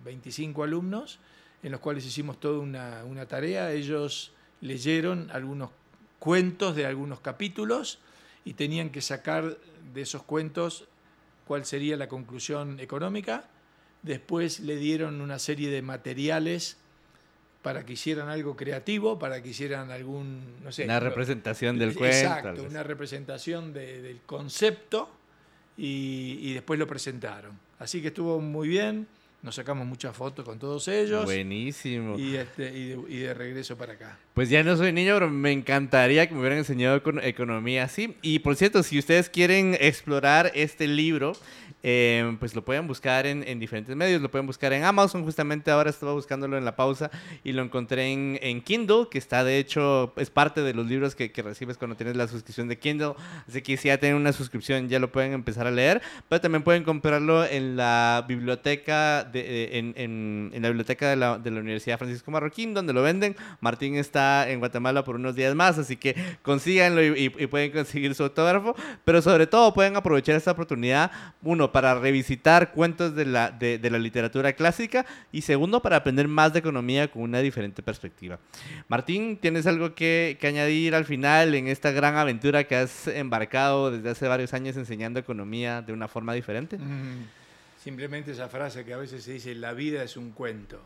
25 0.04 0.64
alumnos, 0.64 1.20
en 1.62 1.70
los 1.70 1.80
cuales 1.80 2.04
hicimos 2.04 2.40
toda 2.40 2.58
una, 2.58 3.04
una 3.04 3.26
tarea. 3.26 3.70
Ellos 3.70 4.32
leyeron 4.60 5.30
algunos 5.30 5.70
cuentos 6.18 6.74
de 6.74 6.84
algunos 6.84 7.20
capítulos 7.20 8.00
y 8.44 8.54
tenían 8.54 8.90
que 8.90 9.02
sacar 9.02 9.56
de 9.94 10.00
esos 10.00 10.24
cuentos 10.24 10.88
cuál 11.46 11.64
sería 11.64 11.96
la 11.96 12.08
conclusión 12.08 12.80
económica. 12.80 13.44
Después 14.02 14.60
le 14.60 14.76
dieron 14.76 15.20
una 15.20 15.38
serie 15.38 15.70
de 15.70 15.82
materiales 15.82 16.76
para 17.62 17.84
que 17.84 17.94
hicieran 17.94 18.28
algo 18.28 18.56
creativo, 18.56 19.18
para 19.18 19.42
que 19.42 19.48
hicieran 19.50 19.90
algún, 19.90 20.62
no 20.62 20.70
sé... 20.70 20.84
Una 20.84 21.00
representación 21.00 21.78
del 21.78 21.94
cuento. 21.94 22.16
Exacto, 22.16 22.62
una 22.62 22.82
representación 22.82 23.72
del 23.72 24.20
concepto 24.24 25.10
y, 25.76 26.38
y 26.42 26.52
después 26.54 26.78
lo 26.78 26.86
presentaron. 26.86 27.58
Así 27.78 28.00
que 28.00 28.08
estuvo 28.08 28.40
muy 28.40 28.68
bien 28.68 29.06
nos 29.42 29.54
sacamos 29.54 29.86
muchas 29.86 30.16
fotos 30.16 30.44
con 30.44 30.58
todos 30.58 30.88
ellos. 30.88 31.24
Buenísimo. 31.24 32.18
Y, 32.18 32.36
este, 32.36 32.72
y, 32.76 33.18
de, 33.18 33.34
regreso 33.34 33.76
para 33.76 33.92
acá. 33.92 34.18
Pues 34.34 34.48
ya 34.48 34.62
no 34.62 34.76
soy 34.76 34.92
niño, 34.92 35.14
pero 35.14 35.30
me 35.30 35.52
encantaría 35.52 36.26
que 36.26 36.34
me 36.34 36.40
hubieran 36.40 36.58
enseñado 36.58 37.00
economía 37.22 37.84
así. 37.84 38.16
Y 38.22 38.40
por 38.40 38.56
cierto, 38.56 38.82
si 38.82 38.98
ustedes 38.98 39.30
quieren 39.30 39.76
explorar 39.80 40.50
este 40.54 40.88
libro, 40.88 41.34
eh, 41.88 42.36
pues 42.40 42.56
lo 42.56 42.64
pueden 42.64 42.88
buscar 42.88 43.26
en, 43.26 43.44
en, 43.46 43.60
diferentes 43.60 43.94
medios, 43.94 44.20
lo 44.20 44.28
pueden 44.28 44.44
buscar 44.44 44.72
en 44.72 44.82
Amazon, 44.82 45.22
justamente 45.22 45.70
ahora 45.70 45.88
estaba 45.88 46.14
buscándolo 46.14 46.58
en 46.58 46.64
la 46.64 46.74
pausa 46.74 47.12
y 47.44 47.52
lo 47.52 47.62
encontré 47.62 48.12
en, 48.12 48.40
en 48.42 48.60
Kindle, 48.60 49.06
que 49.08 49.18
está 49.18 49.44
de 49.44 49.60
hecho, 49.60 50.12
es 50.16 50.28
parte 50.28 50.62
de 50.62 50.74
los 50.74 50.88
libros 50.88 51.14
que, 51.14 51.30
que, 51.30 51.42
recibes 51.42 51.78
cuando 51.78 51.96
tienes 51.96 52.16
la 52.16 52.26
suscripción 52.26 52.66
de 52.66 52.76
Kindle, 52.76 53.12
así 53.46 53.62
que 53.62 53.76
si 53.76 53.86
ya 53.86 53.98
tienen 53.98 54.18
una 54.18 54.32
suscripción 54.32 54.88
ya 54.88 54.98
lo 54.98 55.12
pueden 55.12 55.32
empezar 55.32 55.68
a 55.68 55.70
leer, 55.70 56.02
pero 56.28 56.40
también 56.40 56.64
pueden 56.64 56.82
comprarlo 56.82 57.44
en 57.44 57.76
la 57.76 58.24
biblioteca, 58.26 59.22
de, 59.22 59.78
en, 59.78 59.94
en, 59.96 60.50
en, 60.54 60.62
la 60.62 60.68
biblioteca 60.70 61.08
de 61.08 61.14
la, 61.14 61.38
de 61.38 61.52
la 61.52 61.60
Universidad 61.60 61.98
Francisco 61.98 62.32
Marroquín, 62.32 62.74
donde 62.74 62.94
lo 62.94 63.02
venden. 63.02 63.36
Martín 63.60 63.94
está 63.94 64.50
en 64.50 64.58
Guatemala 64.58 65.04
por 65.04 65.14
unos 65.14 65.36
días 65.36 65.54
más, 65.54 65.78
así 65.78 65.96
que 65.96 66.16
consíganlo 66.42 67.00
y, 67.00 67.26
y, 67.26 67.44
y 67.44 67.46
pueden 67.46 67.70
conseguir 67.70 68.12
su 68.16 68.24
autógrafo, 68.24 68.74
pero 69.04 69.22
sobre 69.22 69.46
todo 69.46 69.72
pueden 69.72 69.94
aprovechar 69.94 70.34
esta 70.34 70.50
oportunidad, 70.50 71.12
uno, 71.42 71.70
para 71.76 71.94
revisitar 71.94 72.72
cuentos 72.72 73.14
de 73.14 73.26
la, 73.26 73.50
de, 73.50 73.76
de, 73.76 73.90
la 73.90 73.98
literatura 73.98 74.54
clásica 74.54 75.04
y 75.30 75.42
segundo, 75.42 75.82
para 75.82 75.96
aprender 75.96 76.26
más 76.26 76.50
de 76.54 76.60
economía 76.60 77.10
con 77.10 77.20
una 77.20 77.40
diferente 77.40 77.82
perspectiva. 77.82 78.38
Martín, 78.88 79.36
¿tienes 79.36 79.66
algo 79.66 79.94
que, 79.94 80.38
que 80.40 80.46
añadir 80.46 80.94
al 80.94 81.04
final 81.04 81.54
en 81.54 81.68
esta 81.68 81.90
gran 81.90 82.16
aventura 82.16 82.64
que 82.64 82.76
has 82.76 83.08
embarcado 83.08 83.90
desde 83.90 84.08
hace 84.08 84.26
varios 84.26 84.54
años 84.54 84.74
enseñando 84.78 85.20
economía 85.20 85.82
de 85.82 85.92
una 85.92 86.08
forma 86.08 86.32
diferente? 86.32 86.78
Mm, 86.78 87.26
simplemente 87.78 88.32
esa 88.32 88.48
frase 88.48 88.82
que 88.82 88.94
a 88.94 88.96
veces 88.96 89.22
se 89.22 89.34
dice, 89.34 89.54
la 89.54 89.74
vida 89.74 90.02
es 90.02 90.16
un 90.16 90.30
cuento. 90.30 90.80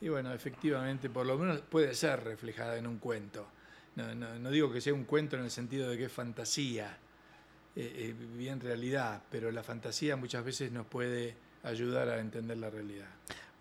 Y 0.00 0.10
bueno, 0.10 0.32
efectivamente, 0.32 1.10
por 1.10 1.26
lo 1.26 1.36
menos 1.36 1.58
puede 1.62 1.92
ser 1.92 2.22
reflejada 2.22 2.78
en 2.78 2.86
un 2.86 2.98
cuento. 2.98 3.48
No, 3.96 4.14
no, 4.14 4.38
no 4.38 4.50
digo 4.52 4.72
que 4.72 4.80
sea 4.80 4.94
un 4.94 5.06
cuento 5.06 5.36
en 5.36 5.42
el 5.42 5.50
sentido 5.50 5.90
de 5.90 5.98
que 5.98 6.04
es 6.04 6.12
fantasía, 6.12 6.98
eh, 7.76 7.92
eh, 7.96 8.14
bien 8.36 8.60
realidad, 8.60 9.22
pero 9.30 9.50
la 9.50 9.62
fantasía 9.62 10.16
muchas 10.16 10.44
veces 10.44 10.70
nos 10.70 10.86
puede 10.86 11.34
ayudar 11.62 12.08
a 12.08 12.20
entender 12.20 12.56
la 12.58 12.70
realidad. 12.70 13.08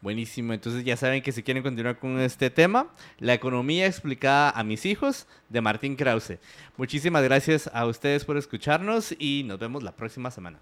Buenísimo, 0.02 0.54
entonces 0.54 0.84
ya 0.84 0.98
saben 0.98 1.22
que 1.22 1.32
si 1.32 1.44
quieren 1.44 1.64
continuar 1.64 1.98
con 1.98 2.20
este 2.20 2.50
tema, 2.50 2.94
la 3.20 3.34
economía 3.34 3.88
explicada 3.88 4.50
a 4.50 4.64
mis 4.64 4.86
hijos 4.86 5.28
de 5.48 5.62
Martín 5.62 5.96
Krause. 5.96 6.40
Muchísimas 6.76 7.24
gracias 7.24 7.70
a 7.74 7.86
ustedes 7.86 8.26
por 8.26 8.38
escucharnos 8.38 9.16
y 9.18 9.44
nos 9.46 9.60
vemos 9.60 9.82
la 9.82 9.96
próxima 9.96 10.30
semana. 10.30 10.60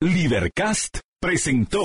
Libercast 0.00 0.98
presentó 1.18 1.84